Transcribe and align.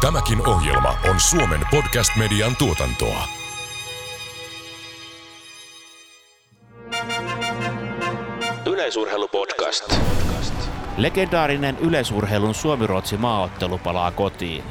Tämäkin 0.00 0.48
ohjelma 0.48 0.94
on 1.10 1.20
Suomen 1.20 1.60
podcast-median 1.70 2.56
tuotantoa. 2.56 3.24
Yleisurheilupodcast. 8.66 9.94
Legendaarinen 10.96 11.78
yleisurheilun 11.78 12.54
Suomi-Ruotsi 12.54 13.16
maaottelu 13.16 13.78
palaa 13.78 14.10
kotiin. 14.10 14.64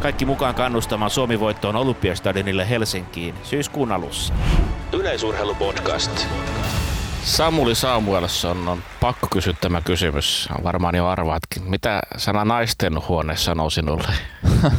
Kaikki 0.00 0.24
mukaan 0.24 0.54
kannustamaan 0.54 1.10
Suomi-voittoon 1.10 1.76
Olympiastadionille 1.76 2.68
Helsinkiin 2.68 3.34
syyskuun 3.42 3.92
alussa. 3.92 4.34
Yleisurheilupodcast. 4.92 6.26
Samuli 7.24 7.74
Samuelson 7.74 8.68
on 8.68 8.82
pakko 9.00 9.26
kysyä 9.30 9.52
tämä 9.60 9.80
kysymys. 9.80 10.48
Varmaan 10.62 10.94
jo 10.94 11.06
arvaatkin. 11.06 11.62
Mitä 11.70 12.02
sana 12.16 12.44
naisten 12.44 13.08
huone 13.08 13.36
sanoo 13.36 13.70
sinulle? 13.70 14.08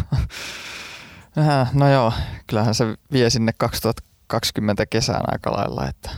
Äh, 1.37 1.73
No 1.73 1.89
joo, 1.89 2.13
kyllähän 2.47 2.75
se 2.75 2.85
vie 3.11 3.29
sinne 3.29 3.51
2020 3.57 4.85
kesään 4.85 5.23
aika 5.27 5.51
lailla, 5.51 5.87
että 5.87 6.09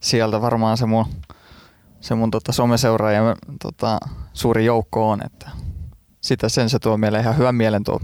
sieltä 0.00 0.40
varmaan 0.40 0.76
se 0.76 0.86
mun, 0.86 1.06
se 2.00 2.14
mun 2.14 2.30
tota 2.30 2.52
someseuraajien 2.52 3.36
tota, 3.62 3.98
suuri 4.32 4.64
joukko 4.64 5.10
on, 5.10 5.20
että 5.26 5.50
sitä 6.20 6.48
sen 6.48 6.70
se 6.70 6.78
tuo 6.78 6.96
mieleen 6.96 7.22
ihan 7.22 7.38
hyvän 7.38 7.54
mielen 7.54 7.84
tuo. 7.84 8.00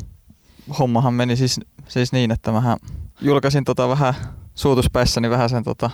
Hommahan 0.78 1.14
meni 1.14 1.36
siis, 1.36 1.60
siis 1.88 2.12
niin, 2.12 2.30
että 2.30 2.52
mä 2.52 2.76
julkaisin 3.20 3.64
tota 3.64 3.88
vähän 3.88 4.14
suutuspäissäni 4.54 5.30
vähän 5.30 5.50
sen 5.50 5.64
tota, 5.64 5.90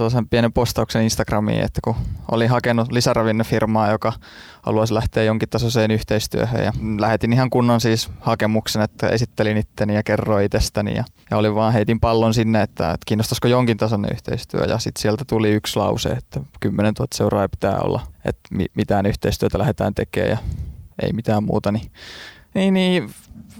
sellaisen 0.00 0.28
pienen 0.28 0.52
postauksen 0.52 1.02
Instagramiin, 1.02 1.64
että 1.64 1.80
kun 1.84 1.94
olin 2.30 2.50
hakenut 2.50 2.92
lisäravinnefirmaa, 2.92 3.90
joka 3.90 4.12
haluaisi 4.62 4.94
lähteä 4.94 5.22
jonkin 5.22 5.48
tasoiseen 5.48 5.90
yhteistyöhön 5.90 6.64
ja 6.64 6.72
lähetin 6.98 7.32
ihan 7.32 7.50
kunnon 7.50 7.80
siis 7.80 8.10
hakemuksen, 8.20 8.82
että 8.82 9.08
esittelin 9.08 9.56
itteni 9.56 9.94
ja 9.94 10.02
kerroin 10.02 10.44
itsestäni 10.44 10.94
ja, 10.94 11.04
ja 11.30 11.36
olin 11.36 11.54
vaan 11.54 11.72
heitin 11.72 12.00
pallon 12.00 12.34
sinne, 12.34 12.62
että, 12.62 12.90
että 12.90 13.04
kiinnostaisiko 13.06 13.48
jonkin 13.48 13.76
tasoinen 13.76 14.12
yhteistyö. 14.12 14.64
Ja 14.64 14.78
sitten 14.78 15.02
sieltä 15.02 15.24
tuli 15.26 15.50
yksi 15.50 15.76
lause, 15.76 16.08
että 16.08 16.40
10 16.60 16.94
000 16.98 17.08
seuraajaa 17.14 17.48
pitää 17.48 17.78
olla, 17.78 18.00
että 18.24 18.40
mi- 18.50 18.70
mitään 18.74 19.06
yhteistyötä 19.06 19.58
lähdetään 19.58 19.94
tekemään 19.94 20.30
ja 20.30 20.38
ei 21.02 21.12
mitään 21.12 21.44
muuta, 21.44 21.72
niin, 21.72 21.90
niin, 22.54 22.74
niin 22.74 23.10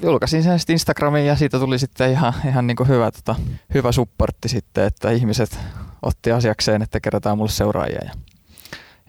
julkaisin 0.03 0.43
sen 0.43 0.59
sitten 0.59 0.75
Instagramiin 0.75 1.27
ja 1.27 1.37
siitä 1.37 1.59
tuli 1.59 1.79
sitten 1.79 2.11
ihan, 2.11 2.33
ihan 2.49 2.67
niin 2.67 2.77
kuin 2.77 2.89
hyvä, 2.89 3.11
tota, 3.11 3.35
hyvä 3.75 3.93
supportti 3.93 4.49
sitten, 4.49 4.85
että 4.85 5.11
ihmiset 5.11 5.59
otti 6.03 6.33
asiakseen, 6.33 6.83
että 6.83 7.01
kerätään 7.01 7.39
mulle 7.39 7.51
seuraajia. 7.51 8.01
Ja, 8.05 8.11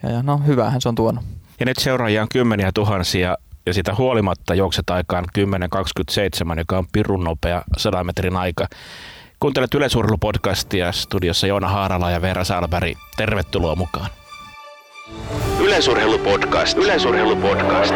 ja, 0.04 0.10
ja 0.10 0.24
no 0.24 0.38
hyvähän 0.38 0.82
se 0.82 0.90
on 0.90 0.96
tuonut. 0.96 1.24
Ja 1.60 1.66
nyt 1.66 1.78
seuraajia 1.78 2.22
on 2.22 2.28
kymmeniä 2.32 2.72
tuhansia 2.74 3.38
ja 3.66 3.74
sitä 3.74 3.96
huolimatta 3.96 4.56
juokset 4.56 4.90
aikaan 4.90 5.26
10.27, 5.40 6.58
joka 6.58 6.78
on 6.78 6.88
pirun 6.92 7.24
nopea 7.24 7.62
100 7.78 8.04
metrin 8.04 8.36
aika. 8.36 8.68
Kuuntelet 9.40 9.74
yleisurheilupodcastia 9.74 10.92
studiossa 10.92 11.48
Joona 11.48 11.70
Haarala 11.70 12.12
ja 12.12 12.22
Veera 12.22 12.44
Salberg. 12.44 12.98
Tervetuloa 13.18 13.76
mukaan. 13.76 14.10
Yleisurheilupodcast. 15.60 16.78
Yleisurheilupodcast. 16.78 17.94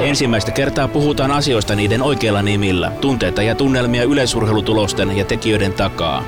Ensimmäistä 0.00 0.50
kertaa 0.50 0.88
puhutaan 0.88 1.30
asioista 1.30 1.74
niiden 1.74 2.02
oikeilla 2.02 2.42
nimillä. 2.42 2.92
Tunteita 3.00 3.42
ja 3.42 3.54
tunnelmia 3.54 4.02
yleisurheilutulosten 4.04 5.16
ja 5.16 5.24
tekijöiden 5.24 5.72
takaa. 5.72 6.24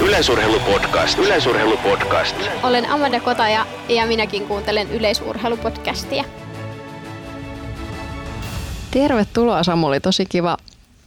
Yleisurheilupodcast. 0.00 1.18
Yleisurheilupodcast. 1.18 2.36
Olen 2.62 2.90
Amanda 2.90 3.20
Kotaja 3.20 3.66
ja 3.88 4.06
minäkin 4.06 4.46
kuuntelen 4.46 4.90
yleisurheilupodcastia. 4.90 6.24
Tervetuloa 8.90 9.62
Samuli, 9.62 10.00
tosi 10.00 10.26
kiva 10.26 10.56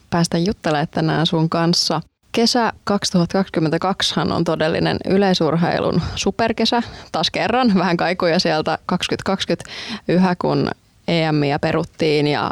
päästä 0.09 0.37
juttelemaan 0.37 0.87
tänään 0.91 1.25
sun 1.25 1.49
kanssa. 1.49 2.01
Kesä 2.39 2.73
2022 2.83 4.19
on 4.19 4.43
todellinen 4.43 4.97
yleisurheilun 5.05 6.01
superkesä. 6.15 6.83
Taas 7.11 7.31
kerran 7.31 7.71
vähän 7.75 7.97
kaikuja 7.97 8.39
sieltä 8.39 8.77
2020 8.85 9.69
yhä 10.07 10.35
kun 10.35 10.71
EMiä 11.07 11.59
peruttiin 11.59 12.27
ja 12.27 12.51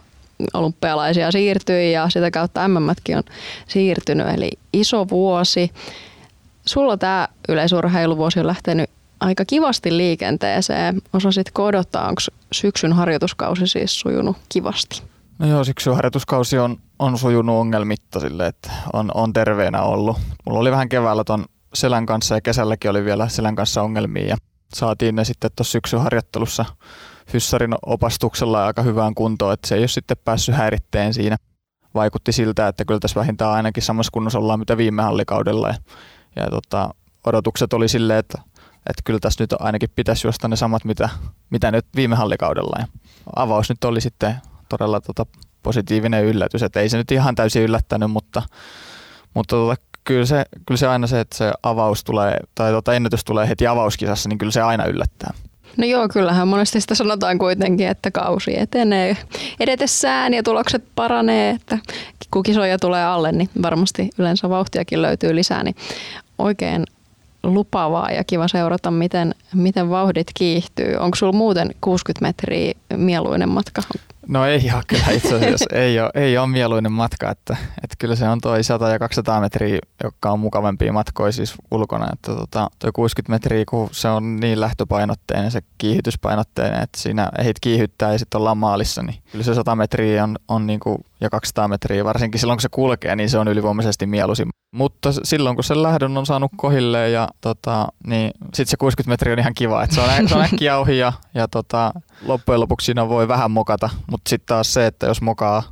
olympialaisia 0.53 1.31
siirtyi 1.31 1.91
ja 1.91 2.09
sitä 2.09 2.31
kautta 2.31 2.67
MMtkin 2.67 3.17
on 3.17 3.23
siirtynyt. 3.67 4.27
Eli 4.27 4.51
iso 4.73 5.09
vuosi. 5.09 5.71
Sulla 6.65 6.97
tämä 6.97 7.27
yleisurheiluvuosi 7.49 8.39
on 8.39 8.47
lähtenyt 8.47 8.89
aika 9.19 9.45
kivasti 9.45 9.97
liikenteeseen. 9.97 11.01
Osasitko 11.13 11.65
odottaa, 11.65 12.07
onko 12.07 12.21
syksyn 12.51 12.93
harjoituskausi 12.93 13.67
siis 13.67 13.99
sujunut 13.99 14.37
kivasti? 14.49 15.01
No 15.39 15.47
joo, 15.47 15.63
syksyn 15.63 15.95
harjoituskausi 15.95 16.59
on, 16.59 16.77
on 16.99 17.17
sujunut 17.17 17.55
ongelmitta 17.55 18.19
sille, 18.19 18.47
että 18.47 18.71
on, 18.93 19.11
on 19.13 19.33
terveenä 19.33 19.81
ollut. 19.81 20.17
Mulla 20.45 20.59
oli 20.59 20.71
vähän 20.71 20.89
keväällä 20.89 21.23
ton 21.23 21.45
selän 21.73 22.05
kanssa 22.05 22.35
ja 22.35 22.41
kesälläkin 22.41 22.91
oli 22.91 23.05
vielä 23.05 23.29
selän 23.29 23.55
kanssa 23.55 23.81
ongelmia 23.81 24.27
ja 24.27 24.37
saatiin 24.75 25.15
ne 25.15 25.23
sitten 25.23 25.51
tuossa 25.55 25.71
syksyn 25.71 26.01
harjoittelussa 26.01 26.65
fyssarin 27.27 27.75
opastuksella 27.85 28.65
aika 28.65 28.81
hyvään 28.81 29.15
kuntoon, 29.15 29.53
että 29.53 29.67
se 29.67 29.75
ei 29.75 29.81
ole 29.81 29.87
sitten 29.87 30.17
päässyt 30.25 30.55
häiritteen 30.55 31.13
siinä. 31.13 31.37
Vaikutti 31.95 32.31
siltä, 32.31 32.67
että 32.67 32.85
kyllä 32.85 32.99
tässä 32.99 33.19
vähintään 33.19 33.51
ainakin 33.51 33.83
samassa 33.83 34.11
kunnossa 34.11 34.39
ollaan 34.39 34.59
mitä 34.59 34.77
viime 34.77 35.01
hallikaudella 35.01 35.67
ja, 35.67 35.75
ja 36.35 36.49
tota, 36.49 36.89
odotukset 37.25 37.73
oli 37.73 37.87
silleen, 37.87 38.19
että, 38.19 38.41
että 38.89 39.01
kyllä 39.03 39.19
tässä 39.19 39.43
nyt 39.43 39.53
ainakin 39.59 39.89
pitäisi 39.95 40.27
juosta 40.27 40.47
ne 40.47 40.55
samat, 40.55 40.85
mitä, 40.85 41.09
mitä 41.49 41.71
nyt 41.71 41.85
viime 41.95 42.15
hallikaudella. 42.15 42.75
Ja 42.79 42.87
avaus 43.35 43.69
nyt 43.69 43.83
oli 43.83 44.01
sitten 44.01 44.35
todella 44.69 45.01
tota, 45.01 45.25
positiivinen 45.63 46.25
yllätys, 46.25 46.63
että 46.63 46.79
ei 46.79 46.89
se 46.89 46.97
nyt 46.97 47.11
ihan 47.11 47.35
täysin 47.35 47.61
yllättänyt, 47.61 48.11
mutta, 48.11 48.41
mutta 49.33 49.55
tota, 49.55 49.75
kyllä, 50.03 50.25
se, 50.25 50.45
kyllä 50.65 50.77
se 50.77 50.87
aina 50.87 51.07
se, 51.07 51.19
että 51.19 51.37
se 51.37 51.51
avaus 51.63 52.03
tulee, 52.03 52.39
tai 52.55 52.71
tota 52.71 52.93
ennätys 52.93 53.23
tulee 53.23 53.47
heti 53.49 53.67
avauskisassa, 53.67 54.29
niin 54.29 54.37
kyllä 54.37 54.51
se 54.51 54.61
aina 54.61 54.85
yllättää. 54.85 55.33
No 55.77 55.85
joo, 55.85 56.07
kyllähän 56.07 56.47
monesti 56.47 56.81
sitä 56.81 56.95
sanotaan 56.95 57.37
kuitenkin, 57.37 57.87
että 57.87 58.11
kausi 58.11 58.59
etenee 58.59 59.17
edetessään 59.59 60.33
ja 60.33 60.43
tulokset 60.43 60.83
paranee, 60.95 61.49
että 61.49 61.77
kun 62.31 62.43
kisoja 62.43 62.79
tulee 62.79 63.05
alle, 63.05 63.31
niin 63.31 63.49
varmasti 63.61 64.09
yleensä 64.17 64.49
vauhtiakin 64.49 65.01
löytyy 65.01 65.35
lisää, 65.35 65.63
niin 65.63 65.75
oikein 66.37 66.85
lupavaa 67.43 68.11
ja 68.11 68.23
kiva 68.23 68.47
seurata, 68.47 68.91
miten, 68.91 69.35
miten 69.53 69.89
vauhdit 69.89 70.27
kiihtyy. 70.33 70.95
Onko 70.95 71.15
sulla 71.15 71.33
muuten 71.33 71.75
60 71.81 72.27
metriä 72.27 72.73
mieluinen 72.95 73.49
matka? 73.49 73.81
No 74.27 74.45
ei 74.45 74.71
ole 74.73 74.83
kyllä 74.87 75.09
itse 75.11 75.35
asiassa, 75.35 75.65
ei 75.71 75.99
ole, 75.99 76.11
ei 76.13 76.37
ole 76.37 76.47
mieluinen 76.47 76.91
matka, 76.91 77.31
että, 77.31 77.57
että 77.83 77.95
kyllä 77.99 78.15
se 78.15 78.29
on 78.29 78.41
toi 78.41 78.63
100 78.63 78.89
ja 78.89 78.99
200 78.99 79.41
metriä, 79.41 79.79
joka 80.03 80.31
on 80.31 80.39
mukavampia 80.39 80.93
matkoja 80.93 81.31
siis 81.31 81.55
ulkona, 81.71 82.07
että 82.13 82.35
tota, 82.35 82.69
toi 82.79 82.91
60 82.91 83.31
metriä, 83.31 83.63
kun 83.69 83.89
se 83.91 84.07
on 84.07 84.35
niin 84.35 84.59
lähtöpainotteinen, 84.59 85.51
se 85.51 85.61
kiihdytyspainotteinen, 85.77 86.83
että 86.83 86.99
siinä 86.99 87.31
ehdit 87.39 87.59
kiihyttää 87.61 88.11
ja 88.11 88.19
sitten 88.19 88.39
ollaan 88.39 88.57
maalissa, 88.57 89.03
niin 89.03 89.19
kyllä 89.31 89.43
se 89.43 89.53
100 89.53 89.75
metriä 89.75 90.23
on, 90.23 90.35
on 90.47 90.67
niin 90.67 90.79
kuin, 90.79 90.97
ja 91.21 91.29
200 91.29 91.67
metriä, 91.67 92.05
varsinkin 92.05 92.39
silloin 92.39 92.57
kun 92.57 92.61
se 92.61 92.69
kulkee, 92.71 93.15
niin 93.15 93.29
se 93.29 93.37
on 93.37 93.47
ylivoimaisesti 93.47 94.05
mieluisin. 94.05 94.49
Mutta 94.71 95.09
silloin 95.23 95.55
kun 95.55 95.63
sen 95.63 95.83
lähdön 95.83 96.17
on 96.17 96.25
saanut 96.25 96.51
kohille 96.57 97.09
ja 97.09 97.27
tota, 97.41 97.87
niin 98.07 98.31
sitten 98.43 98.67
se 98.67 98.77
60 98.77 99.11
metriä 99.11 99.33
on 99.33 99.39
ihan 99.39 99.53
kiva, 99.53 99.83
että 99.83 99.95
se 99.95 100.01
on, 100.01 100.29
se 100.29 100.35
on 100.35 100.41
äkkiä 100.53 100.77
ohi 100.77 100.97
ja, 100.97 101.13
ja 101.33 101.47
tota, 101.47 101.93
loppujen 102.25 102.59
lopuksi 102.59 102.85
siinä 102.85 103.09
voi 103.09 103.27
vähän 103.27 103.51
mokata, 103.51 103.89
mutta 104.11 104.29
sitten 104.29 104.47
taas 104.47 104.73
se, 104.73 104.85
että 104.85 105.05
jos 105.05 105.21
mokaa, 105.21 105.63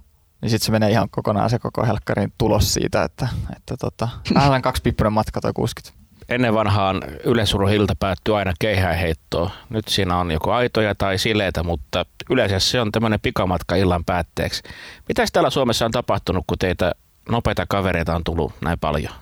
niin 0.41 0.49
sitten 0.49 0.65
se 0.65 0.71
menee 0.71 0.91
ihan 0.91 1.09
kokonaan 1.09 1.49
se 1.49 1.59
koko 1.59 1.85
helkkarin 1.85 2.33
tulos 2.37 2.73
siitä, 2.73 3.03
että, 3.03 3.27
että 3.55 3.77
tota, 3.79 4.09
vähän 4.35 4.61
kaksi 4.61 4.81
pippunen 4.81 5.13
matka 5.13 5.41
tai 5.41 5.51
60. 5.53 6.05
Ennen 6.29 6.53
vanhaan 6.53 7.01
yleisurheilta 7.23 7.93
päättyi 7.99 8.35
aina 8.35 8.53
keihäänheittoon. 8.59 9.49
Nyt 9.69 9.87
siinä 9.87 10.17
on 10.17 10.31
joko 10.31 10.53
aitoja 10.53 10.95
tai 10.95 11.17
sileitä, 11.17 11.63
mutta 11.63 12.05
yleensä 12.29 12.59
se 12.59 12.81
on 12.81 12.91
tämmöinen 12.91 13.19
pikamatka 13.19 13.75
illan 13.75 14.05
päätteeksi. 14.05 14.63
Mitäs 15.07 15.31
täällä 15.31 15.49
Suomessa 15.49 15.85
on 15.85 15.91
tapahtunut, 15.91 16.43
kun 16.47 16.57
teitä 16.57 16.91
nopeita 17.29 17.65
kavereita 17.69 18.15
on 18.15 18.23
tullut 18.23 18.53
näin 18.61 18.79
paljon? 18.79 19.13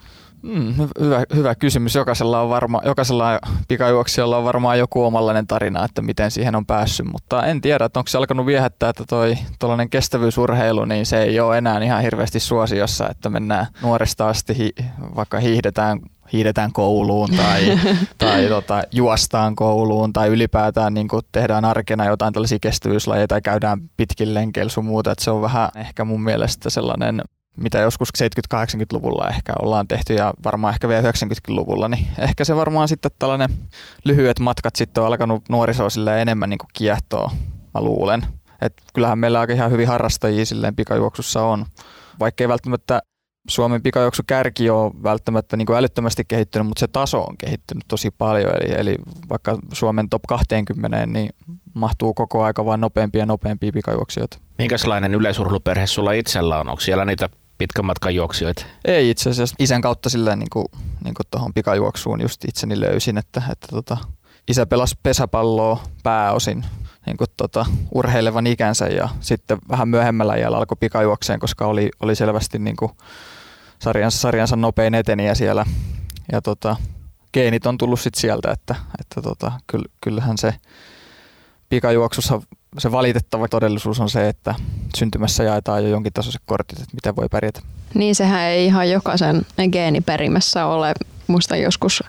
Mm, 0.44 0.74
hyvä, 1.00 1.24
hyvä 1.36 1.56
kysymys. 1.56 1.96
Jokaisella, 1.96 2.42
on 2.42 2.50
varma, 2.50 2.82
jokaisella 2.86 3.40
pikajuoksijalla 3.68 4.38
on 4.38 4.44
varmaan 4.44 4.80
joku 4.80 5.04
omanlainen 5.04 5.48
tarina, 5.48 5.86
että 5.86 6.02
miten 6.02 6.32
siihen 6.32 6.56
on 6.56 6.66
päässyt, 6.66 7.06
mutta 7.06 7.46
en 7.46 7.62
tiedä, 7.62 7.86
että 7.86 8.00
onko 8.00 8.08
se 8.08 8.18
alkanut 8.18 8.46
viehättää, 8.46 8.90
että 8.90 9.04
toi 9.10 9.38
tuollainen 9.60 9.90
kestävyysurheilu, 9.90 10.86
niin 10.86 11.06
se 11.06 11.22
ei 11.22 11.40
ole 11.40 11.58
enää 11.58 11.84
ihan 11.84 12.02
hirveästi 12.02 12.40
suosiossa, 12.40 13.10
että 13.10 13.30
mennään 13.30 13.68
nuoresta 13.82 14.30
asti, 14.30 14.58
hi, 14.58 14.72
vaikka 15.16 15.40
hiihdetään 15.40 16.00
hiidetään 16.34 16.74
kouluun 16.74 17.30
tai, 17.38 17.80
tai 18.18 18.48
tota, 18.48 18.84
juostaan 18.92 19.56
kouluun 19.56 20.14
tai 20.14 20.28
ylipäätään 20.28 20.94
niin 20.94 21.08
tehdään 21.32 21.66
arkena 21.66 22.06
jotain 22.06 22.34
tällaisia 22.34 22.60
kestävyyslajeja 22.62 23.28
tai 23.28 23.42
käydään 23.42 23.80
pitkin 23.98 24.34
lenkeillä 24.34 24.70
sun 24.70 24.86
muuta. 24.86 25.12
Et 25.12 25.20
se 25.20 25.32
on 25.32 25.42
vähän 25.42 25.70
ehkä 25.76 26.06
mun 26.06 26.24
mielestä 26.24 26.70
sellainen 26.70 27.22
mitä 27.58 27.80
joskus 27.80 28.10
70-80-luvulla 28.54 29.30
ehkä 29.30 29.54
ollaan 29.62 29.88
tehty 29.88 30.14
ja 30.14 30.34
varmaan 30.44 30.74
ehkä 30.74 30.88
vielä 30.88 31.12
90-luvulla, 31.12 31.88
niin 31.88 32.08
ehkä 32.20 32.46
se 32.46 32.56
varmaan 32.56 32.88
sitten 32.88 33.12
tällainen 33.20 33.50
lyhyet 34.06 34.40
matkat 34.40 34.76
sitten 34.76 35.02
on 35.02 35.08
alkanut 35.08 35.50
nuorisoa 35.50 35.88
enemmän 36.22 36.50
niin 36.50 36.60
kiehtoa, 36.74 37.32
mä 37.74 37.82
luulen. 37.82 38.26
Et 38.62 38.74
kyllähän 38.94 39.20
meillä 39.20 39.40
aika 39.40 39.54
ihan 39.54 39.72
hyvin 39.72 39.88
harrastajia 39.88 40.46
silleen 40.46 40.76
pikajuoksussa 40.76 41.44
on. 41.44 41.66
Vaikka 42.20 42.44
ei 42.44 42.48
välttämättä 42.48 43.02
Suomen 43.50 43.82
pikajuoksu 43.82 44.24
kärki 44.28 44.70
ole 44.70 44.92
välttämättä 45.04 45.58
niin 45.58 45.66
kuin 45.66 45.78
älyttömästi 45.78 46.26
kehittynyt, 46.28 46.68
mutta 46.68 46.80
se 46.80 46.88
taso 46.88 47.22
on 47.22 47.38
kehittynyt 47.38 47.84
tosi 47.88 48.12
paljon. 48.12 48.52
Eli, 48.62 48.74
eli 48.80 48.96
vaikka 49.30 49.58
Suomen 49.74 50.10
top 50.10 50.22
20, 50.28 51.06
niin 51.06 51.30
mahtuu 51.74 52.14
koko 52.14 52.44
aika 52.44 52.66
vain 52.66 52.82
nopeampia 52.82 53.22
ja 53.22 53.26
nopeampia 53.26 53.72
pikajuoksijoita. 53.72 54.38
Minkälainen 54.58 55.16
yleisurheiluperhe 55.16 55.88
sulla 55.88 56.12
itsellä 56.12 56.60
on? 56.60 56.70
Onko 56.70 56.82
siellä 56.82 57.06
niitä 57.06 57.30
pitkän 57.58 57.86
matkan 57.86 58.16
juoksijoita? 58.16 58.66
Ei 58.86 59.10
itse 59.10 59.30
asiassa. 59.30 59.56
Isän 59.60 59.82
kautta 59.82 60.10
silleen 60.10 60.40
niin 60.40 60.50
kuin, 60.50 60.66
niin 61.04 61.14
kuin 61.14 61.28
tuohon 61.32 61.54
pikajuoksuun 61.54 62.22
just 62.22 62.46
itseni 62.46 62.80
löysin, 62.80 63.18
että, 63.18 63.42
että 63.52 63.68
tota, 63.68 63.98
isä 64.48 64.66
pelasi 64.66 64.96
pesäpalloa 65.04 65.84
pääosin 66.04 66.66
niin 67.06 67.18
kuin 67.18 67.28
tota, 67.38 67.66
urheilevan 67.94 68.48
ikänsä 68.48 68.88
ja 68.88 69.10
sitten 69.20 69.58
vähän 69.70 69.88
myöhemmällä 69.88 70.36
iällä 70.36 70.58
alkoi 70.58 70.78
pikajuokseen, 70.80 71.40
koska 71.40 71.66
oli, 71.66 71.90
oli 72.00 72.16
selvästi 72.16 72.60
niin 72.60 72.76
kuin 72.76 72.92
sarjansa, 73.84 74.18
sarjansa 74.18 74.56
nopein 74.56 74.96
eteniä 74.96 75.36
siellä. 75.36 75.66
Ja 76.32 76.42
tota, 76.42 76.76
geenit 77.34 77.66
on 77.66 77.78
tullut 77.78 78.00
sitten 78.00 78.22
sieltä, 78.22 78.52
että, 78.52 78.76
että 79.02 79.22
tota, 79.22 79.52
kyllähän 80.02 80.38
se 80.38 80.54
pikajuoksussa 81.70 82.42
se 82.78 82.92
valitettava 82.92 83.48
todellisuus 83.48 84.00
on 84.00 84.10
se, 84.10 84.30
että 84.30 84.56
syntymässä 84.98 85.44
jaetaan 85.44 85.84
jo 85.84 85.90
jonkin 85.90 86.14
tasoiset 86.14 86.42
kortit, 86.46 86.80
että 86.80 86.96
miten 86.96 87.16
voi 87.16 87.28
pärjätä. 87.32 87.62
Niin 87.94 88.16
sehän 88.16 88.42
ei 88.42 88.66
ihan 88.66 88.90
jokaisen 88.90 89.46
geeniperimässä 89.72 90.66
ole. 90.66 90.94
Muista 91.34 91.56
joskus 91.56 92.04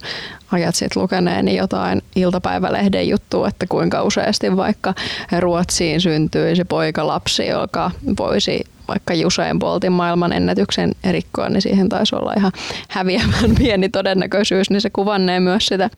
ajat 0.53 0.75
sitten 0.75 1.03
lukeneeni 1.03 1.57
jotain 1.57 2.03
iltapäivälehden 2.17 3.09
juttua, 3.09 3.49
että 3.49 3.67
kuinka 3.69 4.03
useasti 4.03 4.57
vaikka 4.57 4.95
Ruotsiin 5.39 6.01
syntyisi 6.01 6.65
poikalapsi, 6.65 7.47
joka 7.47 7.91
voisi 8.19 8.65
vaikka 8.89 9.15
Juseen 9.15 9.59
Boltin 9.59 9.93
maailman 9.93 10.33
ennätyksen 10.33 10.93
rikkoa, 11.11 11.49
niin 11.49 11.63
siihen 11.63 11.89
taisi 11.89 12.17
olla 12.17 12.33
ihan 12.37 12.53
häviävän 12.89 13.55
pieni 13.59 13.89
todennäköisyys, 13.89 14.71
niin 14.71 14.81
se 14.81 14.91
kuvannee 14.91 15.41
myös 15.41 15.67
sitä 15.67 15.91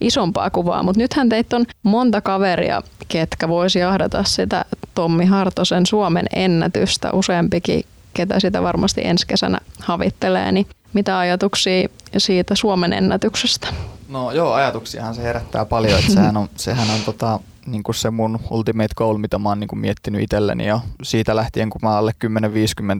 isompaa 0.00 0.50
kuvaa. 0.50 0.82
Mutta 0.82 1.00
nythän 1.00 1.28
teitä 1.28 1.56
on 1.56 1.66
monta 1.82 2.20
kaveria, 2.20 2.82
ketkä 3.08 3.48
voisi 3.48 3.78
jahdata 3.78 4.24
sitä 4.24 4.64
Tommi 4.94 5.24
Hartosen 5.24 5.86
Suomen 5.86 6.26
ennätystä 6.34 7.12
useampikin, 7.12 7.84
ketä 8.14 8.40
sitä 8.40 8.62
varmasti 8.62 9.00
ensi 9.04 9.26
kesänä 9.26 9.58
havittelee. 9.80 10.52
Niin 10.52 10.66
mitä 10.94 11.18
ajatuksia 11.18 11.88
siitä 12.18 12.54
Suomen 12.54 12.92
ennätyksestä? 12.92 13.68
No 14.08 14.32
joo, 14.32 14.52
ajatuksiahan 14.52 15.14
se 15.14 15.22
herättää 15.22 15.64
paljon. 15.64 15.98
Että 15.98 16.12
sehän 16.12 16.36
on, 16.36 16.48
sehän 16.56 16.90
on 16.90 17.00
tota, 17.04 17.40
niin 17.66 17.82
kuin 17.82 17.94
se 17.94 18.10
mun 18.10 18.40
ultimate 18.50 18.94
goal, 18.96 19.18
mitä 19.18 19.38
mä 19.38 19.48
oon 19.48 19.60
niin 19.60 19.68
kuin 19.68 19.78
miettinyt 19.78 20.22
itselleni 20.22 20.66
jo 20.66 20.80
siitä 21.02 21.36
lähtien, 21.36 21.70
kun 21.70 21.80
mä 21.82 21.96
alle 21.96 22.12
10-50 22.24 22.28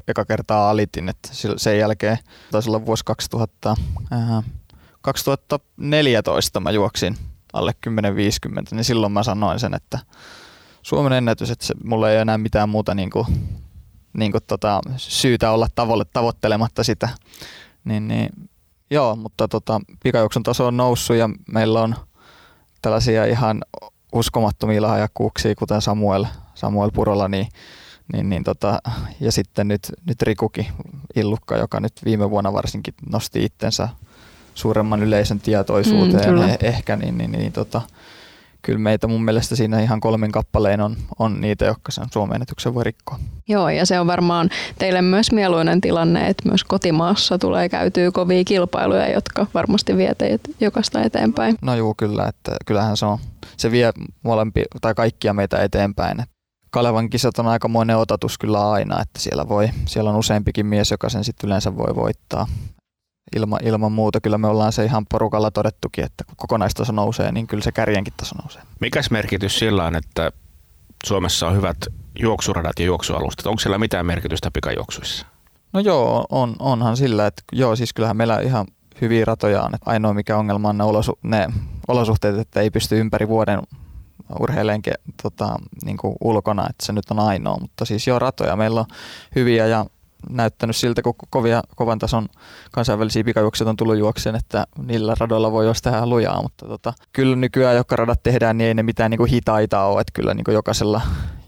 eka 0.09 0.25
kertaa 0.25 0.71
alitin. 0.71 1.09
Että 1.09 1.29
sen 1.57 1.79
jälkeen 1.79 2.19
taisi 2.51 2.71
olla 2.71 2.87
vuosi 2.87 3.05
2000, 3.05 3.77
ää, 4.11 4.43
2014 5.03 6.61
mä 6.61 6.71
juoksin 6.71 7.17
alle 7.53 7.73
10-50, 7.89 7.93
niin 8.71 8.85
silloin 8.85 9.13
mä 9.13 9.23
sanoin 9.23 9.61
sen, 9.61 9.75
että 9.75 9.99
Suomen 10.83 11.13
ennätys, 11.13 11.51
että 11.51 11.67
se, 11.67 11.75
mulla 11.85 12.11
ei 12.11 12.17
ole 12.17 12.23
enää 12.23 12.39
mitään 12.39 12.69
muuta 12.69 12.95
niin 12.95 13.11
kuin, 13.11 13.27
niin 14.13 14.33
kuin 14.33 14.45
tota, 14.47 14.81
syytä 14.97 15.51
olla 15.51 15.69
tavoille, 15.75 16.05
tavoittelematta 16.13 16.85
sitä. 16.85 17.09
Niin, 17.85 18.09
niin, 18.09 18.31
joo, 18.91 19.17
mutta 19.17 19.49
tota, 19.49 19.81
pikajuoksun 20.03 20.43
taso 20.43 20.67
on 20.67 20.77
noussut 20.77 21.17
ja 21.17 21.31
meillä 21.53 21.81
on 21.83 21.95
tällaisia 22.83 23.25
ihan 23.25 23.63
uskomattomia 24.13 24.83
lahjakkuuksia, 24.83 25.55
kuten 25.55 25.83
Samuel, 25.83 26.27
Samuel 26.55 26.91
Purola, 26.95 27.29
niin, 27.29 27.49
niin, 28.13 28.29
niin 28.29 28.45
tota, 28.45 28.79
ja 29.21 29.33
sitten 29.33 29.69
nyt, 29.69 29.93
nyt 30.07 30.23
Rikuki 30.23 30.69
Illukka, 31.17 31.57
joka 31.57 31.81
nyt 31.81 31.93
viime 32.05 32.31
vuonna 32.31 32.53
varsinkin 32.53 32.95
nosti 33.11 33.45
itsensä 33.45 33.89
suuremman 34.55 35.03
yleisön 35.03 35.41
tietoisuuteen 35.41 36.35
mm, 36.35 36.43
eh, 36.43 36.59
ehkä, 36.61 36.97
niin, 36.97 37.19
niin, 37.19 37.33
niin 37.33 37.53
tota, 37.53 37.83
kyllä 38.65 38.79
meitä 38.79 39.07
mun 39.07 39.25
mielestä 39.25 39.57
siinä 39.57 39.81
ihan 39.81 40.01
kolmin 40.01 40.33
kappaleen 40.33 40.81
on, 40.81 40.97
on 41.19 41.41
niitä, 41.41 41.65
jotka 41.65 41.93
sen 41.93 42.05
Suomen 42.13 42.35
ennätyksen 42.35 42.75
voi 42.75 42.85
rikkoa. 42.85 43.19
Joo, 43.49 43.69
ja 43.69 43.87
se 43.87 44.01
on 44.01 44.07
varmaan 44.07 44.51
teille 44.79 45.03
myös 45.03 45.33
mieluinen 45.33 45.81
tilanne, 45.81 46.27
että 46.29 46.49
myös 46.49 46.65
kotimaassa 46.65 47.39
tulee 47.39 47.69
käytyä 47.69 48.11
kovia 48.11 48.45
kilpailuja, 48.45 49.13
jotka 49.13 49.47
varmasti 49.55 49.97
vie 49.97 50.15
teidät 50.15 50.41
jokaista 50.61 51.03
eteenpäin. 51.03 51.57
No 51.63 51.75
juu, 51.75 51.95
kyllä, 51.97 52.27
että 52.29 52.57
kyllähän 52.67 52.97
se 52.97 53.07
on, 53.07 53.19
se 53.57 53.71
vie 53.71 53.93
molempi 54.23 54.65
tai 54.81 54.95
kaikkia 54.95 55.35
meitä 55.35 55.63
eteenpäin. 55.63 56.17
Kalevan 56.71 57.11
kisat 57.11 57.39
on 57.39 57.47
aikamoinen 57.47 57.97
otatus 57.97 58.39
kyllä 58.39 58.71
aina, 58.71 59.03
että 59.03 59.21
siellä, 59.21 59.49
voi, 59.49 59.69
siellä 59.87 60.11
on 60.11 60.17
useampikin 60.17 60.67
mies, 60.67 60.91
joka 60.91 61.09
sen 61.09 61.25
sitten 61.25 61.49
yleensä 61.49 61.77
voi 61.77 61.95
voittaa 61.95 62.47
ilma, 63.37 63.59
ilman 63.63 63.93
muuta. 63.93 64.21
Kyllä 64.21 64.39
me 64.39 64.49
ollaan 64.49 64.73
se 64.73 64.85
ihan 64.85 65.07
porukalla 65.11 65.51
todettukin, 65.51 66.05
että 66.05 66.25
kun 66.25 66.37
kokonaistaso 66.37 66.93
nousee, 66.93 67.33
niin 67.33 67.47
kyllä 67.47 67.65
se 67.65 67.73
kärjenkin 67.73 68.15
taso 68.17 68.35
nousee. 68.43 68.63
Mikäs 68.81 69.11
merkitys 69.11 69.59
sillä 69.59 69.85
on, 69.85 69.97
että 69.97 70.33
Suomessa 71.07 71.49
on 71.49 71.57
hyvät 71.57 71.77
juoksuradat 72.19 72.79
ja 72.79 72.85
juoksualustat? 72.85 73.47
Onko 73.47 73.61
siellä 73.61 73.79
mitään 73.79 74.07
merkitystä 74.07 74.51
pikajuoksuissa? 74.51 75.27
No 75.73 75.81
joo, 75.81 76.27
on, 76.31 76.57
onhan 76.59 76.97
sillä, 76.97 77.27
että 77.27 77.43
joo, 77.53 77.77
siis 77.77 77.93
kyllähän 77.93 78.17
meillä 78.17 78.41
ihan 78.41 78.67
hyviä 79.01 79.25
ratoja 79.25 79.63
on. 79.63 79.75
Että 79.75 79.91
ainoa 79.91 80.15
mikä 80.15 80.37
ongelma 80.37 80.69
on 80.69 80.79
ne, 80.79 80.85
olosu- 80.85 81.19
ne 81.23 81.49
olosuhteet, 81.89 82.39
että 82.39 82.61
ei 82.61 82.71
pysty 82.71 83.01
ympäri 83.01 83.29
vuoden 83.29 83.63
urheileen 84.41 84.83
tota, 85.23 85.57
niin 85.85 85.97
ulkona, 86.21 86.67
että 86.71 86.87
se 86.87 86.93
nyt 86.93 87.11
on 87.11 87.19
ainoa. 87.19 87.59
Mutta 87.61 87.85
siis 87.85 88.07
joo, 88.07 88.19
ratoja 88.19 88.57
meillä 88.57 88.81
on 88.81 88.87
hyviä 89.37 89.67
ja 89.67 89.87
näyttänyt 90.31 90.77
siltä, 90.77 91.03
kun 91.03 91.15
kovia, 91.31 91.63
kovan 91.77 91.99
tason 91.99 92.29
kansainvälisiä 92.73 93.25
pikajuoksia 93.25 93.69
on 93.69 93.77
tullut 93.77 93.99
juokseen, 93.99 94.37
että 94.37 94.67
niillä 94.87 95.15
radoilla 95.21 95.53
voi 95.53 95.67
jos 95.67 95.83
tehdä 95.83 96.07
lujaa, 96.07 96.43
mutta 96.43 96.67
tota, 96.67 96.93
kyllä 97.13 97.37
nykyään, 97.37 97.77
jotka 97.77 97.97
radat 97.97 98.23
tehdään, 98.23 98.59
niin 98.59 98.69
ei 98.69 98.75
ne 98.75 98.83
mitään 98.83 99.11
niin 99.11 99.19
kuin 99.19 99.31
hitaita 99.31 99.85
ole, 99.85 100.01
että 100.01 100.13
kyllä 100.13 100.35
niin 100.35 100.45
kuin 100.45 100.55
jokaisella, 100.55 101.01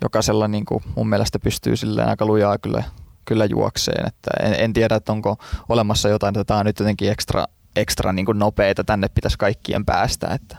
jokaisella 0.02 0.48
niin 0.48 0.64
kuin 0.64 0.84
mun 0.96 1.08
mielestä 1.08 1.38
pystyy 1.38 1.76
silleen 1.76 2.08
aika 2.08 2.26
lujaa 2.26 2.58
kyllä, 2.58 2.82
kyllä 3.24 3.44
juokseen, 3.44 4.06
että 4.06 4.30
en, 4.40 4.54
en 4.58 4.72
tiedä, 4.72 4.94
että 4.96 5.12
onko 5.12 5.36
olemassa 5.68 6.08
jotain, 6.08 6.34
että 6.34 6.44
tämä 6.44 6.60
on 6.60 6.66
nyt 6.66 6.78
jotenkin 6.78 7.10
ekstra, 7.10 7.44
ekstra 7.76 8.12
niin 8.12 8.26
kuin 8.26 8.38
nopeita, 8.38 8.84
tänne 8.84 9.08
pitäisi 9.08 9.38
kaikkien 9.38 9.84
päästä, 9.84 10.28
että 10.28 10.56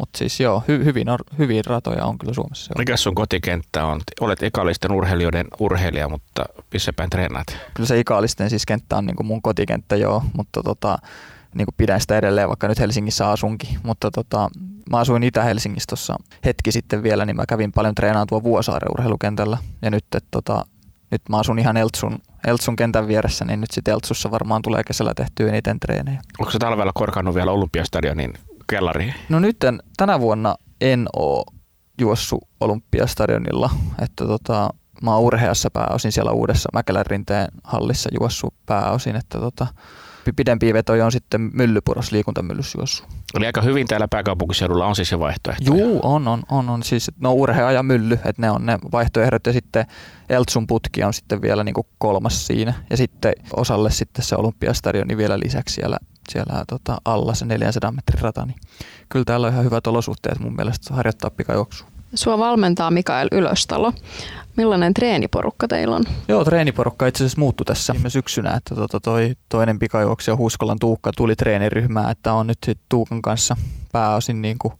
mutta 0.00 0.18
siis 0.18 0.40
joo, 0.40 0.62
hy, 0.68 0.84
hyvin, 0.84 1.06
hyvin 1.38 1.64
ratoja 1.64 2.04
on 2.04 2.18
kyllä 2.18 2.34
Suomessa. 2.34 2.74
Mikä 2.78 2.96
sun 2.96 3.14
kotikenttä 3.14 3.86
on? 3.86 4.00
Olet 4.20 4.42
ikallisten 4.42 4.92
urheilijoiden 4.92 5.46
urheilija, 5.58 6.08
mutta 6.08 6.44
missä 6.72 6.92
päin 6.92 7.10
treenaat? 7.10 7.46
Kyllä 7.74 7.86
se 7.86 8.00
ikallisten 8.00 8.50
siis 8.50 8.66
kenttä 8.66 8.96
on 8.96 9.06
niin 9.06 9.16
kuin 9.16 9.26
mun 9.26 9.42
kotikenttä 9.42 9.96
joo, 9.96 10.22
mutta 10.36 10.62
tota, 10.62 10.98
niin 11.54 11.66
kuin 11.66 11.74
pidän 11.76 12.00
sitä 12.00 12.18
edelleen, 12.18 12.48
vaikka 12.48 12.68
nyt 12.68 12.78
Helsingissä 12.78 13.30
asunkin. 13.30 13.78
Mutta 13.82 14.10
tota, 14.10 14.50
mä 14.90 14.98
asuin 14.98 15.22
Itä-Helsingissä 15.22 15.86
tuossa 15.88 16.16
hetki 16.44 16.72
sitten 16.72 17.02
vielä, 17.02 17.26
niin 17.26 17.36
mä 17.36 17.46
kävin 17.48 17.72
paljon 17.72 17.94
treenaamaan 17.94 18.26
tuo 18.26 18.42
Vuosaaren 18.42 18.92
urheilukentällä. 18.92 19.58
Ja 19.82 19.90
nyt, 19.90 20.04
et, 20.16 20.24
tota, 20.30 20.64
nyt 21.10 21.22
mä 21.28 21.38
asun 21.38 21.58
ihan 21.58 21.76
Eltsun, 21.76 22.18
Eltsun 22.46 22.76
kentän 22.76 23.08
vieressä, 23.08 23.44
niin 23.44 23.60
nyt 23.60 23.70
sitten 23.70 23.92
Eltsussa 23.92 24.30
varmaan 24.30 24.62
tulee 24.62 24.82
kesällä 24.84 25.12
tehtyä 25.16 25.48
eniten 25.48 25.80
treenejä. 25.80 26.20
Onko 26.38 26.50
se 26.50 26.58
talvella 26.58 26.92
korkannut 26.94 27.34
vielä 27.34 27.50
Olympiastadionin 27.50 28.34
kellariin? 28.70 29.14
No 29.28 29.38
nyt 29.38 29.56
tänä 29.96 30.20
vuonna 30.20 30.54
en 30.80 31.06
ole 31.16 31.44
juossut 32.00 32.48
Olympiastadionilla, 32.60 33.70
että 34.02 34.26
tota, 34.26 34.70
mä 35.02 35.14
oon 35.14 35.22
urheassa 35.22 35.70
pääosin 35.70 36.12
siellä 36.12 36.32
uudessa 36.32 36.68
Mäkelän 36.72 37.06
rinteen 37.06 37.48
hallissa 37.64 38.10
juossut 38.20 38.54
pääosin, 38.66 39.16
että 39.16 39.38
tota, 39.38 39.66
pidempi 40.36 40.74
vetoja 40.74 41.04
on 41.04 41.12
sitten 41.12 41.50
Myllypuros 41.54 42.12
liikuntamyllyssä 42.12 42.78
juossut. 42.78 43.08
Eli 43.34 43.46
aika 43.46 43.62
hyvin 43.62 43.86
täällä 43.86 44.08
pääkaupunkiseudulla 44.08 44.86
on 44.86 44.96
siis 44.96 45.08
se 45.08 45.18
vaihtoehto. 45.18 45.64
Juu, 45.64 46.00
on, 46.02 46.28
on, 46.28 46.42
on, 46.50 46.70
on. 46.70 46.82
Siis, 46.82 47.10
no 47.20 47.32
urhea 47.32 47.72
ja 47.72 47.82
mylly, 47.82 48.14
että 48.14 48.42
ne 48.42 48.50
on 48.50 48.66
ne 48.66 48.78
vaihtoehdot 48.92 49.46
ja 49.46 49.52
sitten 49.52 49.86
Eltsun 50.28 50.66
putki 50.66 51.02
on 51.02 51.14
sitten 51.14 51.42
vielä 51.42 51.64
niin 51.64 51.74
kolmas 51.98 52.46
siinä 52.46 52.74
ja 52.90 52.96
sitten 52.96 53.32
osalle 53.56 53.90
sitten 53.90 54.24
se 54.24 54.36
Olympiastadioni 54.36 55.16
vielä 55.16 55.38
lisäksi 55.38 55.74
siellä 55.74 55.96
siellä 56.30 56.64
tota, 56.68 56.98
alla 57.04 57.34
se 57.34 57.44
400 57.44 57.92
metrin 57.92 58.22
rata, 58.22 58.46
niin 58.46 58.56
kyllä 59.08 59.24
täällä 59.24 59.46
on 59.46 59.52
ihan 59.52 59.64
hyvät 59.64 59.86
olosuhteet 59.86 60.38
mun 60.38 60.56
mielestä 60.56 60.94
harjoittaa 60.94 61.30
pikajuoksua. 61.30 61.88
Sua 62.14 62.38
valmentaa 62.38 62.90
Mikael 62.90 63.28
Ylöstalo. 63.32 63.92
Millainen 64.56 64.94
treeniporukka 64.94 65.68
teillä 65.68 65.96
on? 65.96 66.04
Joo, 66.28 66.44
treeniporukka 66.44 67.06
itse 67.06 67.24
asiassa 67.24 67.40
muuttui 67.40 67.64
tässä 67.64 67.92
viime 67.92 68.10
syksynä, 68.10 68.54
että 68.56 68.74
tota 68.74 69.00
toi 69.00 69.34
toinen 69.48 69.78
pikajuoksija 69.78 70.36
Huskolan 70.36 70.78
Tuukka 70.78 71.10
tuli 71.16 71.36
treeniryhmään, 71.36 72.10
että 72.10 72.32
on 72.32 72.46
nyt 72.46 72.58
sit 72.66 72.78
Tuukan 72.88 73.22
kanssa 73.22 73.56
pääosin 73.92 74.42
niin 74.42 74.58
kuin 74.58 74.74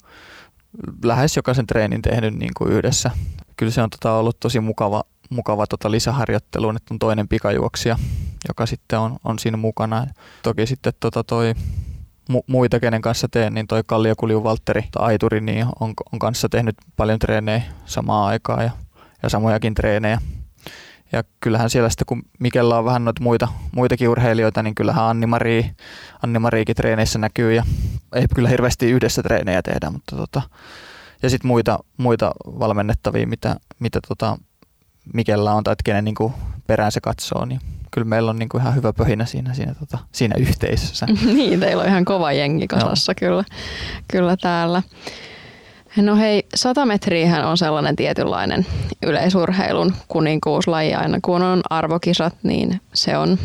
lähes 1.04 1.36
jokaisen 1.36 1.66
treenin 1.66 2.02
tehnyt 2.02 2.34
niin 2.34 2.50
kuin 2.56 2.72
yhdessä. 2.72 3.10
Kyllä 3.56 3.72
se 3.72 3.82
on 3.82 3.90
tota 3.90 4.12
ollut 4.12 4.40
tosi 4.40 4.60
mukava, 4.60 5.04
mukava 5.30 5.66
tota 5.66 5.90
lisäharjoittelu, 5.90 6.70
että 6.70 6.94
on 6.94 6.98
toinen 6.98 7.28
pikajuoksija, 7.28 7.98
joka 8.48 8.66
sitten 8.66 8.98
on, 8.98 9.16
on 9.24 9.38
siinä 9.38 9.56
mukana. 9.56 10.06
Toki 10.42 10.66
sitten 10.66 10.92
tota 11.00 11.24
toi 11.24 11.54
mu- 12.32 12.44
muita, 12.46 12.80
kenen 12.80 13.02
kanssa 13.02 13.28
teen, 13.28 13.54
niin 13.54 13.66
toi 13.66 13.82
Kalliokulju 13.86 14.44
Valtteri 14.44 14.84
Aituri 14.98 15.40
niin 15.40 15.66
on, 15.80 15.92
on 16.12 16.18
kanssa 16.18 16.48
tehnyt 16.48 16.76
paljon 16.96 17.18
treenejä 17.18 17.62
samaan 17.84 18.28
aikaan 18.28 18.64
ja 18.64 18.70
ja 19.22 19.28
samojakin 19.28 19.74
treenejä. 19.74 20.18
Ja 21.12 21.24
kyllähän 21.40 21.70
siellä 21.70 21.88
sitten, 21.88 22.06
kun 22.06 22.22
Mikellä 22.38 22.78
on 22.78 22.84
vähän 22.84 23.04
noita 23.04 23.22
muita, 23.22 23.48
muitakin 23.72 24.08
urheilijoita, 24.08 24.62
niin 24.62 24.74
kyllähän 24.74 25.04
Anni-Mari, 25.04 25.70
Anni-Mariikin 26.22 26.76
treeneissä 26.76 27.18
näkyy 27.18 27.54
ja 27.54 27.64
ei 28.14 28.26
kyllä 28.34 28.48
hirveästi 28.48 28.90
yhdessä 28.90 29.22
treenejä 29.22 29.62
tehdä, 29.62 29.90
mutta 29.90 30.16
tota, 30.16 30.42
ja 31.22 31.30
sitten 31.30 31.48
muita, 31.48 31.78
muita 31.96 32.32
valmennettavia, 32.46 33.26
mitä, 33.26 33.56
mitä 33.78 34.00
tota 34.08 34.38
Mikellä 35.14 35.54
on 35.54 35.64
tai 35.64 35.72
että 35.72 35.82
kenen 35.84 36.04
niin 36.04 36.16
perään 36.66 36.92
se 36.92 37.00
katsoo, 37.00 37.44
niin 37.44 37.60
kyllä 37.90 38.04
meillä 38.04 38.30
on 38.30 38.38
niin 38.38 38.48
kuin 38.48 38.60
ihan 38.60 38.74
hyvä 38.74 38.92
pöhinä 38.92 39.26
siinä, 39.26 39.54
siinä, 39.54 39.74
tota, 39.74 39.98
siinä 40.12 40.34
yhteisössä. 40.38 41.06
niin, 41.34 41.60
teillä 41.60 41.82
on 41.82 41.88
ihan 41.88 42.04
kova 42.04 42.32
jengi 42.32 42.66
kasassa 42.66 43.14
kyllä, 43.14 43.44
kyllä 44.08 44.36
täällä. 44.36 44.82
No 45.96 46.16
hei, 46.16 46.46
100 46.54 46.86
metriähän 46.86 47.44
on 47.44 47.58
sellainen 47.58 47.96
tietynlainen 47.96 48.66
yleisurheilun 49.02 49.94
kuninkuuslaji. 50.08 50.94
Aina 50.94 51.18
kun 51.22 51.42
on 51.42 51.60
arvokisat, 51.70 52.34
niin 52.42 52.80
se 52.94 53.16
on, 53.16 53.38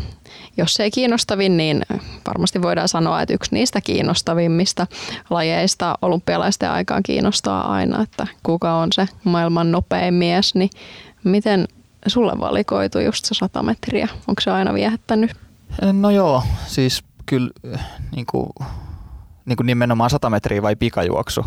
jos 0.56 0.74
se 0.74 0.82
ei 0.82 0.90
kiinnostavin, 0.90 1.56
niin 1.56 1.82
varmasti 2.26 2.62
voidaan 2.62 2.88
sanoa, 2.88 3.22
että 3.22 3.34
yksi 3.34 3.54
niistä 3.54 3.80
kiinnostavimmista 3.80 4.86
lajeista 5.30 5.98
olympialaisten 6.02 6.70
aikaan 6.70 7.02
kiinnostaa 7.02 7.72
aina, 7.72 8.02
että 8.02 8.26
kuka 8.42 8.74
on 8.74 8.88
se 8.92 9.08
maailman 9.24 9.72
nopein 9.72 10.14
mies. 10.14 10.54
Niin 10.54 10.70
miten 11.28 11.68
sulle 12.06 12.32
valikoitu 12.38 13.00
just 13.00 13.24
se 13.24 13.34
100 13.34 13.62
metriä? 13.62 14.08
Onko 14.28 14.40
se 14.40 14.50
aina 14.50 14.74
viehättänyt? 14.74 15.30
No 15.92 16.10
joo, 16.10 16.42
siis 16.66 17.04
kyllä 17.26 17.50
niin 18.16 18.26
kuin, 18.26 18.50
niin 19.44 19.56
kuin 19.56 19.66
nimenomaan 19.66 20.10
100 20.10 20.30
metriä 20.30 20.62
vai 20.62 20.76
pikajuoksu? 20.76 21.44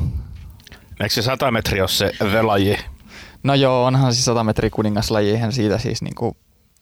Eikö 1.00 1.13
se 1.13 1.21
100 1.21 1.51
metriä 1.51 1.83
ole 1.83 1.88
se 1.88 2.12
velaji? 2.19 2.77
No 3.43 3.53
joo, 3.53 3.86
onhan 3.86 4.13
siis 4.13 4.25
100 4.25 4.43
metriä 4.43 4.69
kuningaslaji, 4.69 5.31
eihän 5.31 5.51
siitä 5.51 5.77
siis 5.77 6.01
niinku, 6.01 6.38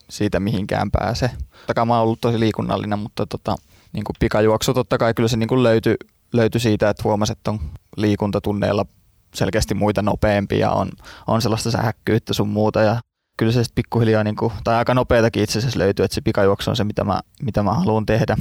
siitä 0.09 0.39
mihinkään 0.39 0.91
pääse. 0.91 1.31
Totta 1.67 1.85
mä 1.85 1.93
oon 1.93 2.03
ollut 2.03 2.21
tosi 2.21 2.39
liikunnallinen, 2.39 2.99
mutta 2.99 3.25
tota, 3.25 3.55
niinku 3.93 4.11
pikajuoksu 4.19 4.73
totta 4.73 4.97
kai 4.97 5.13
kyllä 5.13 5.29
se 5.29 5.37
niinku 5.37 5.63
löytyi, 5.63 5.95
löytyi 6.33 6.61
siitä, 6.61 6.89
että 6.89 7.03
huomasi, 7.03 7.31
että 7.31 7.51
on 7.51 7.59
liikuntatunneilla 7.97 8.85
selkeästi 9.33 9.73
muita 9.73 10.01
nopeampia 10.01 10.59
ja 10.59 10.71
on, 10.71 10.89
on 11.27 11.41
sellaista 11.41 11.71
sähäkkyyttä 11.71 12.33
sun 12.33 12.49
muuta 12.49 12.81
ja 12.81 12.99
kyllä 13.37 13.51
se 13.51 13.63
pikkuhiljaa, 13.75 14.23
niinku, 14.23 14.51
tai 14.63 14.75
aika 14.75 14.93
nopeatakin 14.93 15.43
itse 15.43 15.59
asiassa 15.59 15.79
löytyy, 15.79 16.05
että 16.05 16.15
se 16.15 16.21
pikajuoksu 16.21 16.69
on 16.69 16.75
se, 16.75 16.83
mitä 16.83 17.03
mä, 17.03 17.21
mitä 17.43 17.63
mä 17.63 17.73
haluan 17.73 18.05
tehdä. 18.05 18.37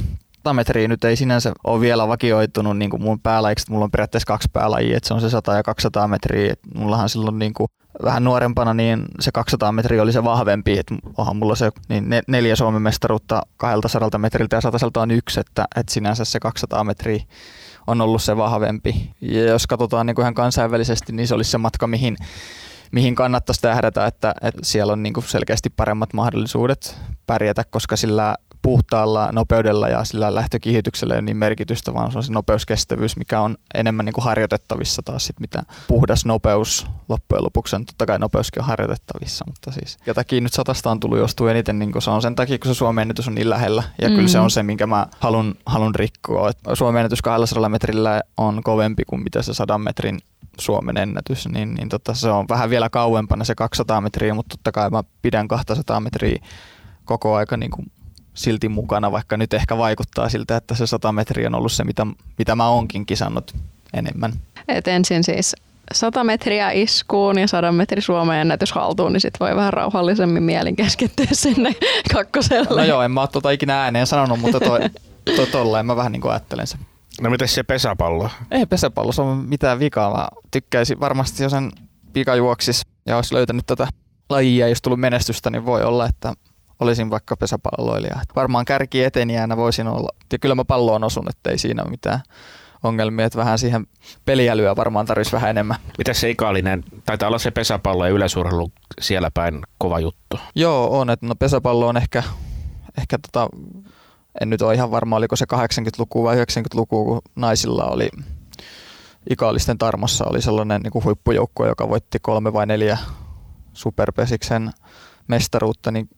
100 0.47 0.55
metriä 0.55 0.89
nyt 0.89 1.05
ei 1.05 1.17
sinänsä 1.17 1.53
ole 1.65 1.81
vielä 1.81 2.09
vakioitunut 2.09 2.79
niin 2.79 2.91
kuin 2.91 3.03
mun 3.03 3.21
päälajiksi, 3.21 3.71
mulla 3.71 3.85
on 3.85 3.91
periaatteessa 3.91 4.27
kaksi 4.27 4.49
päälajia, 4.53 4.97
että 4.97 5.09
se 5.09 5.15
on 5.15 5.21
se 5.21 5.31
100 5.31 5.55
ja 5.55 5.63
200 5.63 6.09
metriä. 6.09 6.53
Et 6.53 6.61
mullahan 6.75 7.09
silloin 7.09 7.39
niin 7.39 7.55
kuin 7.55 7.69
vähän 8.05 8.25
nuorempana 8.25 8.75
niin 8.75 9.05
se 9.21 9.33
200 9.33 9.73
metriä 9.73 10.03
oli 10.03 10.13
se 10.13 10.25
vahvempi, 10.25 10.79
että 10.79 10.95
onhan 11.17 11.37
mulla 11.37 11.55
se 11.55 11.71
niin 11.89 12.05
neljä 12.29 12.57
Suomen 12.57 12.83
mestaruutta 12.83 13.43
200 13.57 14.19
metriltä 14.19 14.57
ja 14.57 14.61
100 14.61 15.01
on 15.01 15.11
yksi, 15.11 15.41
että, 15.41 15.65
että 15.77 15.93
sinänsä 15.93 16.25
se 16.25 16.41
200 16.41 16.85
metriä 16.85 17.25
on 17.87 18.01
ollut 18.01 18.23
se 18.23 18.37
vahvempi. 18.37 19.11
Ja 19.21 19.45
jos 19.45 19.67
katsotaan 19.67 20.07
niin 20.07 20.15
kuin 20.15 20.23
ihan 20.23 20.35
kansainvälisesti, 20.35 21.13
niin 21.13 21.29
se 21.29 21.35
olisi 21.35 21.51
se 21.51 21.59
matka, 21.59 21.87
mihin, 21.87 22.17
mihin 22.93 23.15
kannattaisi 23.15 23.61
tähdätä, 23.61 24.07
että, 24.07 24.35
että 24.43 24.61
siellä 24.65 24.93
on 24.93 25.03
niin 25.03 25.13
kuin 25.13 25.25
selkeästi 25.25 25.71
paremmat 25.71 26.13
mahdollisuudet 26.13 26.99
pärjätä, 27.27 27.65
koska 27.71 27.97
sillä 27.97 28.35
puhtaalla 28.63 29.29
nopeudella 29.33 29.89
ja 29.89 30.05
sillä 30.05 30.35
lähtökehityksellä 30.35 31.15
ei 31.15 31.19
ole 31.19 31.25
niin 31.25 31.37
merkitystä, 31.37 31.95
vaan 31.95 32.13
se 32.13 32.19
on 32.19 32.25
se 32.25 32.33
nopeuskestävyys, 32.33 33.17
mikä 33.17 33.41
on 33.41 33.57
enemmän 33.75 34.05
niin 34.05 34.13
kuin 34.13 34.25
harjoitettavissa 34.25 35.03
taas 35.03 35.27
sit, 35.27 35.41
mitä 35.41 35.63
puhdas 35.89 36.25
nopeus 36.25 36.87
loppujen 37.09 37.45
lopuksi 37.45 37.77
on. 37.77 37.87
Totta 37.87 38.07
kai 38.07 38.19
nopeuskin 38.19 38.63
on 38.63 38.67
harjoitettavissa, 38.69 39.45
mutta 39.49 39.73
siis 39.73 39.99
jotakin 40.07 40.43
nyt 40.43 40.53
satasta 40.53 40.91
on 40.91 41.01
tullut 41.01 41.19
jostuu 41.19 41.47
eniten, 41.47 41.79
niin 41.79 41.93
kuin 41.93 42.03
se 42.03 42.11
on 42.11 42.23
sen 42.23 42.35
takia, 42.35 42.59
kun 42.59 42.75
se 42.75 42.79
Suomen 42.79 43.03
ennätys 43.03 43.29
on 43.29 43.35
niin 43.35 43.51
lähellä. 43.51 43.83
Ja 44.03 44.09
mm. 44.09 44.15
kyllä 44.15 44.29
se 44.29 44.39
on 44.39 44.51
se, 44.51 44.63
minkä 44.63 44.87
mä 44.87 45.07
halun, 45.19 45.55
halun 45.67 45.95
rikkoa. 45.95 46.51
Suomen 46.75 47.01
ennätys 47.01 47.23
200 47.23 47.69
metrillä 47.69 48.23
on 48.37 48.63
kovempi 48.63 49.03
kuin 49.07 49.23
mitä 49.23 49.43
se 49.43 49.55
100 49.55 49.79
metrin 49.79 50.19
Suomen 50.61 50.97
ennätys, 50.97 51.49
niin, 51.49 51.75
niin 51.75 51.89
tota, 51.89 52.15
se 52.15 52.31
on 52.31 52.47
vähän 52.49 52.71
vielä 52.71 52.91
kauempana 52.91 53.45
se 53.45 53.55
200 53.55 54.01
metriä, 54.01 54.35
mutta 54.35 54.57
totta 54.57 54.73
kai 54.73 54.91
mä 54.91 55.03
pidän 55.23 55.49
200 55.49 56.01
metriä 56.01 56.39
koko 57.05 57.35
aika 57.35 57.57
niin 57.57 57.71
kuin 57.71 57.87
silti 58.37 58.69
mukana, 58.69 59.13
vaikka 59.13 59.37
nyt 59.37 59.55
ehkä 59.55 59.79
vaikuttaa 59.79 60.29
siltä, 60.29 60.57
että 60.57 60.75
se 60.75 60.87
100 60.87 61.13
metriä 61.13 61.47
on 61.47 61.55
ollut 61.55 61.73
se, 61.73 61.85
mitä, 61.85 62.07
mitä 62.39 62.57
mä 62.57 62.69
oonkin 62.69 63.07
kisannut 63.07 63.55
enemmän. 63.95 64.33
Et 64.69 64.89
ensin 64.89 65.25
siis 65.25 65.57
100 65.93 66.25
metriä 66.25 66.71
iskuun 66.71 67.39
ja 67.39 67.49
100 67.49 67.73
metri 67.73 68.01
Suomen 68.01 68.41
ennätys 68.41 68.73
haltuun, 68.73 69.13
niin 69.13 69.21
sitten 69.21 69.47
voi 69.47 69.57
vähän 69.57 69.73
rauhallisemmin 69.73 70.43
mielin 70.43 70.77
keskittyä 70.77 71.27
sinne 71.33 71.75
kakkoselle. 72.15 72.81
No 72.81 72.85
joo, 72.85 73.03
en 73.03 73.11
mä 73.11 73.21
ole 73.21 73.29
tuota 73.29 73.51
ikinä 73.51 73.83
ääneen 73.83 74.07
sanonut, 74.07 74.41
mutta 74.41 74.61
toi, 74.61 74.81
toi 75.37 75.47
tolleen 75.47 75.87
mä 75.87 75.97
vähän 75.97 76.13
niin 76.13 76.21
kuin 76.21 76.33
ajattelen 76.33 76.67
sen. 76.67 76.81
No 77.21 77.31
miten 77.31 77.49
se 77.49 77.63
pesäpallo? 77.63 78.31
Ei 78.51 78.67
pesäpallossa 78.67 79.23
ole 79.23 79.37
mitään 79.37 79.79
vikaa. 79.79 80.17
Mä 80.17 80.29
tykkäisin 80.51 81.01
varmasti, 81.01 81.43
jos 81.43 81.53
sen 81.53 81.73
pikajuoksis 82.13 82.83
ja 83.07 83.17
olisi 83.17 83.35
löytänyt 83.35 83.67
tätä 83.67 83.89
lajia, 84.29 84.69
jos 84.69 84.83
tullut 84.83 85.01
menestystä, 85.01 85.51
niin 85.51 85.67
voi 85.67 85.85
olla, 85.85 86.07
että 86.07 86.33
olisin 86.81 87.11
vaikka 87.11 87.37
pesäpalloilija. 87.37 88.21
Varmaan 88.37 88.65
kärki 88.65 89.05
etenijänä 89.05 89.57
voisin 89.57 89.89
olla. 89.89 90.09
Ja 90.33 90.39
kyllä 90.39 90.55
mä 90.55 90.65
palloon 90.65 91.05
osun, 91.05 91.29
että 91.29 91.51
ei 91.51 91.59
siinä 91.59 91.83
ole 91.83 91.91
mitään 91.91 92.21
ongelmia, 92.83 93.27
että 93.27 93.39
vähän 93.39 93.59
siihen 93.59 93.87
peliälyä 94.25 94.77
varmaan 94.77 95.07
tarvitsisi 95.07 95.37
vähän 95.37 95.51
enemmän. 95.51 95.77
Miten 95.99 96.15
se 96.15 96.31
ikallinen, 96.31 96.85
taitaa 97.05 97.29
olla 97.29 97.39
se 97.39 97.51
pesäpallo 97.51 98.07
ja 98.07 98.13
yleisurheilu 98.13 98.73
siellä 99.01 99.31
päin 99.35 99.63
kova 99.79 100.01
juttu? 100.01 100.39
Joo, 100.55 101.01
on. 101.01 101.11
Että 101.11 101.27
no 101.27 101.35
pesäpallo 101.35 101.89
on 101.89 101.97
ehkä, 101.97 102.23
ehkä 102.99 103.19
tota, 103.19 103.49
en 104.41 104.51
nyt 104.51 104.63
ole 104.63 104.75
ihan 104.75 104.91
varma, 104.91 105.17
oliko 105.17 105.37
se 105.37 105.47
80-luku 105.55 106.25
vai 106.25 106.37
90-luku, 106.37 107.05
kun 107.05 107.23
naisilla 107.37 107.85
oli 107.85 108.09
ikallisten 109.31 109.79
tarmossa 109.79 110.25
oli 110.25 110.43
sellainen 110.43 110.81
niin 110.81 110.93
kuin 110.93 111.05
huippujoukko, 111.05 111.67
joka 111.67 111.89
voitti 111.89 112.19
kolme 112.19 112.53
vai 112.53 112.67
neljä 112.67 112.99
superpesiksen 113.73 114.71
mestaruutta, 115.29 115.91
niin 115.91 116.09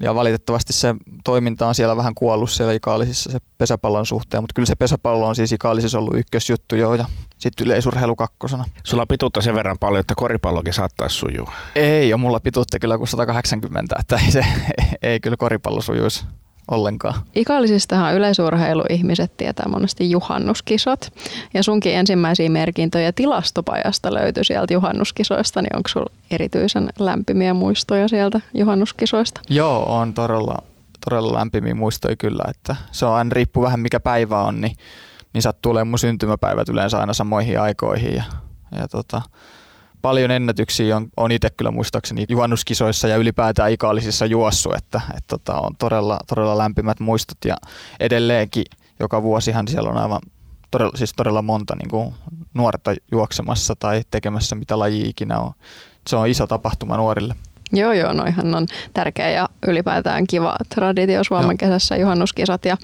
ja 0.00 0.14
valitettavasti 0.14 0.72
se 0.72 0.94
toiminta 1.24 1.66
on 1.66 1.74
siellä 1.74 1.96
vähän 1.96 2.14
kuollut 2.14 2.50
siellä 2.50 2.72
Ikaalisissa 2.72 3.30
se 3.30 3.38
pesäpallon 3.58 4.06
suhteen, 4.06 4.42
mutta 4.42 4.54
kyllä 4.54 4.66
se 4.66 4.74
pesäpallo 4.74 5.26
on 5.28 5.36
siis 5.36 5.52
Ikaalisissa 5.52 5.98
ollut 5.98 6.16
ykkösjuttu 6.16 6.76
jo 6.76 6.94
ja 6.94 7.04
sitten 7.38 7.66
yleisurheilu 7.66 8.16
kakkosena. 8.16 8.64
Sulla 8.84 9.02
on 9.02 9.08
pituutta 9.08 9.40
sen 9.40 9.54
verran 9.54 9.78
paljon, 9.78 10.00
että 10.00 10.14
koripallokin 10.16 10.72
saattaisi 10.72 11.16
sujua. 11.16 11.52
Ei 11.74 12.12
ole 12.12 12.20
mulla 12.20 12.40
pituutta 12.40 12.78
kyllä 12.78 12.98
kuin 12.98 13.08
180, 13.08 13.96
että 14.00 14.20
ei, 14.24 14.30
se, 14.30 14.44
ei 15.02 15.20
kyllä 15.20 15.36
koripallo 15.36 15.80
sujuisi 15.80 16.24
ollenkaan. 16.70 17.14
Ikallisistahan 17.34 18.14
yleisurheiluihmiset 18.14 19.36
tietää 19.36 19.68
monesti 19.68 20.10
juhannuskisot. 20.10 21.12
Ja 21.54 21.62
sunkin 21.62 21.94
ensimmäisiä 21.94 22.50
merkintöjä 22.50 23.12
tilastopajasta 23.12 24.14
löytyi 24.14 24.44
sieltä 24.44 24.72
juhannuskisoista, 24.72 25.62
niin 25.62 25.76
onko 25.76 25.88
sulla 25.88 26.12
erityisen 26.30 26.88
lämpimiä 26.98 27.54
muistoja 27.54 28.08
sieltä 28.08 28.40
juhannuskisoista? 28.54 29.40
Joo, 29.48 29.98
on 29.98 30.14
todella, 30.14 30.56
todella 31.04 31.38
lämpimiä 31.38 31.74
muistoja 31.74 32.16
kyllä, 32.16 32.44
että 32.48 32.76
se 32.92 33.06
on 33.06 33.14
aina 33.14 33.30
riippuu 33.32 33.62
vähän 33.62 33.80
mikä 33.80 34.00
päivä 34.00 34.42
on, 34.42 34.60
niin, 34.60 34.76
niin 35.32 35.42
sattuu 35.42 35.72
olemaan 35.72 35.88
mun 35.88 35.98
syntymäpäivät 35.98 36.68
yleensä 36.68 36.98
aina 36.98 37.12
samoihin 37.14 37.60
aikoihin 37.60 38.14
ja, 38.14 38.22
ja 38.78 38.88
tota, 38.88 39.22
paljon 40.02 40.30
ennätyksiä 40.30 40.96
on, 40.96 41.08
on 41.16 41.32
itse 41.32 41.50
kyllä 41.50 41.70
muistaakseni 41.70 42.24
juhannuskisoissa 42.28 43.08
ja 43.08 43.16
ylipäätään 43.16 43.72
ikaalisissa 43.72 44.26
juossu, 44.26 44.72
että, 44.72 45.00
että 45.08 45.28
tota, 45.28 45.60
on 45.60 45.76
todella, 45.78 46.18
todella 46.28 46.58
lämpimät 46.58 47.00
muistot 47.00 47.38
ja 47.44 47.56
edelleenkin 48.00 48.64
joka 49.00 49.22
vuosihan 49.22 49.68
siellä 49.68 49.90
on 49.90 49.96
aivan 49.96 50.20
todella, 50.70 50.92
siis 50.96 51.12
todella 51.16 51.42
monta 51.42 51.76
niin 51.76 51.88
kuin 51.88 52.14
nuorta 52.54 52.94
juoksemassa 53.12 53.76
tai 53.76 54.02
tekemässä 54.10 54.56
mitä 54.56 54.78
laji 54.78 55.08
ikinä 55.08 55.38
on. 55.38 55.52
Se 56.08 56.16
on 56.16 56.28
iso 56.28 56.46
tapahtuma 56.46 56.96
nuorille. 56.96 57.34
Joo, 57.72 57.92
joo, 57.92 58.12
noihan 58.12 58.54
on 58.54 58.66
tärkeä 58.92 59.30
ja 59.30 59.48
ylipäätään 59.66 60.26
kiva 60.26 60.56
traditio 60.74 61.24
Suomen 61.24 61.44
joo. 61.44 61.56
kesässä 61.58 61.96
juhannuskisat 61.96 62.64
ja, 62.64 62.76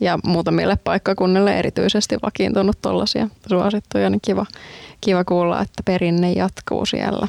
ja 0.00 0.18
muutamille 0.24 0.76
paikkakunnille 0.76 1.58
erityisesti 1.58 2.16
vakiintunut 2.22 2.82
tuollaisia 2.82 3.28
suosittuja, 3.48 4.10
niin 4.10 4.20
kiva, 4.24 4.46
kiva 5.04 5.24
kuulla, 5.24 5.60
että 5.60 5.82
perinne 5.84 6.32
jatkuu 6.32 6.86
siellä. 6.86 7.28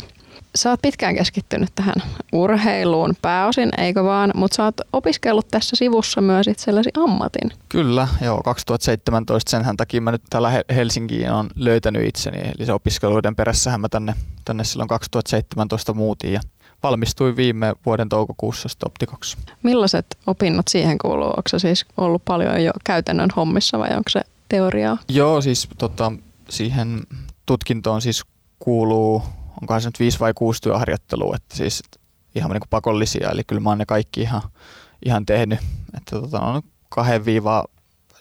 Sä 0.55 0.69
oot 0.69 0.81
pitkään 0.81 1.15
keskittynyt 1.15 1.69
tähän 1.75 1.95
urheiluun 2.33 3.15
pääosin, 3.21 3.69
eikö 3.77 4.03
vaan, 4.03 4.31
mutta 4.35 4.55
sä 4.55 4.63
oot 4.63 4.81
opiskellut 4.93 5.47
tässä 5.47 5.75
sivussa 5.75 6.21
myös 6.21 6.47
itsellesi 6.47 6.89
ammatin. 6.97 7.51
Kyllä, 7.69 8.07
joo, 8.21 8.41
2017 8.43 9.51
senhän 9.51 9.77
takia 9.77 10.01
mä 10.01 10.11
nyt 10.11 10.21
täällä 10.29 10.63
Helsinkiin 10.75 11.31
on 11.31 11.49
löytänyt 11.55 12.07
itseni, 12.07 12.37
eli 12.37 12.65
se 12.65 12.73
opiskeluiden 12.73 13.35
perässähän 13.35 13.81
mä 13.81 13.89
tänne, 13.89 14.15
tänne 14.45 14.63
silloin 14.63 14.87
2017 14.87 15.93
muutin 15.93 16.33
ja 16.33 16.41
valmistuin 16.83 17.35
viime 17.35 17.73
vuoden 17.85 18.09
toukokuussa 18.09 18.69
optikoksi. 18.85 19.37
Millaiset 19.63 20.05
opinnot 20.27 20.67
siihen 20.67 20.97
kuuluu? 20.97 21.27
Onko 21.27 21.41
se 21.47 21.59
siis 21.59 21.85
ollut 21.97 22.25
paljon 22.25 22.63
jo 22.63 22.71
käytännön 22.83 23.29
hommissa 23.35 23.79
vai 23.79 23.89
onko 23.89 24.09
se 24.09 24.21
teoriaa? 24.49 24.97
Joo, 25.09 25.41
siis 25.41 25.67
tota, 25.77 26.11
siihen 26.49 27.01
tutkintoon 27.45 28.01
siis 28.01 28.23
kuuluu 28.59 29.23
onkohan 29.62 29.81
se 29.81 29.88
nyt 29.88 30.00
viisi 30.00 30.19
vai 30.19 30.33
kuusi 30.33 30.62
työharjoittelua, 30.62 31.35
että 31.35 31.55
siis 31.55 31.83
ihan 32.35 32.51
niin 32.51 32.59
kuin 32.59 32.69
pakollisia, 32.69 33.29
eli 33.29 33.43
kyllä 33.43 33.62
mä 33.62 33.69
oon 33.69 33.77
ne 33.77 33.85
kaikki 33.85 34.21
ihan, 34.21 34.41
ihan 35.05 35.25
tehnyt, 35.25 35.59
että 35.97 36.19
tota, 36.19 36.39
on 36.39 36.62
kahden 36.89 37.25
viiva 37.25 37.65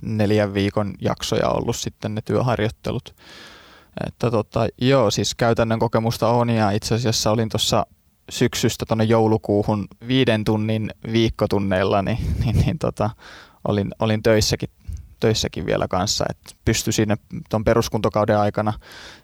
neljän 0.02 0.55
viikon 0.55 0.95
jaksoja 1.00 1.49
ollut 1.49 1.76
sitten 1.76 2.14
ne 2.14 2.21
työharjoittelut. 2.25 3.14
Että 4.07 4.31
tota, 4.31 4.67
joo, 4.81 5.11
siis 5.11 5.35
käytännön 5.35 5.79
kokemusta 5.79 6.29
on 6.29 6.50
ja 6.50 6.71
itse 6.71 6.95
asiassa 6.95 7.31
olin 7.31 7.49
tuossa 7.49 7.87
syksystä 8.31 8.85
tuonne 8.87 9.05
joulukuuhun 9.05 9.87
viiden 10.09 10.45
tunnin 10.45 10.91
viikkotunneilla, 11.12 12.02
niin, 12.02 12.19
niin, 12.45 12.57
niin 12.57 12.79
tota, 12.79 13.11
olin, 13.69 13.91
olin 13.99 14.23
töissäkin, 14.23 14.69
töissäkin 15.23 15.67
vielä 15.67 15.88
kanssa, 15.88 16.25
että 16.31 16.55
pystyi 16.64 16.93
sinne 16.93 17.17
tuon 17.50 17.64
peruskuntokauden 17.64 18.38
aikana 18.38 18.73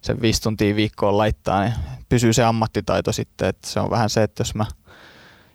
sen 0.01 0.21
viisi 0.21 0.43
tuntia 0.43 0.77
viikkoon 0.77 1.19
laittaa, 1.19 1.65
niin 1.65 1.75
pysyy 2.09 2.33
se 2.33 2.45
ammattitaito 2.45 3.13
sitten, 3.13 3.49
että 3.49 3.69
se 3.69 3.81
on 3.81 3.91
vähän 3.91 4.11
se, 4.11 4.23
että 4.23 4.41
jos 4.41 4.55
mä 4.55 4.65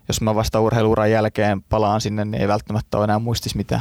jos 0.08 0.20
mä 0.20 0.34
vasta 0.34 0.60
urheiluuran 0.60 1.10
jälkeen 1.10 1.62
palaan 1.62 2.00
sinne, 2.00 2.24
niin 2.24 2.40
ei 2.40 2.48
välttämättä 2.48 2.96
ole 2.96 3.04
enää 3.04 3.18
muistis 3.18 3.54
mitään. 3.54 3.80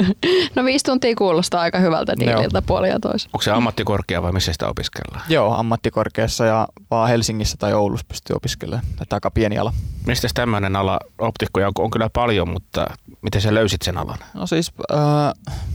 no 0.56 0.64
viisi 0.64 0.84
tuntia 0.84 1.14
kuulostaa 1.14 1.60
aika 1.60 1.78
hyvältä 1.78 2.12
diililtä 2.18 2.62
puoli 2.62 2.88
ja 2.88 3.00
tois. 3.00 3.26
Onko 3.26 3.42
se 3.42 3.50
ammattikorkea 3.50 4.22
vai 4.22 4.32
missä 4.32 4.52
sitä 4.52 4.68
opiskellaan? 4.68 5.24
Joo, 5.28 5.54
ammattikorkeassa 5.54 6.44
ja 6.44 6.68
vaan 6.90 7.08
Helsingissä 7.08 7.56
tai 7.56 7.74
Oulussa 7.74 8.06
pystyy 8.08 8.36
opiskelemaan. 8.36 8.84
Että 9.02 9.16
aika 9.16 9.30
pieni 9.30 9.58
ala. 9.58 9.72
Mistä 10.06 10.28
tämmöinen 10.34 10.76
ala, 10.76 11.00
optikkoja 11.18 11.66
on, 11.66 11.72
on 11.78 11.90
kyllä 11.90 12.10
paljon, 12.12 12.48
mutta 12.48 12.86
miten 13.22 13.40
sä 13.40 13.54
löysit 13.54 13.82
sen 13.82 13.98
alan? 13.98 14.18
No 14.34 14.46
siis 14.46 14.72
äh, 14.92 14.98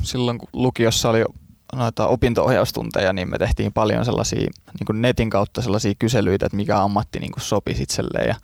silloin 0.02 0.38
kun 0.38 0.50
lukiossa 0.54 1.10
oli 1.10 1.24
noita 1.76 2.08
opinto-ohjaustunteja, 2.08 3.14
niin 3.14 3.30
me 3.30 3.38
tehtiin 3.38 3.74
paljon 3.74 4.06
sellaisia 4.06 4.50
niin 4.80 5.02
netin 5.02 5.30
kautta 5.30 5.62
sellaisia 5.62 5.94
kyselyitä, 6.00 6.46
että 6.46 6.56
mikä 6.56 6.80
ammatti 6.80 7.20
niin 7.20 7.32
kuin 7.32 7.44
sopisi 7.44 7.84
itselleen. 7.84 8.28
Ja 8.28 8.36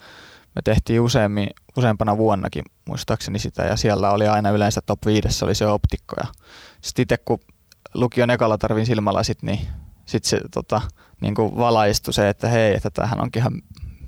me 0.56 0.62
tehtiin 0.64 1.02
useammin, 1.02 1.48
useampana 1.78 2.18
vuonnakin 2.18 2.64
muistaakseni 2.88 3.40
sitä 3.40 3.64
ja 3.64 3.76
siellä 3.76 4.12
oli 4.12 4.28
aina 4.28 4.50
yleensä 4.50 4.82
top 4.86 5.06
5 5.06 5.46
oli 5.46 5.56
se 5.56 5.68
optikko 5.68 6.16
ja 6.24 6.28
sitten 6.82 7.04
itse 7.04 7.18
kun 7.18 7.40
lukion 7.94 8.30
ekalla 8.30 8.58
tarvin 8.58 8.86
silmälasit, 8.86 9.44
niin 9.44 9.60
sitten 10.06 10.30
se 10.30 10.42
tota, 10.54 10.82
niin 11.22 11.36
kuin 11.36 11.58
valaistui 11.58 12.14
se, 12.14 12.30
että 12.30 12.48
hei, 12.48 12.76
että 12.76 12.90
tämähän 12.90 13.22
onkin 13.22 13.40
ihan 13.40 13.62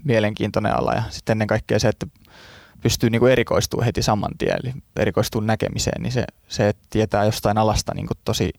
mielenkiintoinen 0.04 0.80
ala 0.80 0.94
ja 0.94 1.04
sitten 1.10 1.34
ennen 1.34 1.48
kaikkea 1.48 1.80
se, 1.80 1.88
että 1.88 2.08
pystyy 2.82 3.10
niin 3.10 3.20
kuin 3.20 3.32
erikoistumaan 3.32 3.86
heti 3.86 4.02
saman 4.02 4.38
tien, 4.38 4.58
eli 4.64 4.74
erikoistuu 4.96 5.42
näkemiseen, 5.42 6.02
niin 6.02 6.12
se, 6.12 6.26
se 6.48 6.70
että 6.70 6.88
tietää 6.90 7.26
jostain 7.26 7.58
alasta 7.58 7.94
niin 7.96 8.08
kuin 8.08 8.18
tosi, 8.26 8.54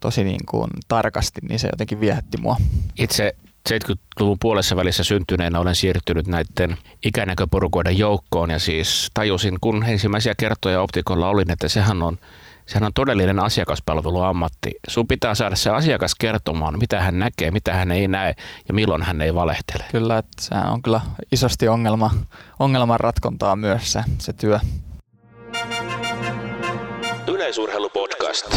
tosi 0.00 0.24
niin 0.24 0.46
kuin 0.46 0.70
tarkasti, 0.88 1.40
niin 1.48 1.58
se 1.58 1.68
jotenkin 1.72 2.00
viehätti 2.00 2.36
mua. 2.36 2.56
Itse 2.98 3.36
70-luvun 3.70 4.36
puolessa 4.40 4.76
välissä 4.76 5.04
syntyneenä 5.04 5.60
olen 5.60 5.74
siirtynyt 5.74 6.26
näiden 6.26 6.78
ikänäköporukoiden 7.04 7.98
joukkoon 7.98 8.50
ja 8.50 8.58
siis 8.58 9.10
tajusin, 9.14 9.58
kun 9.60 9.84
ensimmäisiä 9.84 10.34
kertoja 10.36 10.82
optikolla 10.82 11.28
olin, 11.28 11.50
että 11.50 11.68
sehän 11.68 12.02
on, 12.02 12.18
sehän 12.66 12.84
on 12.84 12.92
todellinen 12.94 13.38
asiakaspalveluammatti. 13.38 14.70
Sun 14.88 15.08
pitää 15.08 15.34
saada 15.34 15.56
se 15.56 15.70
asiakas 15.70 16.14
kertomaan, 16.14 16.78
mitä 16.78 17.00
hän 17.00 17.18
näkee, 17.18 17.50
mitä 17.50 17.74
hän 17.74 17.90
ei 17.90 18.08
näe 18.08 18.34
ja 18.68 18.74
milloin 18.74 19.02
hän 19.02 19.20
ei 19.20 19.34
valehtele. 19.34 19.84
Kyllä, 19.90 20.18
että 20.18 20.42
sehän 20.42 20.72
on 20.72 20.82
kyllä 20.82 21.00
isosti 21.32 21.68
ongelma, 21.68 22.10
ongelman 22.58 23.00
ratkontaa 23.00 23.56
myös 23.56 23.92
se, 23.92 24.02
se 24.18 24.32
työ. 24.32 24.58
Yleisurheilupodcast. 27.26 28.56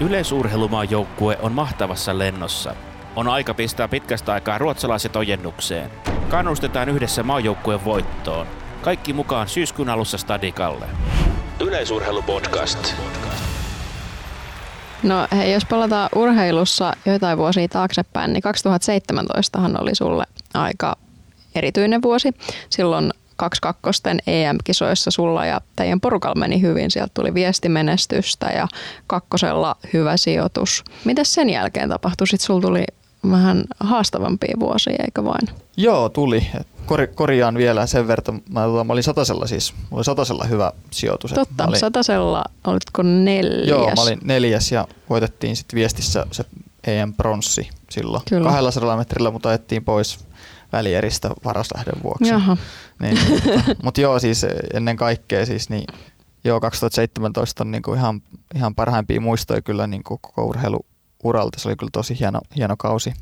Yleisurheilumaajoukue 0.00 1.38
on 1.42 1.52
mahtavassa 1.52 2.18
lennossa– 2.18 2.74
on 3.16 3.28
aika 3.28 3.54
pistää 3.54 3.88
pitkästä 3.88 4.32
aikaa 4.32 4.58
ruotsalaiset 4.58 5.16
ojennukseen. 5.16 5.90
Kannustetaan 6.28 6.88
yhdessä 6.88 7.22
maajoukkueen 7.22 7.84
voittoon. 7.84 8.46
Kaikki 8.82 9.12
mukaan 9.12 9.48
syyskuun 9.48 9.88
alussa 9.88 10.18
Stadikalle. 10.18 10.86
Yleisurheilupodcast. 11.60 12.94
No 15.02 15.28
hei, 15.36 15.52
jos 15.52 15.64
palataan 15.64 16.08
urheilussa 16.16 16.92
joitain 17.06 17.38
vuosia 17.38 17.68
taaksepäin, 17.68 18.32
niin 18.32 18.42
2017 18.42 19.58
oli 19.78 19.94
sulle 19.94 20.24
aika 20.54 20.96
erityinen 21.54 22.02
vuosi. 22.02 22.32
Silloin 22.70 23.10
kaksi 23.36 23.60
kakkosten 23.60 24.18
EM-kisoissa 24.26 25.10
sulla 25.10 25.46
ja 25.46 25.60
teidän 25.76 26.00
porukalla 26.00 26.40
meni 26.40 26.60
hyvin. 26.60 26.90
Sieltä 26.90 27.10
tuli 27.14 27.34
viestimenestystä 27.34 28.46
ja 28.46 28.68
kakkosella 29.06 29.76
hyvä 29.92 30.16
sijoitus. 30.16 30.84
Mitä 31.04 31.24
sen 31.24 31.50
jälkeen 31.50 31.88
tapahtui? 31.88 32.26
Sitten 32.26 32.46
sulla 32.46 32.60
tuli 32.60 32.84
vähän 33.30 33.64
haastavampia 33.80 34.54
vuosia, 34.60 35.04
eikö 35.04 35.24
vain? 35.24 35.48
Joo, 35.76 36.08
tuli. 36.08 36.46
Kor, 36.86 37.06
korjaan 37.06 37.54
vielä 37.54 37.86
sen 37.86 38.08
verran. 38.08 38.42
Mä, 38.48 38.60
mä 38.84 38.92
olin 38.92 39.02
satasella 39.02 39.46
siis. 39.46 39.74
Mulla 39.74 39.96
oli 39.96 40.04
satasella 40.04 40.44
hyvä 40.44 40.72
sijoitus. 40.90 41.32
Totta, 41.32 41.66
olin, 41.66 41.80
satasella 41.80 42.44
olitko 42.64 43.02
neljäs? 43.02 43.68
Joo, 43.68 43.86
mä 43.86 44.02
olin 44.02 44.18
neljäs 44.24 44.72
ja 44.72 44.88
voitettiin 45.10 45.56
sitten 45.56 45.76
viestissä 45.76 46.26
se 46.32 46.44
EM 46.86 47.14
pronssi 47.14 47.68
silloin. 47.90 48.22
Kyllä. 48.28 48.50
200 48.50 48.96
metrillä, 48.96 49.30
mutta 49.30 49.48
ajettiin 49.48 49.84
pois 49.84 50.18
välieristä 50.72 51.30
varaslähden 51.44 52.02
vuoksi. 52.02 52.28
Jaha. 52.28 52.56
Niin, 53.00 53.18
mutta 53.84 54.00
joo, 54.00 54.18
siis 54.18 54.46
ennen 54.74 54.96
kaikkea 54.96 55.46
siis 55.46 55.70
niin, 55.70 55.86
joo, 56.44 56.60
2017 56.60 57.64
on 57.64 57.70
niinku 57.70 57.94
ihan, 57.94 58.22
ihan 58.54 58.74
parhaimpia 58.74 59.20
muistoja 59.20 59.62
kyllä 59.62 59.86
niinku 59.86 60.18
koko 60.18 60.44
urheilu 60.44 60.86
uralta. 61.24 61.60
Se 61.60 61.68
oli 61.68 61.76
kyllä 61.76 61.90
tosi 61.92 62.18
hieno, 62.18 62.40
hieno 62.56 62.74
kausi. 62.78 63.12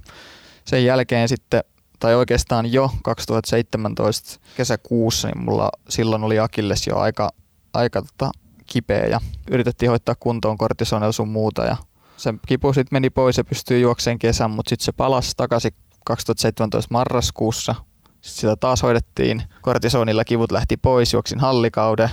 Sen 0.65 0.85
jälkeen 0.85 1.29
sitten, 1.29 1.65
tai 1.99 2.15
oikeastaan 2.15 2.73
jo 2.73 2.91
2017 3.03 4.41
kesäkuussa, 4.57 5.29
niin 5.29 5.45
mulla 5.45 5.71
silloin 5.89 6.25
oli 6.25 6.39
Akilles 6.39 6.87
jo 6.87 6.99
aika, 6.99 7.31
aika 7.73 8.03
tota, 8.03 8.31
kipeä 8.67 9.07
ja 9.07 9.21
yritettiin 9.51 9.91
hoitaa 9.91 10.15
kuntoon 10.21 10.59
kortisonella 10.59 11.13
sun 11.13 11.29
muuta 11.29 11.65
ja 11.65 11.77
se 12.17 12.35
kipu 12.47 12.73
sitten 12.73 12.97
meni 12.97 13.11
pois 13.11 13.37
ja 13.37 13.45
pystyi 13.45 13.81
juokseen 13.81 14.19
kesän, 14.19 14.51
mutta 14.51 14.69
sitten 14.69 14.85
se 14.85 14.93
palasi 14.93 15.33
takaisin 15.37 15.73
2017 16.05 16.95
marraskuussa. 16.95 17.75
Sitten 18.05 18.41
sitä 18.41 18.57
taas 18.57 18.83
hoidettiin. 18.83 19.43
Kortisonilla 19.63 20.25
kivut 20.25 20.53
lähti 20.53 20.77
pois, 20.77 21.13
juoksin 21.13 21.41
hallikauden 21.41 22.11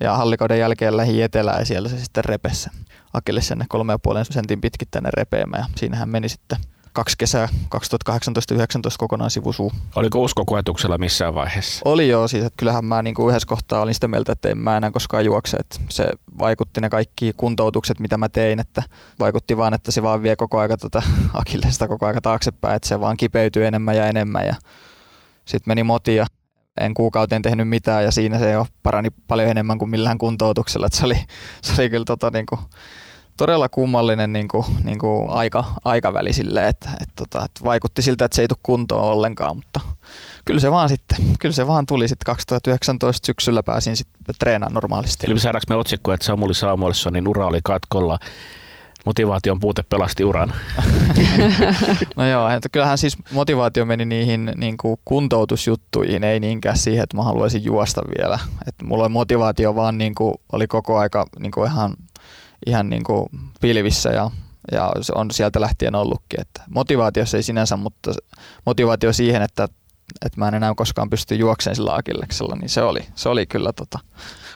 ja 0.00 0.16
hallikauden 0.16 0.58
jälkeen 0.58 0.96
lähi 0.96 1.22
etelään 1.22 1.58
ja 1.58 1.64
siellä 1.64 1.88
se 1.88 1.98
sitten 1.98 2.24
repessä 2.24 2.70
Akille 3.12 3.40
sinne 3.40 3.64
kolme 3.68 3.92
ja 3.92 3.98
puolen 3.98 4.24
sentin 4.24 4.60
pitkittäinen 4.60 5.12
repeämä 5.12 5.56
ja 5.56 5.64
siinähän 5.76 6.08
meni 6.08 6.28
sitten 6.28 6.58
kaksi 6.92 7.18
kesää 7.18 7.48
2018-2019 7.74 7.78
kokonaan 8.98 9.30
sivusuu. 9.30 9.72
Oliko 9.96 10.18
usko 10.22 10.44
koetuksella 10.44 10.98
missään 10.98 11.34
vaiheessa? 11.34 11.82
Oli 11.84 12.08
joo, 12.08 12.28
siis 12.28 12.44
että 12.44 12.56
kyllähän 12.56 12.84
mä 12.84 13.02
niin 13.02 13.14
kuin 13.14 13.30
yhdessä 13.30 13.48
kohtaa 13.48 13.80
olin 13.80 13.94
sitä 13.94 14.08
mieltä, 14.08 14.32
että 14.32 14.48
en 14.48 14.58
mä 14.58 14.76
enää 14.76 14.90
koskaan 14.90 15.24
juokse. 15.24 15.56
Että 15.56 15.76
se 15.88 16.08
vaikutti 16.38 16.80
ne 16.80 16.88
kaikki 16.88 17.32
kuntoutukset, 17.36 18.00
mitä 18.00 18.16
mä 18.16 18.28
tein, 18.28 18.60
että 18.60 18.82
vaikutti 19.18 19.56
vaan, 19.56 19.74
että 19.74 19.92
se 19.92 20.02
vaan 20.02 20.22
vie 20.22 20.36
koko 20.36 20.58
aika 20.58 20.76
tota 20.76 21.02
Akillesta 21.34 21.88
koko 21.88 22.06
aika 22.06 22.20
taaksepäin, 22.20 22.76
että 22.76 22.88
se 22.88 23.00
vaan 23.00 23.16
kipeytyy 23.16 23.66
enemmän 23.66 23.96
ja 23.96 24.06
enemmän 24.06 24.46
ja 24.46 24.54
sitten 25.44 25.70
meni 25.70 25.82
motia 25.82 26.26
en 26.80 26.94
kuukauteen 26.94 27.42
tehnyt 27.42 27.68
mitään 27.68 28.04
ja 28.04 28.10
siinä 28.10 28.38
se 28.38 28.50
jo 28.50 28.66
parani 28.82 29.08
paljon 29.28 29.50
enemmän 29.50 29.78
kuin 29.78 29.90
millään 29.90 30.18
kuntoutuksella. 30.18 30.88
Se, 30.92 31.06
oli, 31.06 31.18
se 31.62 31.82
oli 31.82 31.90
kyllä 31.90 32.04
tota, 32.04 32.30
niin 32.30 32.46
kuin, 32.46 32.60
todella 33.36 33.68
kummallinen 33.68 34.32
niin 34.32 34.48
kuin, 34.48 34.64
niin 34.84 34.98
kuin 34.98 35.30
aika, 35.30 35.64
aikaväli 35.84 36.32
sille, 36.32 36.68
että, 36.68 36.90
että, 37.00 37.12
tota, 37.16 37.44
että 37.44 37.64
vaikutti 37.64 38.02
siltä, 38.02 38.24
että 38.24 38.36
se 38.36 38.42
ei 38.42 38.48
tule 38.48 38.58
kuntoon 38.62 39.04
ollenkaan, 39.04 39.56
mutta 39.56 39.80
kyllä 40.44 40.60
se 40.60 40.70
vaan 40.70 40.88
sitten, 40.88 41.18
kyllä 41.40 41.52
se 41.52 41.66
vaan 41.66 41.86
tuli 41.86 42.08
sitten 42.08 42.26
2019 42.26 43.26
syksyllä 43.26 43.62
pääsin 43.62 43.96
sitten 43.96 44.34
treenaamaan 44.38 44.74
normaalisti. 44.74 45.26
Eli 45.26 45.40
saadaanko 45.40 45.64
me 45.68 45.76
otsikko, 45.76 46.12
että 46.12 46.26
Samuli 46.26 46.54
Samuelssonin 46.54 47.28
ura 47.28 47.46
oli 47.46 47.60
katkolla 47.64 48.18
motivaation 49.06 49.60
puute 49.60 49.82
pelasti 49.82 50.24
uran. 50.24 50.52
no 52.16 52.26
joo, 52.26 52.48
että 52.48 52.68
kyllähän 52.68 52.98
siis 52.98 53.16
motivaatio 53.32 53.84
meni 53.84 54.04
niihin 54.04 54.52
niin 54.56 54.76
kuin 54.76 54.96
kuntoutusjuttuihin, 55.04 56.24
ei 56.24 56.40
niinkään 56.40 56.78
siihen, 56.78 57.02
että 57.02 57.16
mä 57.16 57.22
haluaisin 57.22 57.64
juosta 57.64 58.02
vielä. 58.18 58.38
Että 58.68 58.84
mulla 58.84 59.08
motivaatio 59.08 59.74
vaan 59.74 59.98
niin 59.98 60.14
kuin, 60.14 60.34
oli 60.52 60.66
koko 60.66 60.98
aika 60.98 61.26
niin 61.38 61.52
kuin 61.52 61.70
ihan, 61.70 61.94
ihan 62.66 62.90
niin 62.90 63.04
kuin 63.04 63.26
pilvissä 63.60 64.10
ja 64.10 64.30
ja 64.72 64.92
se 65.00 65.12
on 65.16 65.30
sieltä 65.30 65.60
lähtien 65.60 65.94
ollutkin. 65.94 66.40
Että 66.40 66.62
motivaatio 66.68 67.24
ei 67.36 67.42
sinänsä, 67.42 67.76
mutta 67.76 68.12
motivaatio 68.66 69.12
siihen, 69.12 69.42
että, 69.42 69.68
että 70.26 70.40
mä 70.40 70.48
en 70.48 70.54
enää 70.54 70.72
koskaan 70.76 71.10
pysty 71.10 71.34
juokseen 71.34 71.76
sillä 71.76 71.94
akilleksella, 71.94 72.56
niin 72.56 72.68
se 72.68 72.82
oli, 72.82 73.00
se 73.14 73.28
oli 73.28 73.46
kyllä 73.46 73.72
tota, 73.72 73.98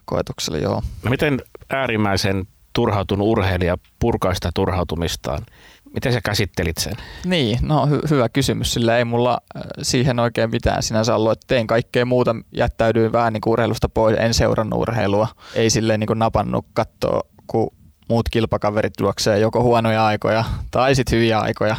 koetuksella, 0.05 0.59
joo. 0.59 0.83
No 1.03 1.11
miten 1.11 1.41
äärimmäisen 1.71 2.47
turhautunut 2.77 3.29
urheilija 3.29 3.79
purkaa 3.99 4.35
sitä 4.35 4.51
turhautumistaan. 4.55 5.47
Miten 5.95 6.13
sä 6.13 6.21
käsittelit 6.21 6.79
sen? 6.79 6.93
Niin, 7.25 7.59
no 7.63 7.87
hy- 7.87 8.11
hyvä 8.11 8.29
kysymys. 8.29 8.75
Sillä 8.75 8.99
ei 8.99 9.05
mulla 9.05 9.41
äh, 9.57 9.63
siihen 9.83 10.19
oikein 10.19 10.51
mitään 10.51 10.83
sinänsä 10.83 11.15
ollut, 11.15 11.33
että 11.33 11.47
tein 11.47 11.67
kaikkea 11.67 12.05
muuta, 12.05 12.37
jättäydyin 12.53 13.13
vähän 13.13 13.33
niin 13.33 13.41
kuin 13.41 13.53
urheilusta 13.53 13.89
pois, 13.89 14.17
en 14.19 14.35
seurannut 14.35 14.81
urheilua. 14.81 15.29
Ei 15.55 15.71
silleen 15.71 16.01
niin 16.01 16.07
kuin 16.07 16.19
napannut 16.19 16.67
katsoa, 16.75 17.21
kun 17.47 17.71
muut 18.09 18.29
kilpakaverit 18.29 18.93
juoksee 19.01 19.39
joko 19.39 19.63
huonoja 19.63 20.07
aikoja 20.07 20.45
tai 20.71 20.95
sitten 20.95 21.19
hyviä 21.19 21.39
aikoja. 21.39 21.77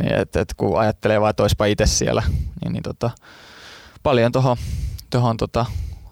Niin, 0.00 0.14
että, 0.14 0.40
että 0.40 0.54
kun 0.56 0.80
ajattelee 0.80 1.20
vaan, 1.20 1.30
että 1.30 1.66
itse 1.66 1.86
siellä, 1.86 2.22
niin, 2.60 2.72
niin 2.72 2.82
tota, 2.82 3.10
paljon 4.02 4.32
tuohon 5.10 5.36
tota, 5.36 5.66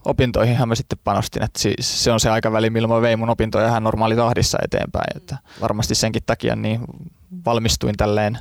opintoihin 0.04 0.68
mä 0.68 0.74
sitten 0.74 0.98
panostin, 1.04 1.42
että 1.42 1.60
se 1.80 2.12
on 2.12 2.20
se 2.20 2.30
aikaväli, 2.30 2.70
milloin 2.70 2.92
mä 2.92 3.02
vein 3.02 3.18
mun 3.18 3.30
opintoja 3.30 3.68
ihan 3.68 3.82
normaalitahdissa 3.82 4.58
eteenpäin, 4.64 5.16
että 5.16 5.38
varmasti 5.60 5.94
senkin 5.94 6.22
takia 6.26 6.56
niin 6.56 6.80
valmistuin 7.44 7.96
tälleen, 7.96 8.38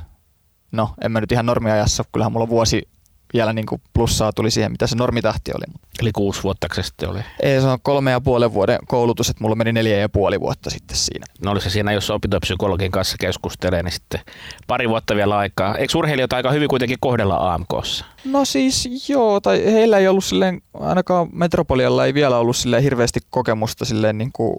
no 0.72 0.94
en 1.00 1.12
mä 1.12 1.20
nyt 1.20 1.32
ihan 1.32 1.46
normiajassa, 1.46 2.04
kyllähän 2.12 2.32
mulla 2.32 2.48
vuosi 2.48 2.88
vielä 3.32 3.52
niin 3.52 3.66
kuin 3.66 3.82
plussaa 3.92 4.32
tuli 4.32 4.50
siihen, 4.50 4.72
mitä 4.72 4.86
se 4.86 4.96
normitahti 4.96 5.50
oli. 5.54 5.64
Eli 6.00 6.12
kuusi 6.12 6.42
vuotta 6.42 6.66
se 6.74 6.82
sitten 6.82 7.08
oli? 7.08 7.20
Ei, 7.42 7.60
se 7.60 7.66
on 7.66 7.78
kolme 7.82 8.10
ja 8.10 8.20
puolen 8.20 8.54
vuoden 8.54 8.78
koulutus, 8.86 9.30
että 9.30 9.44
mulla 9.44 9.56
meni 9.56 9.72
neljä 9.72 9.98
ja 9.98 10.08
puoli 10.08 10.40
vuotta 10.40 10.70
sitten 10.70 10.96
siinä. 10.96 11.26
No 11.44 11.50
oli 11.50 11.60
se 11.60 11.70
siinä, 11.70 11.92
jos 11.92 12.10
opintopsykologin 12.10 12.90
kanssa 12.90 13.16
keskustelee, 13.20 13.82
niin 13.82 13.92
sitten 13.92 14.20
pari 14.66 14.88
vuotta 14.88 15.16
vielä 15.16 15.38
aikaa. 15.38 15.76
Eikö 15.76 15.98
urheilijoita 15.98 16.36
aika 16.36 16.50
hyvin 16.50 16.68
kuitenkin 16.68 16.98
kohdella 17.00 17.54
AMKssa? 17.54 18.04
No 18.24 18.44
siis 18.44 19.08
joo, 19.08 19.40
tai 19.40 19.64
heillä 19.64 19.98
ei 19.98 20.08
ollut 20.08 20.24
silleen, 20.24 20.62
ainakaan 20.74 21.28
Metropolialla 21.32 22.06
ei 22.06 22.14
vielä 22.14 22.38
ollut 22.38 22.56
silleen 22.56 22.82
hirveästi 22.82 23.20
kokemusta 23.30 23.84
silleen 23.84 24.18
niin 24.18 24.32
kuin 24.32 24.56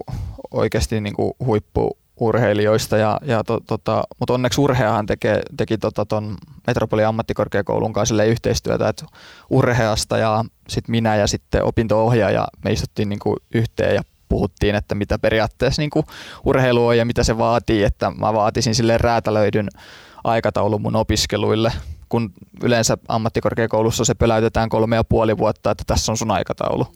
oikeasti 0.51 1.01
niin 1.01 1.15
kuin 1.15 1.33
huippu 1.45 1.97
urheilijoista, 2.19 2.97
ja, 2.97 3.19
ja 3.25 3.43
to, 3.43 3.59
tota, 3.67 4.03
mutta 4.19 4.33
onneksi 4.33 4.61
Urheahan 4.61 5.05
tekee, 5.05 5.41
teki 5.57 5.77
tota 5.77 6.05
ton 6.05 6.37
Metropolian 6.67 7.09
ammattikorkeakoulun 7.09 7.93
kanssa 7.93 8.23
yhteistyötä, 8.23 8.89
että 8.89 9.05
Urheasta 9.49 10.17
ja 10.17 10.45
sitten 10.67 10.91
minä 10.91 11.15
ja 11.15 11.27
sitten 11.27 11.63
opinto-ohjaaja 11.63 12.47
me 12.63 12.71
istuttiin 12.71 13.09
niinku 13.09 13.37
yhteen 13.53 13.95
ja 13.95 14.01
puhuttiin, 14.29 14.75
että 14.75 14.95
mitä 14.95 15.19
periaatteessa 15.19 15.81
niinku 15.81 16.03
urheilu 16.45 16.87
on 16.87 16.97
ja 16.97 17.05
mitä 17.05 17.23
se 17.23 17.37
vaatii, 17.37 17.83
että 17.83 18.11
mä 18.11 18.33
vaatisin 18.33 18.75
sille 18.75 18.97
räätälöidyn 18.97 19.67
aikataulun 20.23 20.81
mun 20.81 20.95
opiskeluille, 20.95 21.71
kun 22.09 22.33
yleensä 22.63 22.97
ammattikorkeakoulussa 23.07 24.05
se 24.05 24.13
pöläytetään 24.13 24.69
kolme 24.69 24.95
ja 24.95 25.03
puoli 25.03 25.37
vuotta, 25.37 25.71
että 25.71 25.83
tässä 25.87 26.11
on 26.11 26.17
sun 26.17 26.31
aikataulu 26.31 26.87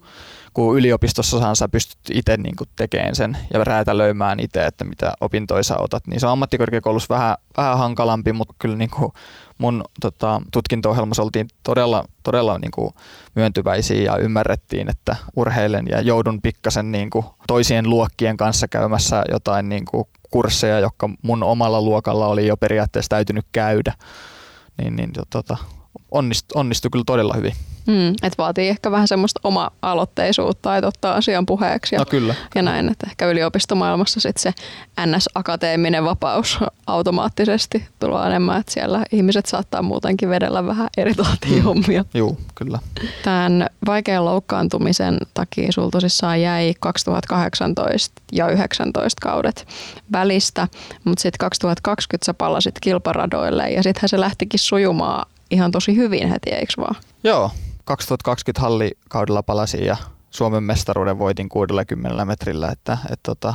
kun 0.58 0.78
yliopistossa 0.78 1.56
sä 1.56 1.70
pystyt 1.70 2.00
itse 2.12 2.38
niin 2.38 2.56
tekemään 2.76 3.16
sen 3.16 3.38
ja 3.54 3.64
räätälöimään 3.64 4.40
itse, 4.40 4.66
että 4.66 4.86
mitä 4.86 5.14
opintoja 5.22 5.64
sä 5.64 5.78
otat, 5.78 6.08
niin 6.08 6.20
se 6.20 6.26
on 6.26 6.32
ammattikorkeakoulussa 6.32 7.14
vähän, 7.16 7.38
vähän 7.58 7.78
hankalampi, 7.78 8.34
mutta 8.34 8.54
kyllä 8.60 8.76
niin 8.76 8.90
kuin 8.90 9.12
mun 9.58 9.84
tota, 10.02 10.42
tutkinto-ohjelmassa 10.52 11.24
oltiin 11.24 11.48
todella, 11.64 12.06
todella 12.24 12.60
niin 12.60 12.72
kuin 12.72 12.94
myöntyväisiä 13.36 14.02
ja 14.02 14.18
ymmärrettiin, 14.18 14.90
että 14.90 15.16
urheilen 15.36 15.86
ja 15.90 16.02
joudun 16.02 16.42
pikkasen 16.42 16.92
niin 16.92 17.10
kuin 17.10 17.26
toisien 17.48 17.90
luokkien 17.90 18.38
kanssa 18.38 18.68
käymässä 18.68 19.24
jotain 19.32 19.70
niin 19.70 19.86
kuin 19.86 20.08
kursseja, 20.32 20.80
jotka 20.80 21.10
mun 21.22 21.44
omalla 21.44 21.82
luokalla 21.82 22.28
oli 22.28 22.48
jo 22.48 22.58
periaatteessa 22.58 23.10
täytynyt 23.10 23.46
käydä. 23.52 23.94
Niin, 24.78 24.96
niin 24.96 25.12
tota, 25.30 25.58
onnistui, 26.12 26.60
onnistui 26.60 26.92
kyllä 26.92 27.06
todella 27.06 27.34
hyvin. 27.34 27.54
Mm, 27.88 28.14
et 28.24 28.38
vaatii 28.38 28.70
ehkä 28.70 28.92
vähän 28.92 29.08
semmoista 29.08 29.40
oma-aloitteisuutta, 29.44 30.78
että 30.78 30.88
ottaa 30.88 31.16
asian 31.16 31.46
puheeksi 31.46 31.96
ja, 31.96 32.00
no 32.00 32.06
kyllä. 32.06 32.36
ja 32.56 32.62
näin, 32.62 32.90
että 32.90 33.08
ehkä 33.10 33.28
yliopistomaailmassa 33.28 34.20
sit 34.20 34.38
se 34.38 34.54
NS-akateeminen 35.06 36.04
vapaus 36.04 36.60
automaattisesti 36.88 37.88
tulee 38.00 38.28
enemmän, 38.28 38.60
että 38.60 38.72
siellä 38.72 39.04
ihmiset 39.12 39.46
saattaa 39.46 39.82
muutenkin 39.82 40.30
vedellä 40.30 40.66
vähän 40.66 40.88
eri 40.98 41.14
mm. 41.50 41.62
hommia. 41.62 42.06
Joo, 42.14 42.38
kyllä. 42.56 42.80
Tämän 43.24 43.70
vaikean 43.86 44.26
loukkaantumisen 44.26 45.18
takia 45.34 45.72
sul 45.72 45.90
tosissaan 45.90 46.42
jäi 46.42 46.74
2018 46.80 48.22
ja 48.32 48.46
2019 48.46 49.20
kaudet 49.22 49.68
välistä, 50.12 50.68
mutta 51.04 51.22
sitten 51.22 51.40
2020 51.40 52.26
sä 52.26 52.34
palasit 52.34 52.76
kilparadoille 52.82 53.70
ja 53.70 53.84
sittenhän 53.84 54.10
se 54.10 54.20
lähtikin 54.20 54.60
sujumaan 54.60 55.26
ihan 55.52 55.72
tosi 55.72 55.96
hyvin 55.96 56.30
heti, 56.30 56.50
eikö 56.50 56.74
vaan? 56.78 56.96
Joo, 57.24 57.52
2020 57.86 58.62
hallikaudella 58.62 59.44
palasin 59.44 59.86
ja 59.86 59.98
Suomen 60.30 60.64
mestaruuden 60.64 61.20
voitin 61.20 61.50
60 61.50 62.26
metrillä, 62.26 62.70
että, 62.72 62.98
että 63.04 63.24
tota, 63.24 63.54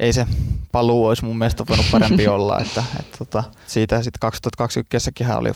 ei 0.00 0.12
se 0.12 0.26
paluu 0.72 1.06
olisi 1.06 1.24
mun 1.24 1.38
mielestä 1.38 1.64
voinut 1.68 1.86
parempi 1.92 2.28
olla. 2.36 2.60
Että, 2.60 2.84
että 3.00 3.18
tota, 3.18 3.44
siitä 3.66 4.02
sitten 4.02 4.20
2020 4.20 4.90
kesäkin 4.90 5.30
oli 5.30 5.52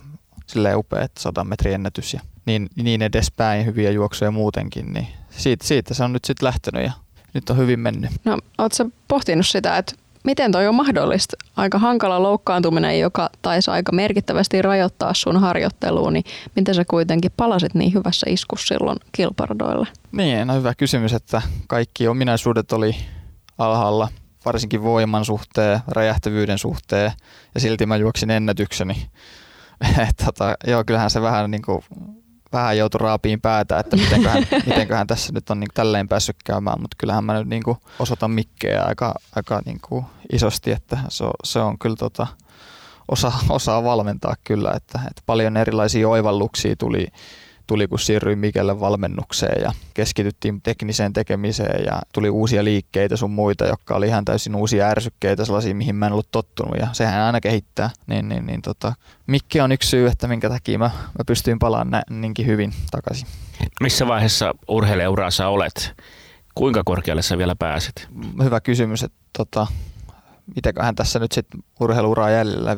silleen 0.46 0.76
upea, 0.76 1.02
että 1.02 1.20
100 1.20 1.44
metrin 1.44 1.74
ennätys 1.74 2.14
ja 2.14 2.20
niin, 2.46 2.68
niin 2.76 3.02
edespäin, 3.02 3.66
hyviä 3.66 3.90
juoksuja 3.90 4.30
muutenkin, 4.30 4.92
niin 4.92 5.06
siitä, 5.30 5.66
siitä 5.66 5.94
se 5.94 6.04
on 6.04 6.12
nyt 6.12 6.24
sitten 6.24 6.46
lähtenyt 6.46 6.84
ja 6.84 6.92
nyt 7.34 7.50
on 7.50 7.56
hyvin 7.56 7.80
mennyt. 7.80 8.10
No, 8.24 8.38
ootko 8.58 8.84
pohtinut 9.08 9.46
sitä, 9.46 9.78
että 9.78 9.94
miten 10.24 10.52
toi 10.52 10.66
on 10.66 10.74
mahdollista? 10.74 11.36
Aika 11.56 11.78
hankala 11.78 12.22
loukkaantuminen, 12.22 13.00
joka 13.00 13.30
taisi 13.42 13.70
aika 13.70 13.92
merkittävästi 13.92 14.62
rajoittaa 14.62 15.14
sun 15.14 15.40
harjoitteluun, 15.40 16.12
niin 16.12 16.24
miten 16.56 16.74
sä 16.74 16.84
kuitenkin 16.84 17.32
palasit 17.36 17.74
niin 17.74 17.94
hyvässä 17.94 18.26
iskussa 18.30 18.74
silloin 18.74 18.98
kilpardoille? 19.12 19.88
Niin, 20.12 20.46
no 20.46 20.54
hyvä 20.54 20.74
kysymys, 20.74 21.12
että 21.12 21.42
kaikki 21.66 22.08
ominaisuudet 22.08 22.72
oli 22.72 22.96
alhaalla, 23.58 24.08
varsinkin 24.44 24.82
voiman 24.82 25.24
suhteen, 25.24 25.80
räjähtävyyden 25.88 26.58
suhteen, 26.58 27.12
ja 27.54 27.60
silti 27.60 27.86
mä 27.86 27.96
juoksin 27.96 28.30
ennätykseni. 28.30 29.06
tota, 30.24 30.56
joo, 30.66 30.84
kyllähän 30.84 31.10
se 31.10 31.22
vähän 31.22 31.50
niin 31.50 31.62
kuin 31.62 31.82
vähän 32.52 32.78
joutui 32.78 32.98
raapiin 32.98 33.40
päätä, 33.40 33.78
että 33.78 33.96
mitenköhän, 33.96 34.46
mitenköhän 34.66 35.06
tässä 35.06 35.32
nyt 35.32 35.50
on 35.50 35.60
niin 35.60 35.68
tälleen 35.74 36.08
päässyt 36.08 36.36
käymään, 36.44 36.80
mutta 36.80 36.96
kyllähän 36.98 37.24
mä 37.24 37.34
nyt 37.34 37.48
niin 37.48 37.62
kuin 37.62 37.78
osoitan 37.98 38.30
mikkeä 38.30 38.82
aika, 38.82 39.14
aika 39.36 39.62
niin 39.64 39.80
kuin 39.88 40.04
isosti, 40.32 40.70
että 40.70 40.98
se 41.08 41.24
on, 41.24 41.30
se 41.44 41.58
on 41.58 41.78
kyllä 41.78 41.96
tota, 41.96 42.26
osa, 43.08 43.32
osaa 43.48 43.84
valmentaa 43.84 44.34
kyllä, 44.44 44.72
että, 44.76 45.00
että 45.10 45.22
paljon 45.26 45.56
erilaisia 45.56 46.08
oivalluksia 46.08 46.76
tuli 46.76 47.06
tuli, 47.70 47.88
kun 47.88 47.98
siirryin 47.98 48.38
Mikelle 48.38 48.80
valmennukseen 48.80 49.62
ja 49.62 49.72
keskityttiin 49.94 50.62
tekniseen 50.62 51.12
tekemiseen 51.12 51.84
ja 51.86 52.02
tuli 52.12 52.30
uusia 52.30 52.64
liikkeitä 52.64 53.16
sun 53.16 53.30
muita, 53.30 53.66
jotka 53.66 53.94
oli 53.94 54.06
ihan 54.06 54.24
täysin 54.24 54.54
uusia 54.54 54.86
ärsykkeitä, 54.86 55.44
sellaisia, 55.44 55.74
mihin 55.74 55.94
mä 55.94 56.06
en 56.06 56.12
ollut 56.12 56.30
tottunut 56.30 56.74
ja 56.80 56.88
sehän 56.92 57.22
aina 57.22 57.40
kehittää. 57.40 57.90
Niin, 58.06 58.28
niin, 58.28 58.46
niin 58.46 58.62
tota, 58.62 58.92
Mikki 59.26 59.60
on 59.60 59.72
yksi 59.72 59.88
syy, 59.88 60.06
että 60.06 60.28
minkä 60.28 60.48
takia 60.48 60.78
mä, 60.78 60.90
mä 61.18 61.24
pystyin 61.26 61.58
palaamaan 61.58 62.02
niinkin 62.10 62.46
hyvin 62.46 62.72
takaisin. 62.90 63.28
Missä 63.80 64.06
vaiheessa 64.06 64.54
urheilijauraassa 64.68 65.42
sä 65.42 65.48
olet? 65.48 65.92
Kuinka 66.54 66.82
korkealle 66.84 67.22
sä 67.22 67.38
vielä 67.38 67.56
pääset? 67.56 68.08
Hyvä 68.44 68.60
kysymys, 68.60 69.02
että 69.02 69.18
tota, 69.38 69.66
mitäköhän 70.54 70.94
tässä 70.94 71.18
nyt 71.18 71.32
sitten 71.32 71.62
urheiluuraa 71.80 72.30
jäljellä 72.30 72.74
5-10 72.74 72.76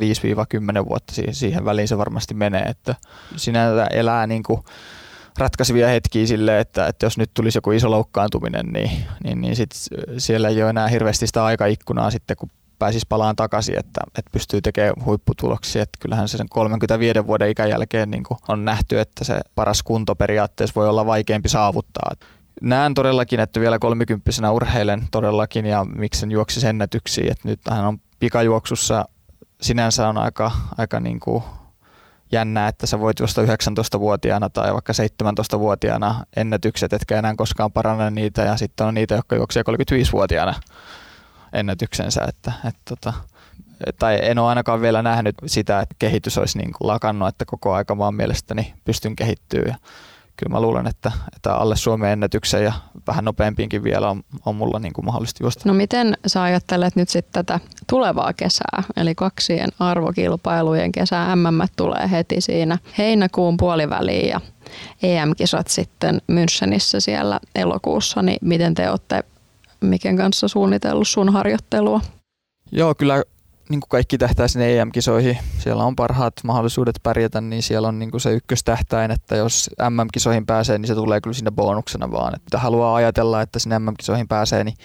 vuotta 0.89 1.15
siihen, 1.15 1.35
siihen 1.35 1.65
väliin 1.65 1.89
se 1.89 1.99
varmasti 1.99 2.35
menee, 2.35 2.63
että 2.63 2.95
sinä 3.37 3.87
elää 3.91 4.27
niin 4.27 4.43
kuin 4.43 4.61
ratkaisevia 5.39 5.89
hetkiä 5.89 6.27
sille, 6.27 6.61
että, 6.61 6.87
että 6.87 7.07
jos 7.07 7.19
nyt 7.19 7.31
tulisi 7.35 7.59
joku 7.59 7.73
iso 7.73 7.91
loukkaantuminen, 7.91 8.67
niin, 8.67 8.91
niin, 9.25 9.41
niin 9.41 9.57
sit 9.57 9.71
siellä 10.19 10.49
ei 10.49 10.63
ole 10.63 10.71
enää 10.71 10.89
hirveästi 10.89 11.27
sitä 11.27 11.45
aikaikkunaa 11.45 12.11
sitten, 12.11 12.37
kun 12.37 12.51
pääsisi 12.79 13.07
palaan 13.09 13.37
takaisin, 13.37 13.79
että, 13.79 14.01
että 14.07 14.31
pystyy 14.33 14.61
tekemään 14.61 15.05
huipputuloksia. 15.05 15.83
Että 15.83 15.99
kyllähän 16.01 16.29
se 16.29 16.37
sen 16.37 16.49
35 16.49 17.27
vuoden 17.27 17.51
ikän 17.51 17.71
jälkeen 17.71 18.11
niin 18.11 18.25
on 18.49 18.65
nähty, 18.65 19.01
että 19.01 19.25
se 19.25 19.41
paras 19.55 19.83
kunto 19.83 20.15
periaatteessa 20.15 20.75
voi 20.75 20.89
olla 20.89 21.07
vaikeampi 21.07 21.49
saavuttaa 21.49 22.11
näen 22.61 22.95
todellakin, 22.95 23.41
että 23.41 23.61
vielä 23.61 23.79
kolmikymppisenä 23.79 24.51
urheilen 24.51 25.03
todellakin 25.11 25.67
ja 25.67 25.85
miksen 25.85 26.31
juoksisi 26.31 26.67
ennätyksiä. 26.67 27.33
Että 27.33 27.49
nyt 27.49 27.61
hän 27.71 27.85
on 27.85 27.99
pikajuoksussa 28.19 29.05
sinänsä 29.61 30.09
on 30.09 30.19
aika, 30.19 30.51
aika 30.79 31.01
niin 31.01 31.21
kuin 31.21 31.43
jännää, 32.33 32.69
että 32.69 32.87
sä 32.87 33.01
voit 33.01 33.19
juosta 33.19 33.43
19-vuotiaana 33.43 34.51
tai 34.51 34.73
vaikka 34.73 34.93
17-vuotiaana 34.93 36.25
ennätykset, 36.37 36.93
etkä 36.93 37.19
enää 37.19 37.35
koskaan 37.37 37.73
paranna 37.73 38.11
niitä 38.11 38.43
ja 38.43 38.57
sitten 38.57 38.87
on 38.87 38.95
niitä, 38.95 39.15
jotka 39.15 39.37
juoksee 39.37 39.63
35-vuotiaana 39.71 40.55
ennätyksensä. 41.53 42.25
Että, 42.29 42.53
että 42.69 42.81
tota, 42.89 43.13
tai 43.99 44.19
en 44.23 44.39
ole 44.39 44.49
ainakaan 44.49 44.81
vielä 44.81 45.03
nähnyt 45.03 45.35
sitä, 45.47 45.81
että 45.81 45.95
kehitys 45.99 46.39
olisi 46.39 46.59
niin 46.59 46.73
kuin 46.73 46.89
lakannut, 46.89 47.29
että 47.29 47.45
koko 47.45 47.75
aika 47.75 47.99
vaan 47.99 48.15
mielestäni 48.15 48.75
pystyn 48.85 49.17
kehittyä 49.17 49.77
kyllä 50.43 50.57
mä 50.57 50.61
luulen, 50.61 50.87
että, 50.87 51.13
että 51.37 51.55
alle 51.55 51.77
Suomen 51.77 52.11
ennätyksen 52.11 52.65
ja 52.65 52.73
vähän 53.07 53.25
nopeampiinkin 53.25 53.85
vielä 53.85 54.11
on, 54.11 54.23
on 54.47 54.57
mulla 54.57 54.79
niin 54.79 54.93
kuin 54.93 55.05
mahdollista 55.05 55.45
juosta. 55.45 55.63
No 55.65 55.75
miten 55.75 56.17
sä 56.27 56.43
ajattelet 56.43 56.97
nyt 56.97 57.09
sitten 57.09 57.45
tätä 57.45 57.61
tulevaa 57.89 58.33
kesää, 58.33 58.83
eli 58.97 59.15
kaksien 59.15 59.69
arvokilpailujen 59.79 60.93
kesää, 60.93 61.37
MM 61.37 61.61
tulee 61.77 62.11
heti 62.11 62.41
siinä 62.41 62.79
heinäkuun 62.99 63.57
puoliväliin 63.57 64.29
ja 64.29 64.41
EM-kisat 65.03 65.69
sitten 65.69 66.23
Münchenissä 66.33 67.01
siellä 67.01 67.41
elokuussa, 67.55 68.23
niin 68.23 68.39
miten 68.41 68.75
te 68.75 68.91
olette 68.91 69.25
Miken 69.81 70.17
kanssa 70.17 70.49
suunnitellut 70.49 71.09
sun 71.09 71.33
harjoittelua? 71.33 72.01
Joo, 72.73 72.95
kyllä 72.95 73.23
niin 73.69 73.81
kuin 73.81 73.89
kaikki 73.89 74.19
tähtää 74.19 74.49
sinne 74.49 74.81
EM-kisoihin. 74.81 75.39
Siellä 75.59 75.85
on 75.85 75.97
parhaat 75.97 76.35
mahdollisuudet 76.45 77.01
pärjätä, 77.03 77.41
niin 77.41 77.63
siellä 77.63 77.89
on 77.89 77.99
niin 77.99 78.11
kuin 78.11 78.21
se 78.21 78.33
ykköstähtäin, 78.33 79.11
että 79.11 79.37
jos 79.37 79.71
MM-kisoihin 79.91 80.47
pääsee, 80.47 80.79
niin 80.79 80.87
se 80.87 80.95
tulee 80.95 81.21
kyllä 81.21 81.35
sinne 81.35 81.51
bonuksena 81.51 82.11
vaan. 82.11 82.35
Että 82.37 82.59
haluaa 82.59 82.95
ajatella, 82.95 83.43
että 83.43 83.59
sinne 83.59 83.79
MM-kisoihin 83.79 84.29
pääsee, 84.29 84.65
niin 84.65 84.77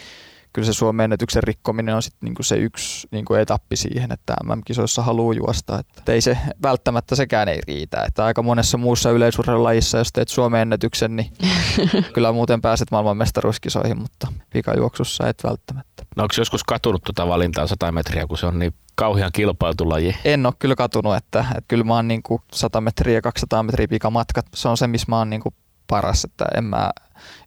kyllä 0.58 0.66
se 0.66 0.74
Suomen 0.74 1.04
ennätyksen 1.04 1.44
rikkominen 1.44 1.96
on 1.96 2.04
sitten 2.04 2.28
niinku 2.28 2.44
se 2.44 2.56
yksi 2.56 3.08
niinku 3.12 3.34
etappi 3.34 3.76
siihen, 3.76 4.12
että 4.12 4.36
MM-kisoissa 4.44 5.02
haluaa 5.02 5.34
juosta. 5.34 5.80
Että 5.80 6.14
ei 6.14 6.22
se 6.22 6.38
välttämättä 6.64 7.16
sekään 7.16 7.48
ei 7.48 7.62
riitä. 7.68 8.04
Että 8.08 8.26
aika 8.26 8.44
monessa 8.44 8.78
muussa 8.78 9.12
yleisurheilulajissa, 9.12 9.98
jos 9.98 10.12
teet 10.14 10.28
Suomen 10.28 10.62
ennätyksen, 10.62 11.16
niin 11.16 11.32
kyllä 12.14 12.32
muuten 12.32 12.62
pääset 12.62 12.92
maailmanmestaruuskisoihin, 12.92 14.02
mutta 14.02 14.28
pikajuoksussa 14.54 15.28
et 15.28 15.44
välttämättä. 15.44 16.04
No 16.16 16.24
onko 16.24 16.36
joskus 16.38 16.64
katunut 16.64 17.04
tuota 17.04 17.28
valintaa 17.28 17.68
100 17.68 17.92
metriä, 17.92 18.28
kun 18.28 18.38
se 18.38 18.46
on 18.46 18.60
niin 18.60 18.74
kauhean 18.96 19.32
kilpailtu 19.32 19.90
laji? 19.90 20.16
En 20.26 20.46
ole 20.46 20.54
kyllä 20.60 20.76
katunut, 20.76 21.16
että, 21.16 21.40
että 21.40 21.66
kyllä 21.68 21.84
mä 21.84 21.96
oon 21.96 22.08
niin 22.08 22.22
100 22.54 22.82
metriä 22.82 23.16
ja 23.16 23.22
200 23.22 23.64
metriä 23.64 23.88
pikamatkat. 23.88 24.46
Se 24.56 24.68
on 24.68 24.78
se, 24.78 24.88
missä 24.88 25.06
mä 25.10 25.18
oon 25.18 25.30
niin 25.30 25.42
paras, 25.88 26.24
että 26.24 26.46
en 26.58 26.64
mä, 26.64 26.90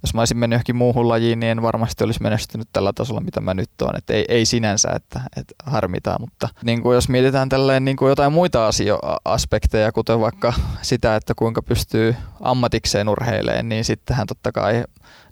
jos 0.02 0.14
mä 0.14 0.20
olisin 0.20 0.38
mennyt 0.38 0.54
johonkin 0.56 0.76
muuhun 0.76 1.08
lajiin, 1.08 1.40
niin 1.40 1.50
en 1.50 1.62
varmasti 1.62 2.04
olisi 2.04 2.22
menestynyt 2.22 2.68
tällä 2.72 2.92
tasolla, 2.92 3.20
mitä 3.20 3.40
mä 3.40 3.54
nyt 3.54 3.70
oon. 3.82 3.94
Ei, 4.08 4.24
ei 4.28 4.44
sinänsä, 4.44 4.88
että, 4.94 5.20
että 5.36 5.54
harmitaan, 5.64 6.20
mutta 6.20 6.48
niin 6.64 6.82
kuin 6.82 6.94
jos 6.94 7.08
mietitään 7.08 7.48
tälleen 7.48 7.84
niin 7.84 7.96
kuin 7.96 8.08
jotain 8.08 8.32
muita 8.32 8.68
asio- 8.68 9.00
aspekteja, 9.24 9.92
kuten 9.92 10.20
vaikka 10.20 10.52
sitä, 10.82 11.16
että 11.16 11.34
kuinka 11.36 11.62
pystyy 11.62 12.16
ammatikseen 12.40 13.08
urheileen, 13.08 13.68
niin 13.68 13.84
sittenhän 13.84 14.26
totta 14.26 14.52
kai 14.52 14.84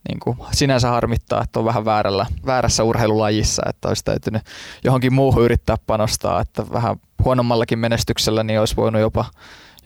niin 0.08 0.20
kuin 0.20 0.36
sinänsä 0.52 0.88
harmittaa, 0.88 1.42
että 1.42 1.58
on 1.58 1.64
vähän 1.64 1.84
väärällä, 1.84 2.26
väärässä 2.46 2.84
urheilulajissa, 2.84 3.62
että 3.68 3.88
olisi 3.88 4.04
täytynyt 4.04 4.42
johonkin 4.84 5.12
muuhun 5.12 5.44
yrittää 5.44 5.76
panostaa, 5.86 6.40
että 6.40 6.70
vähän 6.72 6.96
huonommallakin 7.24 7.78
menestyksellä 7.78 8.42
niin 8.42 8.60
olisi 8.60 8.76
voinut 8.76 9.00
jopa, 9.00 9.24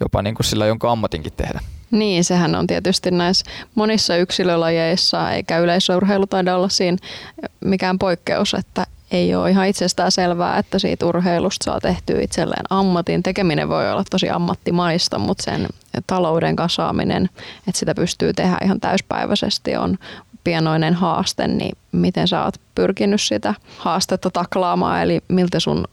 jopa 0.01 0.23
niin 0.23 0.35
kuin 0.35 0.47
sillä 0.47 0.67
jonkun 0.67 0.91
ammatinkin 0.91 1.33
tehdä. 1.33 1.61
Niin, 1.93 2.25
sehän 2.25 2.55
on 2.55 2.67
tietysti 2.67 3.11
näissä 3.11 3.45
monissa 3.75 4.17
yksilölajeissa, 4.17 5.31
eikä 5.31 5.59
yleisurheilu 5.59 6.27
taida 6.27 6.57
olla 6.57 6.69
siinä 6.69 6.97
mikään 7.65 7.99
poikkeus, 7.99 8.55
että 8.55 8.87
ei 9.11 9.35
ole 9.35 9.51
ihan 9.51 9.67
itsestään 9.67 10.13
selvää, 10.13 10.59
että 10.59 10.79
siitä 10.79 11.07
urheilusta 11.07 11.65
saa 11.65 11.81
tehtyä 11.81 12.21
itselleen 12.21 12.65
ammatin. 12.71 13.23
Tekeminen 13.23 13.69
voi 13.69 13.93
olla 13.93 14.05
tosi 14.11 14.31
ammattimaista, 14.31 15.19
mutta 15.19 15.45
sen 15.45 15.69
talouden 16.07 16.57
kasaaminen, 16.57 17.25
että 17.69 17.79
sitä 17.79 17.95
pystyy 17.95 18.33
tehdä 18.33 18.57
ihan 18.65 18.81
täyspäiväisesti 18.81 19.77
on 19.77 19.99
pienoinen 20.45 20.95
haaste, 20.95 21.49
niin 21.49 21.79
miten 21.93 22.29
sä 22.29 22.45
oot 22.45 22.55
pyrkinyt 22.75 23.21
sitä 23.21 23.55
haastetta 23.79 24.31
taklaamaan, 24.31 25.03
eli 25.03 25.21
miltä 25.29 25.61
sun 25.61 25.85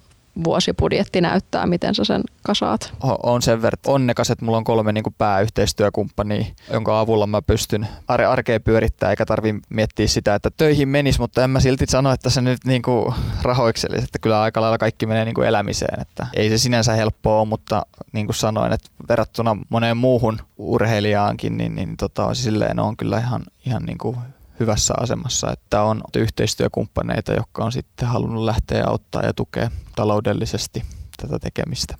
vuosibudjetti 0.43 1.21
näyttää, 1.21 1.65
miten 1.65 1.95
sä 1.95 2.03
sen 2.03 2.21
kasaat? 2.43 2.93
On 3.23 3.41
sen 3.41 3.61
verran 3.61 3.79
onnekas, 3.87 4.29
että 4.29 4.45
mulla 4.45 4.57
on 4.57 4.63
kolme 4.63 4.91
niin 4.91 5.03
pääyhteistyökumppania, 5.17 6.45
jonka 6.73 6.99
avulla 6.99 7.27
mä 7.27 7.41
pystyn 7.41 7.87
ar- 8.07 8.21
arkeen 8.21 8.63
pyörittämään, 8.63 9.11
eikä 9.11 9.25
tarvi 9.25 9.55
miettiä 9.69 10.07
sitä, 10.07 10.35
että 10.35 10.49
töihin 10.57 10.89
menis, 10.89 11.19
mutta 11.19 11.43
en 11.43 11.49
mä 11.49 11.59
silti 11.59 11.85
sano, 11.87 12.11
että 12.11 12.29
se 12.29 12.41
nyt 12.41 12.65
niin 12.65 12.81
kuin 12.81 13.13
rahoikselisi, 13.41 14.03
että 14.03 14.19
kyllä 14.19 14.41
aika 14.41 14.61
lailla 14.61 14.77
kaikki 14.77 15.05
menee 15.05 15.25
niin 15.25 15.35
kuin 15.35 15.47
elämiseen, 15.47 16.01
että 16.01 16.27
ei 16.35 16.49
se 16.49 16.57
sinänsä 16.57 16.93
helppoa 16.93 17.39
ole, 17.39 17.47
mutta 17.47 17.85
niin 18.11 18.25
kuin 18.27 18.35
sanoin, 18.35 18.73
että 18.73 18.89
verrattuna 19.09 19.57
moneen 19.69 19.97
muuhun 19.97 20.39
urheilijaankin, 20.57 21.57
niin, 21.57 21.75
niin 21.75 21.97
tota, 21.97 22.33
silleen 22.33 22.79
on 22.79 22.97
kyllä 22.97 23.17
ihan, 23.17 23.43
ihan 23.65 23.83
niin 23.83 23.97
kuin 23.97 24.17
hyvässä 24.59 24.93
asemassa, 24.97 25.51
että 25.51 25.81
on 25.81 26.01
yhteistyökumppaneita, 26.17 27.33
jotka 27.33 27.63
on 27.63 27.71
sitten 27.71 28.07
halunnut 28.07 28.43
lähteä 28.43 28.83
auttaa 28.87 29.21
ja 29.23 29.33
tukea 29.33 29.71
taloudellisesti 29.95 30.83
tätä 31.21 31.39
tekemistä. 31.39 31.95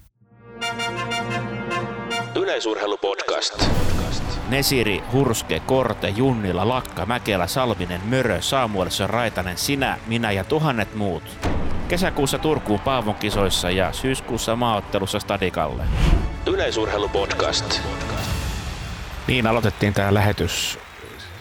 Yleisurheilupodcast. 2.35 3.65
Nesiri, 4.49 5.03
Hurske, 5.13 5.59
Korte, 5.59 6.09
Junnila, 6.09 6.67
Lakka, 6.67 7.05
Mäkelä, 7.05 7.47
Salminen, 7.47 8.01
Mörö, 8.05 8.41
Saamuelson, 8.41 9.09
Raitanen, 9.09 9.57
sinä, 9.57 9.97
minä 10.07 10.31
ja 10.31 10.43
tuhannet 10.43 10.95
muut. 10.95 11.23
Kesäkuussa 11.87 12.37
Turkuun 12.37 12.79
Paavon 12.79 13.15
kisoissa 13.15 13.71
ja 13.71 13.93
syyskuussa 13.93 14.55
maaottelussa 14.55 15.19
Stadikalle. 15.19 15.83
Yleisurheilupodcast. 16.47 17.81
Niin, 19.27 19.47
aloitettiin 19.47 19.93
tämä 19.93 20.13
lähetys 20.13 20.79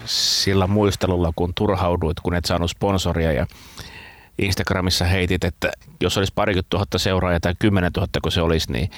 sillä 0.09 0.67
muistelulla, 0.67 1.33
kun 1.37 1.53
turhauduit, 1.55 2.21
kun 2.21 2.35
et 2.35 2.45
saanut 2.45 2.71
sponsoria 2.71 3.33
ja 3.33 3.47
Instagramissa 4.39 5.05
heitit, 5.05 5.45
että 5.45 5.73
jos 6.01 6.19
olisi 6.19 6.33
parikymmentä 6.35 6.71
tuhatta 6.71 6.99
seuraajaa 6.99 7.41
tai 7.41 7.55
kymmenen 7.59 7.93
tuhatta, 7.93 8.21
kun 8.21 8.33
se 8.33 8.41
olisi, 8.43 8.73
niin, 8.73 8.91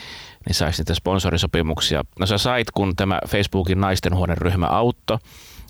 niin 0.46 0.54
saisi 0.54 0.80
niitä 0.80 0.94
sponsorisopimuksia. 0.94 2.04
No 2.18 2.26
sä 2.26 2.38
sait, 2.38 2.70
kun 2.70 2.96
tämä 2.96 3.20
Facebookin 3.28 3.80
naistenhuoneen 3.80 4.38
ryhmä 4.38 4.66
auttoi. 4.66 5.18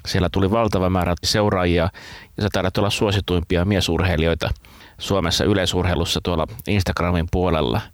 Siellä 0.07 0.29
tuli 0.33 0.51
valtava 0.51 0.91
määrä 0.91 1.15
seuraajia 1.25 1.89
ja 2.37 2.43
sä 2.43 2.49
taidat 2.53 2.79
olla 2.79 2.91
suosituimpia 2.91 3.65
miesurheilijoita 3.65 4.51
Suomessa 4.99 5.45
yleisurheilussa 5.45 6.21
tuolla 6.23 6.47
Instagramin 6.67 7.29
puolella– 7.31 7.81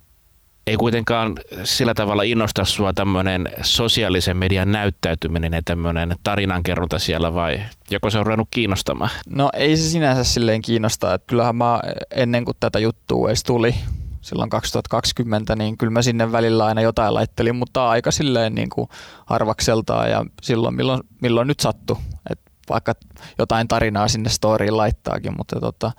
ei 0.66 0.76
kuitenkaan 0.76 1.34
sillä 1.64 1.94
tavalla 1.94 2.22
innosta 2.22 2.64
sua 2.64 2.92
tämmöinen 2.92 3.48
sosiaalisen 3.62 4.36
median 4.36 4.72
näyttäytyminen 4.72 5.52
ja 5.52 5.62
tämmöinen 5.64 6.16
tarinankerronta 6.22 6.98
siellä 6.98 7.34
vai 7.34 7.62
joko 7.90 8.10
se 8.10 8.18
on 8.18 8.26
ruvennut 8.26 8.48
kiinnostamaan? 8.50 9.10
No 9.28 9.50
ei 9.52 9.76
se 9.76 9.90
sinänsä 9.90 10.24
silleen 10.24 10.62
kiinnosta. 10.62 11.14
Että 11.14 11.26
kyllähän 11.26 11.56
mä 11.56 11.80
ennen 12.10 12.44
kuin 12.44 12.56
tätä 12.60 12.78
juttua 12.78 13.28
edes 13.28 13.42
tuli 13.42 13.74
silloin 14.20 14.50
2020, 14.50 15.56
niin 15.56 15.78
kyllä 15.78 15.90
mä 15.90 16.02
sinne 16.02 16.32
välillä 16.32 16.64
aina 16.64 16.80
jotain 16.80 17.14
laittelin, 17.14 17.56
mutta 17.56 17.88
aika 17.88 18.10
silleen 18.10 18.54
niin 18.54 18.70
kuin 18.70 18.88
harvakseltaan 19.26 20.10
ja 20.10 20.24
silloin 20.42 20.74
milloin, 20.74 21.00
milloin 21.22 21.48
nyt 21.48 21.60
sattu. 21.60 21.98
Et 22.30 22.40
vaikka 22.68 22.94
jotain 23.38 23.68
tarinaa 23.68 24.08
sinne 24.08 24.28
storyin 24.28 24.76
laittaakin, 24.76 25.36
mutta 25.36 25.60
tota, 25.60 25.92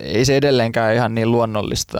ei 0.00 0.24
se 0.24 0.36
edelleenkään 0.36 0.94
ihan 0.94 1.14
niin 1.14 1.32
luonnollista 1.32 1.98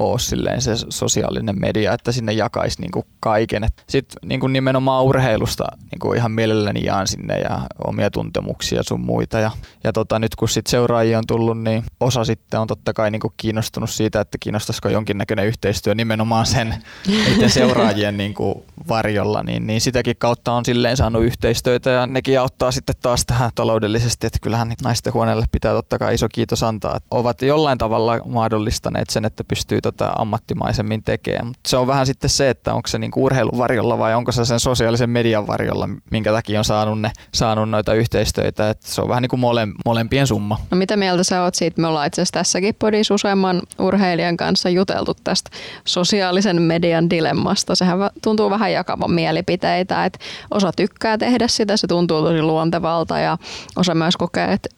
ole 0.00 0.18
silleen 0.18 0.62
se 0.62 0.72
sosiaalinen 0.88 1.60
media, 1.60 1.92
että 1.92 2.12
sinne 2.12 2.32
jakaisi 2.32 2.80
niin 2.80 2.90
kuin 2.90 3.06
kaiken. 3.20 3.66
Sitten 3.86 4.28
niin 4.28 4.40
kuin 4.40 4.52
nimenomaan 4.52 5.04
urheilusta 5.04 5.64
niin 5.90 5.98
kuin 5.98 6.18
ihan 6.18 6.32
mielelläni 6.32 6.84
jaan 6.84 7.06
sinne 7.06 7.38
ja 7.38 7.60
omia 7.84 8.10
tuntemuksia 8.10 8.82
sun 8.82 9.00
muita. 9.00 9.38
Ja, 9.38 9.50
ja 9.84 9.92
tota, 9.92 10.18
nyt 10.18 10.36
kun 10.36 10.48
sit 10.48 10.66
seuraajia 10.66 11.18
on 11.18 11.26
tullut, 11.26 11.62
niin 11.62 11.84
osa 12.00 12.24
sitten 12.24 12.60
on 12.60 12.66
totta 12.66 12.92
kai 12.92 13.10
niin 13.10 13.20
kuin 13.20 13.34
kiinnostunut 13.36 13.90
siitä, 13.90 14.20
että 14.20 14.38
kiinnostaisiko 14.40 14.88
jonkinnäköinen 14.88 15.46
yhteistyö 15.46 15.94
nimenomaan 15.94 16.46
sen 16.46 16.74
niiden 17.26 17.50
seuraajien 17.50 18.16
niin 18.16 18.34
kuin 18.34 18.62
varjolla, 18.88 19.42
niin, 19.42 19.66
niin 19.66 19.80
sitäkin 19.80 20.16
kautta 20.18 20.52
on 20.52 20.64
silleen 20.64 20.96
saanut 20.96 21.24
yhteistyötä 21.24 21.90
ja 21.90 22.06
nekin 22.06 22.40
auttaa 22.40 22.70
sitten 22.70 22.94
taas 23.02 23.26
tähän 23.26 23.50
taloudellisesti, 23.54 24.26
että 24.26 24.38
kyllähän 24.42 24.68
niin 24.68 24.76
naisten 24.84 25.14
huoneelle 25.14 25.46
pitää 25.52 25.72
totta 25.72 25.98
kai 25.98 26.14
iso 26.14 26.26
kiitos 26.32 26.62
antaa, 26.62 26.96
että 26.96 27.06
ovat 27.10 27.42
jollain 27.42 27.78
tavalla 27.78 28.18
mahdollistaneet 28.24 29.10
sen, 29.10 29.24
että 29.24 29.44
pystyy 29.44 29.80
tota 29.80 30.12
ammattimaisemmin 30.18 31.02
tekemään. 31.02 31.46
Mutta 31.46 31.68
se 31.68 31.76
on 31.76 31.86
vähän 31.86 32.06
sitten 32.06 32.30
se, 32.30 32.50
että 32.50 32.74
onko 32.74 32.88
se 32.88 32.98
niinku 32.98 33.24
urheilun 33.24 33.58
varjolla 33.58 33.98
vai 33.98 34.14
onko 34.14 34.32
se 34.32 34.44
sen 34.44 34.60
sosiaalisen 34.60 35.10
median 35.10 35.46
varjolla, 35.46 35.88
minkä 36.10 36.32
takia 36.32 36.60
on 36.60 36.64
saanut, 36.64 37.00
ne, 37.00 37.10
saanut 37.34 37.70
noita 37.70 37.94
yhteistöitä. 37.94 38.70
Et 38.70 38.82
se 38.82 39.00
on 39.00 39.08
vähän 39.08 39.22
niin 39.22 39.30
kuin 39.30 39.40
mole, 39.40 39.68
molempien 39.84 40.26
summa. 40.26 40.58
No 40.70 40.76
mitä 40.76 40.96
mieltä 40.96 41.24
sä 41.24 41.42
oot 41.42 41.54
siitä? 41.54 41.80
Me 41.80 41.86
ollaan 41.86 42.06
itse 42.06 42.22
asiassa 42.22 42.38
tässäkin 42.38 42.74
podissa 42.78 43.14
useamman 43.14 43.62
urheilijan 43.78 44.36
kanssa 44.36 44.68
juteltu 44.68 45.14
tästä 45.24 45.50
sosiaalisen 45.84 46.62
median 46.62 47.10
dilemmasta. 47.10 47.74
Sehän 47.74 47.98
tuntuu 48.22 48.50
vähän 48.50 48.69
jakavan 48.72 49.10
mielipiteitä, 49.10 50.04
että 50.04 50.18
osa 50.50 50.72
tykkää 50.76 51.18
tehdä 51.18 51.48
sitä, 51.48 51.76
se 51.76 51.86
tuntuu 51.86 52.22
tosi 52.22 52.42
luontevalta 52.42 53.18
ja 53.18 53.38
osa 53.76 53.94
myös 53.94 54.16
kokee, 54.16 54.52
että 54.52 54.68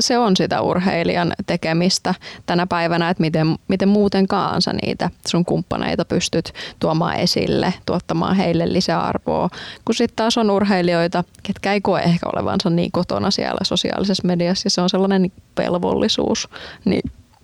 se 0.00 0.18
on 0.18 0.36
sitä 0.36 0.60
urheilijan 0.60 1.32
tekemistä 1.46 2.14
tänä 2.46 2.66
päivänä, 2.66 3.10
että 3.10 3.20
miten, 3.20 3.56
miten 3.68 3.88
muutenkaan 3.88 4.62
sä 4.62 4.72
niitä 4.82 5.10
sun 5.28 5.44
kumppaneita 5.44 6.04
pystyt 6.04 6.52
tuomaan 6.80 7.16
esille, 7.16 7.74
tuottamaan 7.86 8.36
heille 8.36 8.72
lisäarvoa. 8.72 9.48
Kun 9.84 9.94
sitten 9.94 10.16
taas 10.16 10.38
on 10.38 10.50
urheilijoita, 10.50 11.24
ketkä 11.42 11.72
ei 11.72 11.80
koe 11.80 12.00
ehkä 12.00 12.26
olevansa 12.34 12.70
niin 12.70 12.92
kotona 12.92 13.30
siellä 13.30 13.60
sosiaalisessa 13.62 14.26
mediassa, 14.26 14.66
ja 14.66 14.70
se 14.70 14.80
on 14.80 14.90
sellainen 14.90 15.32
velvollisuus, 15.58 16.48
niin 16.84 17.02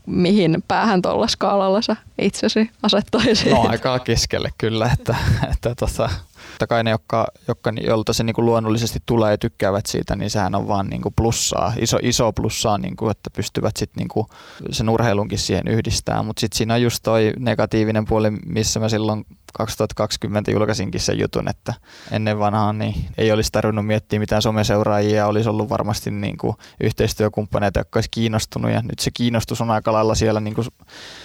mihin 0.09 0.65
päähän 0.69 1.03
tuolla 1.03 1.27
skaalalla 1.27 1.83
sä 1.83 1.97
itsesi 2.19 2.71
asettaisit? 2.83 3.51
No 3.51 3.65
aika 3.69 3.99
keskelle 3.99 4.51
kyllä, 4.59 4.91
että, 4.93 5.17
että 5.53 5.75
tota, 5.75 6.11
totta 6.59 6.67
kai 6.67 6.85
ne, 6.85 6.91
jotka, 6.91 7.27
jotka, 7.49 7.73
joilta 7.81 8.13
se 8.13 8.25
niin 8.25 8.35
kuin 8.35 8.47
luonnollisesti 8.47 8.99
tulee 9.07 9.31
ja 9.31 9.39
tykkäävät 9.39 9.87
siitä, 9.87 10.17
niin 10.17 10.31
sehän 10.31 10.55
on 10.55 10.69
vaan 10.69 10.87
niin 10.87 11.03
kuin 11.03 11.15
plussaa, 11.17 11.73
iso, 11.81 11.99
iso 12.03 12.33
plussaa, 12.33 12.79
niin 12.79 12.97
kuin, 12.97 13.11
että 13.11 13.31
pystyvät 13.31 13.77
sitten 13.77 14.01
niin 14.01 14.09
kuin 14.09 14.27
sen 14.71 14.89
urheilunkin 14.89 15.39
siihen 15.39 15.69
yhdistämään. 15.69 16.27
Mutta 16.27 16.41
sitten 16.41 16.59
siinä 16.59 16.75
on 16.75 16.83
just 16.83 17.03
toi 17.03 17.33
negatiivinen 17.39 18.05
puoli, 18.05 18.31
missä 18.31 18.81
mä 18.81 18.89
silloin 18.89 19.25
2020 19.53 20.51
julkaisinkin 20.51 21.01
sen 21.01 21.19
jutun, 21.19 21.49
että 21.49 21.75
ennen 22.11 22.39
vanhaan 22.39 22.79
niin 22.79 22.95
ei 23.19 23.33
olisi 23.33 23.53
tarvinnut 23.53 23.87
miettiä 23.87 24.19
mitään 24.19 24.43
someseuraajia, 24.43 25.27
olisi 25.27 25.49
ollut 25.49 25.69
varmasti 25.69 26.11
niin 26.11 26.39
kuin 26.39 26.57
yhteistyökumppaneita, 26.81 27.81
jotka 27.81 27.97
olisi 27.97 28.11
kiinnostunut 28.11 28.71
ja 28.71 28.83
nyt 28.83 28.99
se 28.99 29.11
kiinnostus 29.11 29.61
on 29.61 29.71
aika 29.71 29.93
lailla 29.93 30.15
siellä 30.15 30.41
niin 30.41 30.55
kuin 30.55 30.67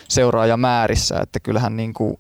seuraajamäärissä, 0.07 1.19
että 1.19 1.39
kyllähän 1.39 1.77
niin 1.77 1.93
kuin 1.93 2.17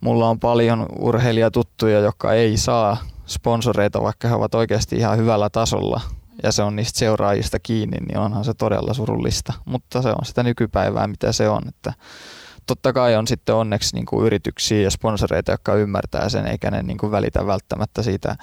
mulla 0.00 0.28
on 0.28 0.40
paljon 0.40 0.86
urheilijatuttuja, 0.98 2.00
jotka 2.00 2.32
ei 2.32 2.56
saa 2.56 2.96
sponsoreita, 3.26 4.02
vaikka 4.02 4.28
he 4.28 4.34
ovat 4.34 4.54
oikeasti 4.54 4.96
ihan 4.96 5.18
hyvällä 5.18 5.50
tasolla. 5.50 6.00
ja 6.42 6.52
se 6.52 6.62
on 6.62 6.76
niistä 6.76 6.98
seuraajista 6.98 7.58
kiinni, 7.58 7.96
niin 7.98 8.18
onhan 8.18 8.44
se 8.44 8.54
todella 8.54 8.94
surullista. 8.94 9.52
Mutta 9.64 10.02
se 10.02 10.08
on 10.08 10.24
sitä 10.24 10.42
nykypäivää, 10.42 11.06
mitä 11.06 11.32
se 11.32 11.48
on. 11.48 11.62
Että 11.68 11.92
totta 12.70 12.92
kai 12.92 13.16
on 13.16 13.26
sitten 13.26 13.54
onneksi 13.54 13.94
niin 13.96 14.06
kuin 14.06 14.26
yrityksiä 14.26 14.80
ja 14.82 14.90
sponsoreita, 14.90 15.50
jotka 15.50 15.74
ymmärtää 15.74 16.28
sen, 16.28 16.46
eikä 16.46 16.70
ne 16.70 16.82
niin 16.82 16.98
kuin 16.98 17.12
välitä 17.12 17.46
välttämättä 17.46 18.02
siitä 18.02 18.36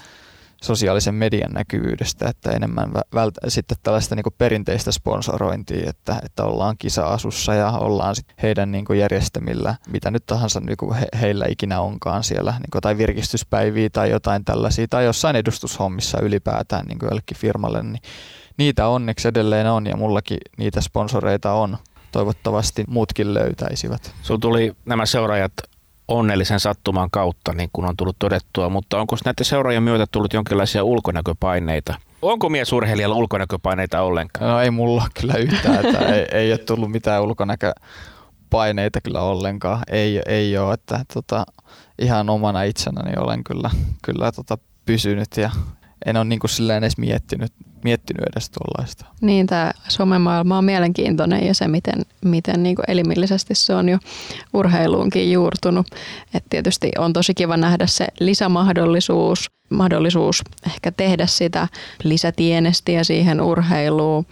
sosiaalisen 0.63 1.15
median 1.15 1.51
näkyvyydestä, 1.51 2.29
että 2.29 2.51
enemmän 2.51 2.91
vält- 3.15 3.47
sitten 3.47 3.77
tällaista 3.83 4.15
niin 4.15 4.25
perinteistä 4.37 4.91
sponsorointia, 4.91 5.89
että, 5.89 6.19
että 6.25 6.43
ollaan 6.43 6.75
kisa-asussa 6.79 7.53
ja 7.53 7.71
ollaan 7.71 8.15
sit 8.15 8.25
heidän 8.41 8.71
niin 8.71 8.85
järjestämillä, 8.99 9.75
mitä 9.91 10.11
nyt 10.11 10.25
tahansa 10.25 10.59
niin 10.59 10.93
he, 10.99 11.07
heillä 11.21 11.45
ikinä 11.49 11.81
onkaan 11.81 12.23
siellä, 12.23 12.51
niin 12.51 12.81
tai 12.81 12.97
virkistyspäiviä 12.97 13.89
tai 13.89 14.09
jotain 14.09 14.45
tällaisia, 14.45 14.87
tai 14.89 15.05
jossain 15.05 15.35
edustushommissa 15.35 16.21
ylipäätään 16.21 16.85
niin 16.85 16.99
jollekin 17.01 17.37
firmalle, 17.37 17.83
niin 17.83 18.01
niitä 18.57 18.87
onneksi 18.87 19.27
edelleen 19.27 19.67
on 19.67 19.85
ja 19.87 19.97
mullakin 19.97 20.37
niitä 20.57 20.81
sponsoreita 20.81 21.53
on. 21.53 21.77
Toivottavasti 22.11 22.83
muutkin 22.87 23.33
löytäisivät. 23.33 24.15
Sulla 24.21 24.39
tuli 24.39 24.73
nämä 24.85 25.05
seuraajat 25.05 25.53
onnellisen 26.07 26.59
sattuman 26.59 27.11
kautta, 27.11 27.53
niin 27.53 27.69
kuin 27.73 27.87
on 27.87 27.97
tullut 27.97 28.19
todettua, 28.19 28.69
mutta 28.69 28.99
onko 28.99 29.15
näiden 29.25 29.45
seuraajien 29.45 29.83
myötä 29.83 30.05
tullut 30.11 30.33
jonkinlaisia 30.33 30.83
ulkonäköpaineita? 30.83 31.95
Onko 32.21 32.49
miesurheilijalla 32.49 33.15
ulkonäköpaineita 33.15 34.01
ollenkaan? 34.01 34.51
No 34.51 34.61
ei 34.61 34.71
mulla 34.71 35.07
kyllä 35.21 35.33
yhtään, 35.33 35.85
että 35.85 35.99
ei, 35.99 36.25
ei 36.39 36.51
ole 36.51 36.57
tullut 36.57 36.91
mitään 36.91 37.23
ulkonäköpaineita 37.23 39.01
kyllä 39.01 39.21
ollenkaan. 39.21 39.81
Ei, 39.91 40.21
ei 40.25 40.57
ole, 40.57 40.73
että 40.73 41.05
tota, 41.13 41.45
ihan 41.99 42.29
omana 42.29 42.63
itsenäni 42.63 43.11
olen 43.17 43.43
kyllä, 43.43 43.69
kyllä 44.01 44.31
tota, 44.31 44.57
pysynyt 44.85 45.37
ja 45.37 45.49
en 46.05 46.17
ole 46.17 46.25
niin 46.25 46.39
kuin 46.39 46.49
silleen 46.49 46.83
edes 46.83 46.97
miettinyt, 46.97 47.53
miettinyt 47.83 48.23
edes 48.31 48.49
tuollaista. 48.49 49.05
Niin, 49.21 49.47
tämä 49.47 49.71
somemaailma 49.87 50.57
on 50.57 50.65
mielenkiintoinen 50.65 51.47
ja 51.47 51.53
se, 51.53 51.67
miten, 51.67 52.01
miten 52.25 52.63
niin 52.63 52.75
elimillisesti 52.87 53.55
se 53.55 53.73
on 53.73 53.89
jo 53.89 53.97
urheiluunkin 54.53 55.31
juurtunut. 55.31 55.87
Et 56.33 56.43
tietysti 56.49 56.91
on 56.97 57.13
tosi 57.13 57.33
kiva 57.33 57.57
nähdä 57.57 57.87
se 57.87 58.07
lisämahdollisuus, 58.19 59.51
mahdollisuus 59.69 60.41
ehkä 60.67 60.91
tehdä 60.91 61.25
sitä 61.25 61.67
lisätienestiä 62.03 63.03
siihen 63.03 63.41
urheiluun, 63.41 64.25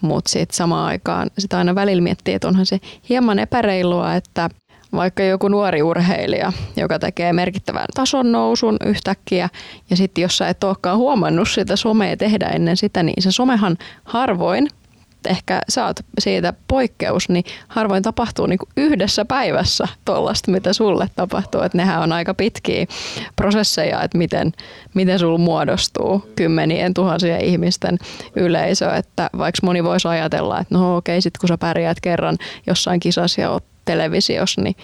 mutta 0.00 0.30
sitten 0.30 0.56
samaan 0.56 0.86
aikaan 0.86 1.30
sitä 1.38 1.58
aina 1.58 1.74
välillä 1.74 2.02
miettii, 2.02 2.34
että 2.34 2.48
onhan 2.48 2.66
se 2.66 2.80
hieman 3.08 3.38
epäreilua, 3.38 4.14
että 4.14 4.50
vaikka 4.92 5.22
joku 5.22 5.48
nuori 5.48 5.82
urheilija, 5.82 6.52
joka 6.76 6.98
tekee 6.98 7.32
merkittävän 7.32 7.86
tason 7.94 8.32
nousun 8.32 8.76
yhtäkkiä 8.84 9.48
ja 9.90 9.96
sitten 9.96 10.22
jos 10.22 10.38
sä 10.38 10.48
et 10.48 10.64
olekaan 10.64 10.98
huomannut 10.98 11.48
sitä 11.48 11.76
somea 11.76 12.16
tehdä 12.16 12.46
ennen 12.46 12.76
sitä, 12.76 13.02
niin 13.02 13.22
se 13.22 13.32
somehan 13.32 13.76
harvoin 14.04 14.68
ehkä 15.28 15.60
sä 15.68 15.86
oot 15.86 15.96
siitä 16.18 16.52
poikkeus, 16.68 17.28
niin 17.28 17.44
harvoin 17.68 18.02
tapahtuu 18.02 18.46
niin 18.46 18.58
yhdessä 18.76 19.24
päivässä 19.24 19.88
tuollaista, 20.04 20.50
mitä 20.50 20.72
sulle 20.72 21.06
tapahtuu. 21.16 21.60
Että 21.60 21.78
nehän 21.78 22.02
on 22.02 22.12
aika 22.12 22.34
pitkiä 22.34 22.86
prosesseja, 23.36 24.02
että 24.02 24.18
miten, 24.18 24.52
miten 24.94 25.18
sulla 25.18 25.38
muodostuu 25.38 26.32
kymmenien 26.36 26.94
tuhansien 26.94 27.40
ihmisten 27.40 27.98
yleisö. 28.36 28.90
Että 28.90 29.30
vaikka 29.38 29.66
moni 29.66 29.84
voisi 29.84 30.08
ajatella, 30.08 30.60
että 30.60 30.74
no 30.74 30.96
okei, 30.96 31.20
sit 31.20 31.38
kun 31.38 31.48
sä 31.48 31.58
pärjäät 31.58 32.00
kerran 32.00 32.36
jossain 32.66 33.00
kisassa 33.00 33.40
ja 33.40 33.50
oot 33.50 33.71
televisiossa, 33.84 34.60
niin 34.60 34.76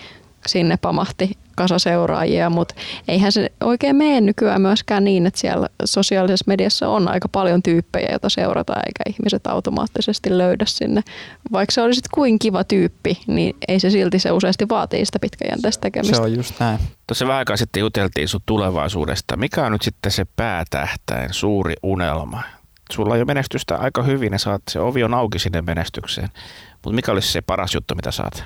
sinne 0.47 0.77
pamahti 0.77 1.31
kasa 1.57 1.79
seuraajia, 1.79 2.51
mutta 2.51 2.75
eihän 3.09 3.33
se 3.33 3.53
oikein 3.61 3.97
mene 3.97 4.21
nykyään 4.21 4.63
myöskään 4.63 5.05
niin, 5.05 5.27
että 5.27 5.41
siellä 5.41 5.69
sosiaalisessa 5.85 6.45
mediassa 6.47 6.89
on 6.89 7.09
aika 7.09 7.29
paljon 7.29 7.63
tyyppejä, 7.63 8.09
joita 8.11 8.29
seurataan, 8.29 8.83
eikä 8.87 9.19
ihmiset 9.19 9.47
automaattisesti 9.47 10.39
löydä 10.39 10.65
sinne. 10.67 11.03
Vaikka 11.53 11.73
se 11.73 11.83
olisi 11.83 12.01
kuin 12.15 12.39
kiva 12.39 12.65
tyyppi, 12.65 13.21
niin 13.27 13.57
ei 13.69 13.81
se 13.81 13.91
silti 13.91 14.19
se 14.19 14.33
useasti 14.33 14.69
vaatii 14.69 15.07
sitä 15.07 15.19
pitkäjänteistä 15.19 15.81
tekemistä. 15.81 16.17
Se 16.17 16.23
on 16.23 16.37
just 16.37 16.55
näin. 16.61 16.79
Tuossa 17.07 17.27
vähän 17.27 17.39
aikaa 17.39 17.57
sitten 17.57 17.81
juteltiin 17.81 18.29
sun 18.29 18.41
tulevaisuudesta. 18.47 19.37
Mikä 19.37 19.67
on 19.67 19.73
nyt 19.73 19.83
sitten 19.83 20.13
se 20.13 20.25
päätähtäin, 20.37 21.33
suuri 21.33 21.75
unelma? 21.83 22.43
Sulla 22.93 23.15
on 23.15 23.21
jo 23.21 23.25
menestystä 23.25 23.77
aika 23.77 24.03
hyvin 24.03 24.33
ja 24.33 24.39
saat, 24.39 24.63
se 24.71 24.81
ovi 24.81 25.05
on 25.05 25.15
auki 25.15 25.39
sinne 25.39 25.63
menestykseen. 25.63 26.29
Mutta 26.73 26.95
mikä 26.95 27.13
olisi 27.13 27.33
se 27.33 27.43
paras 27.43 27.75
juttu, 27.75 27.95
mitä 27.95 28.11
saat? 28.11 28.45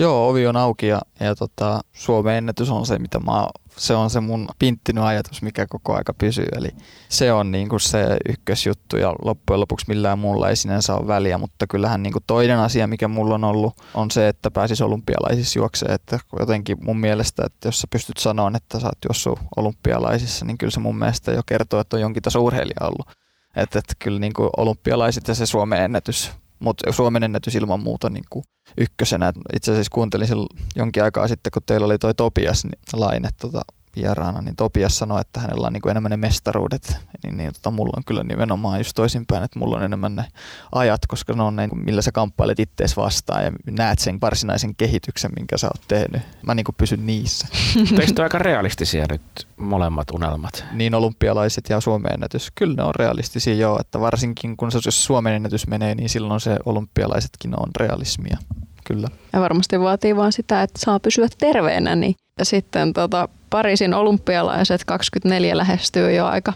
Joo, 0.00 0.28
ovi 0.28 0.46
on 0.46 0.56
auki 0.56 0.86
ja, 0.86 1.00
ja 1.20 1.34
tota, 1.34 1.80
Suomen 1.92 2.36
ennätys 2.36 2.70
on 2.70 2.86
se, 2.86 2.98
mitä 2.98 3.18
mä, 3.18 3.48
se 3.76 3.94
on 3.94 4.10
se 4.10 4.20
mun 4.20 4.48
pinttynyt 4.58 5.04
ajatus, 5.04 5.42
mikä 5.42 5.66
koko 5.66 5.94
aika 5.94 6.14
pysyy. 6.14 6.46
Eli 6.56 6.68
se 7.08 7.32
on 7.32 7.50
niin 7.50 7.68
kuin 7.68 7.80
se 7.80 8.16
ykkösjuttu 8.28 8.96
ja 8.96 9.14
loppujen 9.24 9.60
lopuksi 9.60 9.86
millään 9.88 10.18
muulla 10.18 10.48
ei 10.48 10.56
sinänsä 10.56 10.94
ole 10.94 11.06
väliä, 11.06 11.38
mutta 11.38 11.66
kyllähän 11.66 12.02
niin 12.02 12.12
kuin 12.12 12.24
toinen 12.26 12.58
asia, 12.58 12.86
mikä 12.86 13.08
mulla 13.08 13.34
on 13.34 13.44
ollut, 13.44 13.74
on 13.94 14.10
se, 14.10 14.28
että 14.28 14.50
pääsis 14.50 14.82
olympialaisissa 14.82 15.58
juokseen. 15.58 15.94
Että 15.94 16.18
jotenkin 16.38 16.76
mun 16.84 17.00
mielestä, 17.00 17.42
että 17.46 17.68
jos 17.68 17.80
sä 17.80 17.86
pystyt 17.90 18.16
sanoa, 18.16 18.52
että 18.56 18.80
sä 18.80 18.86
oot 18.86 18.98
juossut 19.08 19.38
olympialaisissa, 19.56 20.44
niin 20.44 20.58
kyllä 20.58 20.70
se 20.70 20.80
mun 20.80 20.98
mielestä 20.98 21.32
jo 21.32 21.42
kertoo, 21.46 21.80
että 21.80 21.96
on 21.96 22.00
jonkin 22.00 22.22
taso 22.22 22.40
urheilija 22.40 22.86
ollut. 22.86 23.16
Että, 23.56 23.78
että 23.78 23.94
kyllä 23.98 24.18
niin 24.18 24.32
kuin 24.32 24.50
olympialaiset 24.56 25.28
ja 25.28 25.34
se 25.34 25.46
Suomen 25.46 25.82
ennätys 25.82 26.32
mutta 26.60 26.92
Suomen 26.92 27.22
ennätys 27.22 27.54
ilman 27.54 27.80
muuta 27.80 28.10
niin 28.10 28.24
kuin 28.30 28.44
ykkösenä. 28.78 29.32
Itse 29.56 29.72
asiassa 29.72 29.90
kuuntelin 29.94 30.28
jonkin 30.76 31.02
aikaa 31.04 31.28
sitten, 31.28 31.50
kun 31.50 31.62
teillä 31.66 31.84
oli 31.84 31.98
toi 31.98 32.14
Topias 32.14 32.64
niin 32.64 32.80
Laine 32.92 33.28
tota, 33.40 33.62
vieraana, 33.96 34.40
niin 34.40 34.56
Topias 34.56 34.98
sanoi, 34.98 35.20
että 35.20 35.40
hänellä 35.40 35.66
on 35.66 35.72
niin 35.72 35.80
kuin 35.80 35.90
enemmän 35.90 36.10
ne 36.10 36.16
mestaruudet, 36.16 36.96
niin, 37.22 37.36
niin 37.36 37.52
tota, 37.52 37.70
mulla 37.70 37.92
on 37.96 38.04
kyllä 38.04 38.24
nimenomaan 38.24 38.80
just 38.80 38.94
toisinpäin, 38.94 39.44
että 39.44 39.58
mulla 39.58 39.76
on 39.76 39.82
enemmän 39.82 40.16
ne 40.16 40.24
ajat, 40.72 41.06
koska 41.06 41.32
ne 41.32 41.42
on 41.42 41.56
ne, 41.56 41.68
millä 41.74 42.02
sä 42.02 42.12
kamppailet 42.12 42.60
ittees 42.60 42.96
vastaan 42.96 43.44
ja 43.44 43.52
näet 43.70 43.98
sen 43.98 44.20
varsinaisen 44.20 44.74
kehityksen, 44.74 45.30
minkä 45.36 45.56
sä 45.56 45.66
oot 45.66 45.88
tehnyt. 45.88 46.22
Mä 46.46 46.54
niin 46.54 46.64
kuin 46.64 46.74
pysyn 46.78 47.06
niissä. 47.06 47.46
Teistä 47.96 48.20
on 48.22 48.24
aika 48.24 48.38
realistisia 48.38 49.06
nyt 49.10 49.46
molemmat 49.56 50.10
unelmat. 50.10 50.64
Niin 50.72 50.94
olympialaiset 50.94 51.68
ja 51.68 51.80
Suomen 51.80 52.12
ennätys, 52.12 52.50
kyllä 52.54 52.74
ne 52.74 52.82
on 52.82 52.94
realistisia 52.94 53.54
joo, 53.54 53.80
että 53.80 54.00
varsinkin 54.00 54.56
kun 54.56 54.72
se, 54.72 54.78
jos 54.84 55.04
Suomen 55.04 55.34
ennätys 55.34 55.66
menee, 55.66 55.94
niin 55.94 56.08
silloin 56.08 56.40
se 56.40 56.56
olympialaisetkin 56.64 57.60
on 57.60 57.68
realismia 57.76 58.38
kyllä. 58.84 59.08
Ja 59.32 59.40
varmasti 59.40 59.80
vaatii 59.80 60.16
vaan 60.16 60.32
sitä, 60.32 60.62
että 60.62 60.78
saa 60.78 61.00
pysyä 61.00 61.28
terveenä. 61.38 61.96
Niin. 61.96 62.14
Ja 62.38 62.44
sitten 62.44 62.92
tota, 62.92 63.28
Pariisin 63.50 63.94
olympialaiset 63.94 64.84
24 64.84 65.56
lähestyy 65.56 66.12
jo 66.12 66.26
aika, 66.26 66.52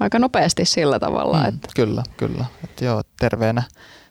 aika 0.00 0.18
nopeasti 0.18 0.64
sillä 0.64 0.98
tavalla. 0.98 1.38
Mm, 1.38 1.48
että. 1.48 1.68
Kyllä, 1.76 2.02
kyllä. 2.16 2.44
Että 2.64 2.84
joo, 2.84 3.02
terveenä, 3.20 3.62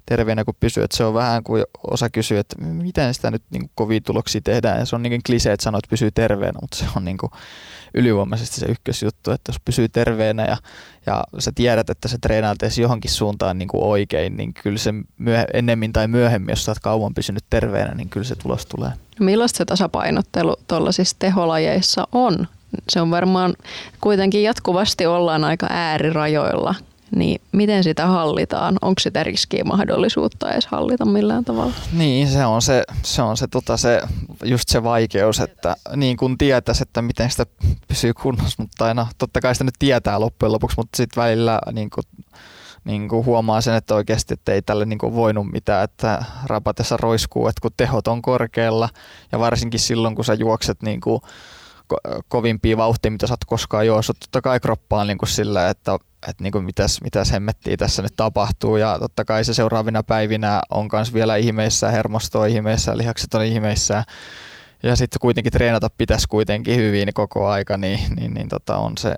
terveenä 0.09 0.43
kun 0.43 0.53
pysyy. 0.59 0.83
Että 0.83 0.97
se 0.97 1.03
on 1.03 1.13
vähän 1.13 1.43
kuin 1.43 1.63
osa 1.91 2.09
kysyy, 2.09 2.37
että 2.37 2.61
miten 2.61 3.13
sitä 3.13 3.31
nyt 3.31 3.43
niin 3.49 3.69
kovia 3.75 4.01
tuloksia 4.01 4.41
tehdään. 4.43 4.79
Ja 4.79 4.85
se 4.85 4.95
on 4.95 5.03
niin 5.03 5.23
klisee, 5.25 5.53
että 5.53 5.63
sanoo, 5.63 5.79
että 5.79 5.89
pysyy 5.89 6.11
terveenä, 6.11 6.59
mutta 6.61 6.77
se 6.77 6.85
on 6.95 7.05
niin 7.05 7.17
kuin 7.17 7.31
ylivoimaisesti 7.93 8.59
se 8.59 8.65
ykkösjuttu, 8.65 9.31
että 9.31 9.49
jos 9.49 9.59
pysyy 9.65 9.89
terveenä 9.89 10.45
ja, 10.45 10.57
ja 11.05 11.23
sä 11.39 11.51
tiedät, 11.55 11.89
että 11.89 12.07
se 12.07 12.17
treenaat 12.17 12.63
edes 12.63 12.77
johonkin 12.77 13.11
suuntaan 13.11 13.57
niin 13.57 13.67
kuin 13.67 13.83
oikein, 13.83 14.37
niin 14.37 14.53
kyllä 14.53 14.77
se 14.77 14.93
myöhe, 15.17 15.45
ennemmin 15.53 15.93
tai 15.93 16.07
myöhemmin, 16.07 16.49
jos 16.49 16.65
sä 16.65 16.71
oot 16.71 16.79
kauan 16.79 17.13
pysynyt 17.13 17.43
terveenä, 17.49 17.95
niin 17.95 18.09
kyllä 18.09 18.25
se 18.25 18.35
tulos 18.35 18.65
tulee. 18.65 18.91
No 19.19 19.25
millaista 19.25 19.57
se 19.57 19.65
tasapainottelu 19.65 20.55
tuollaisissa 20.67 21.15
teholajeissa 21.19 22.07
on? 22.11 22.47
Se 22.89 23.01
on 23.01 23.11
varmaan 23.11 23.53
kuitenkin 24.01 24.43
jatkuvasti 24.43 25.05
ollaan 25.05 25.43
aika 25.43 25.67
äärirajoilla 25.69 26.75
niin 27.15 27.41
miten 27.51 27.83
sitä 27.83 28.07
hallitaan? 28.07 28.77
Onko 28.81 28.99
sitä 28.99 29.23
riskiä 29.23 29.63
mahdollisuutta 29.63 30.51
edes 30.51 30.67
hallita 30.67 31.05
millään 31.05 31.45
tavalla? 31.45 31.73
Niin, 31.93 32.27
se 32.27 32.45
on 32.45 32.61
se, 32.61 32.83
se, 33.03 33.21
on 33.21 33.37
se, 33.37 33.47
tota, 33.47 33.77
se 33.77 34.01
just 34.43 34.69
se 34.69 34.83
vaikeus, 34.83 35.39
että 35.39 35.75
niin 35.95 36.17
kun 36.17 36.37
tietäisi, 36.37 36.83
että 36.83 37.01
miten 37.01 37.31
sitä 37.31 37.45
pysyy 37.87 38.13
kunnossa, 38.13 38.63
mutta 38.63 38.85
aina 38.85 39.07
totta 39.17 39.41
kai 39.41 39.55
sitä 39.55 39.63
nyt 39.63 39.75
tietää 39.79 40.19
loppujen 40.19 40.51
lopuksi, 40.51 40.77
mutta 40.77 40.97
sitten 40.97 41.23
välillä 41.23 41.59
niin 41.71 41.89
kun, 41.89 42.03
niin 42.83 43.09
kuin 43.09 43.25
huomaa 43.25 43.61
sen, 43.61 43.75
että 43.75 43.95
oikeasti 43.95 44.33
että 44.33 44.51
ei 44.51 44.61
tälle 44.61 44.85
niin 44.85 44.99
kuin 44.99 45.15
voinut 45.15 45.51
mitään, 45.51 45.83
että 45.83 46.23
rapatessa 46.45 46.97
roiskuu, 46.97 47.47
että 47.47 47.61
kun 47.61 47.71
tehot 47.77 48.07
on 48.07 48.21
korkealla 48.21 48.89
ja 49.31 49.39
varsinkin 49.39 49.79
silloin, 49.79 50.15
kun 50.15 50.25
sä 50.25 50.33
juokset 50.33 50.81
niin 50.81 51.01
kuin 51.01 51.21
ko- 51.93 52.21
kovimpia 52.27 52.77
vauhtia, 52.77 53.11
mitä 53.11 53.27
sä 53.27 53.33
oot 53.33 53.45
koskaan 53.45 53.87
juossut. 53.87 54.19
Totta 54.19 54.41
kai 54.41 54.59
kroppaan 54.59 55.07
niin 55.07 55.17
sillä, 55.25 55.69
että, 55.69 55.97
että 56.27 56.43
niin 56.43 56.51
kuin 56.51 56.63
mitäs, 56.63 57.01
mitäs 57.01 57.31
hemmettiä 57.31 57.77
tässä 57.77 58.01
nyt 58.01 58.15
tapahtuu. 58.15 58.77
Ja 58.77 58.99
totta 58.99 59.25
kai 59.25 59.43
se 59.45 59.53
seuraavina 59.53 60.03
päivinä 60.03 60.61
on 60.69 60.89
myös 60.93 61.13
vielä 61.13 61.35
ihmeissä, 61.35 61.91
hermosto 61.91 62.39
on 62.39 62.49
ihmeissä, 62.49 62.97
lihakset 62.97 63.33
on 63.33 63.45
ihmeissä. 63.45 64.03
Ja 64.83 64.95
sitten 64.95 65.19
kuitenkin 65.19 65.53
treenata 65.53 65.89
pitäisi 65.97 66.27
kuitenkin 66.27 66.75
hyvin 66.75 67.09
koko 67.13 67.47
aika, 67.47 67.77
niin, 67.77 67.99
niin, 68.15 68.33
niin 68.33 68.49
tota 68.49 68.77
on, 68.77 68.97
se, 68.97 69.15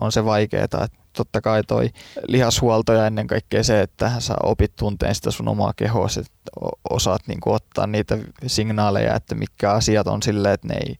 on 0.00 0.12
se 0.12 0.24
vaikeaa. 0.24 0.66
Totta 1.12 1.40
kai 1.40 1.62
toi 1.64 1.90
lihashuolto 2.28 2.92
ja 2.92 3.06
ennen 3.06 3.26
kaikkea 3.26 3.64
se, 3.64 3.80
että 3.80 4.12
sä 4.18 4.34
opit 4.42 4.76
tunteen 4.76 5.14
sitä 5.14 5.30
sun 5.30 5.48
omaa 5.48 5.72
kehoa, 5.76 6.06
että 6.20 6.50
osaat 6.90 7.22
niin 7.26 7.38
ottaa 7.46 7.86
niitä 7.86 8.18
signaaleja, 8.46 9.14
että 9.14 9.34
mitkä 9.34 9.72
asiat 9.72 10.06
on 10.06 10.22
silleen, 10.22 10.54
että 10.54 10.68
ne 10.68 10.74
ei, 10.74 10.96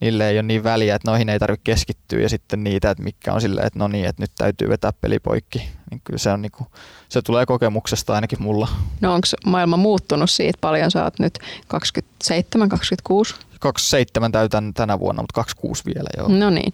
niille 0.00 0.28
ei 0.28 0.36
ole 0.36 0.42
niin 0.42 0.64
väliä, 0.64 0.94
että 0.94 1.10
noihin 1.10 1.28
ei 1.28 1.38
tarvitse 1.38 1.64
keskittyä 1.64 2.20
ja 2.20 2.28
sitten 2.28 2.64
niitä, 2.64 2.90
että 2.90 3.04
mikä 3.04 3.32
on 3.32 3.40
silleen, 3.40 3.66
että 3.66 3.78
no 3.78 3.88
niin, 3.88 4.04
että 4.04 4.22
nyt 4.22 4.30
täytyy 4.38 4.68
vetää 4.68 4.92
peli 5.00 5.18
poikki. 5.18 5.68
Niin 5.90 6.00
kyllä 6.04 6.18
se, 6.18 6.30
on 6.30 6.42
niinku, 6.42 6.66
se 7.08 7.22
tulee 7.22 7.46
kokemuksesta 7.46 8.14
ainakin 8.14 8.42
mulla. 8.42 8.68
No 9.00 9.14
onko 9.14 9.26
maailma 9.46 9.76
muuttunut 9.76 10.30
siitä 10.30 10.58
paljon? 10.60 10.90
Sä 10.90 11.04
oot 11.04 11.18
nyt 11.18 11.38
27, 11.68 12.68
26? 12.68 13.34
27 13.60 14.32
täytän 14.32 14.74
tänä 14.74 14.98
vuonna, 14.98 15.22
mutta 15.22 15.34
26 15.34 15.82
vielä 15.86 16.08
joo. 16.16 16.28
No 16.28 16.50
niin. 16.50 16.72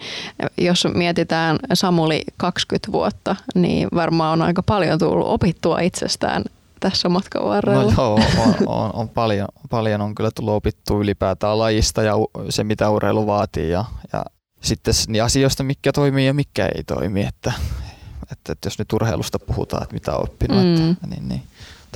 Jos 0.58 0.88
mietitään 0.94 1.58
Samuli 1.74 2.22
20 2.36 2.92
vuotta, 2.92 3.36
niin 3.54 3.88
varmaan 3.94 4.32
on 4.32 4.46
aika 4.46 4.62
paljon 4.62 4.98
tullut 4.98 5.26
opittua 5.26 5.80
itsestään 5.80 6.44
tässä 6.82 7.08
matkan 7.08 7.44
varrella. 7.44 7.82
No 7.82 7.92
joo, 7.96 8.14
on, 8.14 8.54
on, 8.66 8.90
on 8.94 9.08
paljon, 9.08 9.48
paljon 9.70 10.00
on 10.00 10.14
kyllä 10.14 10.30
tullut 10.34 10.54
opittua 10.54 10.98
ylipäätään 10.98 11.58
lajista 11.58 12.02
ja 12.02 12.14
se, 12.50 12.64
mitä 12.64 12.90
urheilu 12.90 13.26
vaatii 13.26 13.70
ja, 13.70 13.84
ja 14.12 14.24
sitten 14.60 14.94
niin 15.08 15.24
asioista, 15.24 15.62
mikä 15.62 15.92
toimii 15.92 16.26
ja 16.26 16.34
mikä 16.34 16.66
ei 16.66 16.84
toimi. 16.84 17.20
Että, 17.20 17.52
että, 18.32 18.52
että 18.52 18.66
jos 18.66 18.78
nyt 18.78 18.92
urheilusta 18.92 19.38
puhutaan, 19.38 19.82
että 19.82 19.94
mitä 19.94 20.16
on 20.16 20.22
oppinut, 20.22 20.64
mm. 20.64 20.90
että, 20.90 21.06
niin, 21.06 21.28
niin 21.28 21.42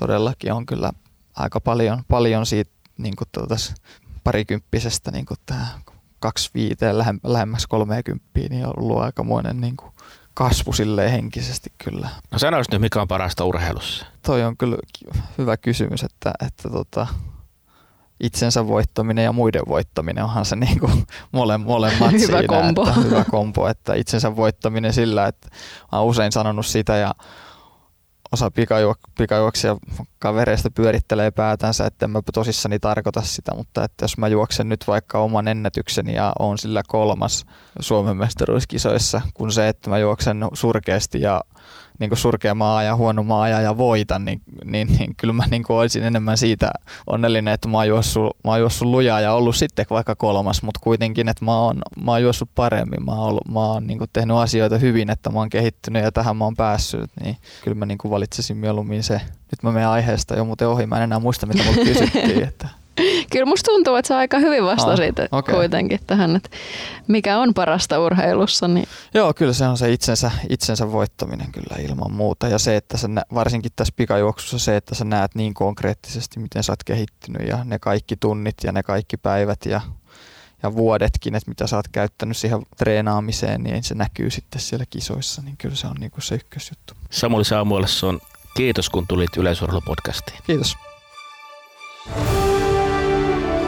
todellakin 0.00 0.52
on 0.52 0.66
kyllä 0.66 0.92
aika 1.36 1.60
paljon, 1.60 2.02
paljon 2.08 2.46
siitä 2.46 2.70
niin 2.98 3.16
kuin 3.16 3.28
tuota, 3.32 3.56
parikymppisestä 4.24 5.10
niin 5.10 5.26
kuin 5.26 5.38
tähän 5.46 5.80
kaksi 6.18 6.50
viiteen 6.54 6.98
lähemmäs 7.24 7.66
kolmeekymppiin, 7.66 8.50
niin 8.50 8.66
on 8.66 8.72
ollut 8.76 8.98
aikamoinen 8.98 9.60
niin 9.60 9.76
kuin 9.76 9.92
kasvu 10.36 10.72
silleen 10.72 11.10
henkisesti 11.10 11.72
kyllä. 11.78 12.08
No 12.30 12.38
sanois 12.38 12.70
nyt, 12.70 12.80
mikä 12.80 13.00
on 13.00 13.08
parasta 13.08 13.44
urheilussa? 13.44 14.06
Toi 14.22 14.44
on 14.44 14.56
kyllä 14.56 14.76
hyvä 15.38 15.56
kysymys, 15.56 16.02
että, 16.02 16.32
että 16.46 16.70
tota, 16.70 17.06
itsensä 18.20 18.66
voittaminen 18.66 19.24
ja 19.24 19.32
muiden 19.32 19.62
voittaminen 19.68 20.24
onhan 20.24 20.44
se 20.44 20.56
niin 20.56 20.80
kuin 20.80 21.06
mole, 21.32 21.58
molemmat 21.58 22.12
hyvä 22.22 22.38
siinä, 22.38 22.42
kombo. 22.48 22.88
Että, 22.88 23.00
hyvä 23.00 23.24
kombo, 23.24 23.68
että 23.68 23.94
itsensä 23.94 24.36
voittaminen 24.36 24.92
sillä, 24.92 25.26
että 25.26 25.48
mä 25.92 25.98
oon 25.98 26.08
usein 26.08 26.32
sanonut 26.32 26.66
sitä 26.66 26.96
ja 26.96 27.14
osa 28.36 28.48
pikajuok- 28.48 29.10
pikajuoksia 29.18 29.76
kavereista 30.18 30.70
pyörittelee 30.70 31.30
päätänsä, 31.30 31.86
että 31.86 32.06
en 32.06 32.10
mä 32.10 32.20
tosissani 32.34 32.78
tarkoita 32.78 33.22
sitä, 33.22 33.54
mutta 33.54 33.84
että 33.84 34.04
jos 34.04 34.18
mä 34.18 34.28
juoksen 34.28 34.68
nyt 34.68 34.84
vaikka 34.86 35.18
oman 35.18 35.48
ennätykseni 35.48 36.14
ja 36.14 36.32
on 36.38 36.58
sillä 36.58 36.82
kolmas 36.86 37.46
Suomen 37.80 38.16
mestaruuskisoissa, 38.16 39.20
kun 39.34 39.52
se, 39.52 39.68
että 39.68 39.90
mä 39.90 39.98
juoksen 39.98 40.48
surkeasti 40.52 41.20
ja 41.20 41.40
niin 41.98 42.10
kuin 42.10 42.18
surkea 42.18 42.54
maa 42.54 42.82
ja 42.82 42.96
huono 42.96 43.22
maa 43.22 43.48
ja 43.48 43.76
voitan, 43.76 44.24
niin, 44.24 44.42
niin, 44.64 44.88
niin 44.98 45.16
kyllä 45.16 45.32
mä 45.32 45.44
niin 45.50 45.62
kuin 45.62 45.76
olisin 45.76 46.02
enemmän 46.02 46.38
siitä 46.38 46.70
onnellinen, 47.06 47.54
että 47.54 47.68
mä 47.68 47.76
oon, 47.76 47.88
juossut, 47.88 48.36
mä 48.44 48.50
oon 48.50 48.60
juossut 48.60 48.88
lujaa 48.88 49.20
ja 49.20 49.32
ollut 49.32 49.56
sitten 49.56 49.86
vaikka 49.90 50.14
kolmas, 50.14 50.62
mutta 50.62 50.80
kuitenkin, 50.82 51.28
että 51.28 51.44
mä 51.44 51.56
oon, 51.56 51.78
mä 52.04 52.10
oon 52.10 52.22
juossut 52.22 52.50
paremmin, 52.54 53.04
mä 53.04 53.12
oon, 53.12 53.28
ollut, 53.28 53.48
mä 53.48 53.60
oon 53.60 53.86
niin 53.86 53.98
kuin 53.98 54.10
tehnyt 54.12 54.36
asioita 54.36 54.78
hyvin, 54.78 55.10
että 55.10 55.30
mä 55.30 55.38
oon 55.38 55.50
kehittynyt 55.50 56.02
ja 56.02 56.12
tähän 56.12 56.36
mä 56.36 56.44
oon 56.44 56.56
päässyt, 56.56 57.10
niin 57.20 57.36
kyllä 57.64 57.74
mä 57.74 57.86
niin 57.86 57.98
kuin 57.98 58.10
valitsisin 58.10 58.56
mieluummin 58.56 59.02
se. 59.02 59.20
Nyt 59.50 59.62
mä 59.62 59.72
menen 59.72 59.88
aiheesta 59.88 60.36
jo 60.36 60.44
muuten 60.44 60.68
ohi, 60.68 60.86
mä 60.86 60.96
en 60.96 61.02
enää 61.02 61.18
muista 61.18 61.46
mitä 61.46 61.64
multa 61.64 61.80
kysyttiin. 61.80 62.42
Että. 62.48 62.85
Kyllä 63.32 63.46
musta 63.46 63.70
tuntuu, 63.70 63.94
että 63.94 64.08
sä 64.08 64.18
aika 64.18 64.38
hyvin 64.38 64.64
vastasit 64.64 65.18
oh, 65.18 65.38
okay. 65.38 65.54
kuitenkin 65.54 66.00
tähän, 66.06 66.36
että 66.36 66.48
mikä 67.08 67.38
on 67.38 67.54
parasta 67.54 68.00
urheilussa. 68.00 68.68
Niin... 68.68 68.88
Joo, 69.14 69.34
kyllä 69.34 69.52
se 69.52 69.66
on 69.66 69.78
se 69.78 69.92
itsensä, 69.92 70.30
itsensä 70.48 70.92
voittaminen 70.92 71.52
kyllä 71.52 71.76
ilman 71.82 72.12
muuta. 72.12 72.48
Ja 72.48 72.58
se, 72.58 72.76
että 72.76 72.96
sä, 72.96 73.08
varsinkin 73.34 73.72
tässä 73.76 73.94
pikajuoksussa 73.96 74.58
se, 74.58 74.76
että 74.76 74.94
sä 74.94 75.04
näet 75.04 75.34
niin 75.34 75.54
konkreettisesti, 75.54 76.40
miten 76.40 76.62
sä 76.62 76.72
oot 76.72 76.84
kehittynyt 76.84 77.48
ja 77.48 77.64
ne 77.64 77.78
kaikki 77.78 78.16
tunnit 78.16 78.56
ja 78.64 78.72
ne 78.72 78.82
kaikki 78.82 79.16
päivät 79.16 79.66
ja, 79.66 79.80
ja 80.62 80.74
vuodetkin, 80.74 81.34
että 81.34 81.50
mitä 81.50 81.66
sä 81.66 81.76
oot 81.76 81.88
käyttänyt 81.88 82.36
siihen 82.36 82.62
treenaamiseen, 82.76 83.62
niin 83.62 83.84
se 83.84 83.94
näkyy 83.94 84.30
sitten 84.30 84.60
siellä 84.60 84.84
kisoissa. 84.90 85.42
Niin 85.42 85.56
kyllä 85.56 85.74
se 85.74 85.86
on 85.86 85.96
niin 86.00 86.10
kuin 86.10 86.22
se 86.22 86.34
ykkösjuttu. 86.34 86.94
Samuli 87.10 87.44
Saamuelson, 87.44 88.20
kiitos 88.56 88.90
kun 88.90 89.06
tulit 89.06 89.36
Yleisurheilupodcastiin. 89.36 90.38
Kiitos. 90.46 90.76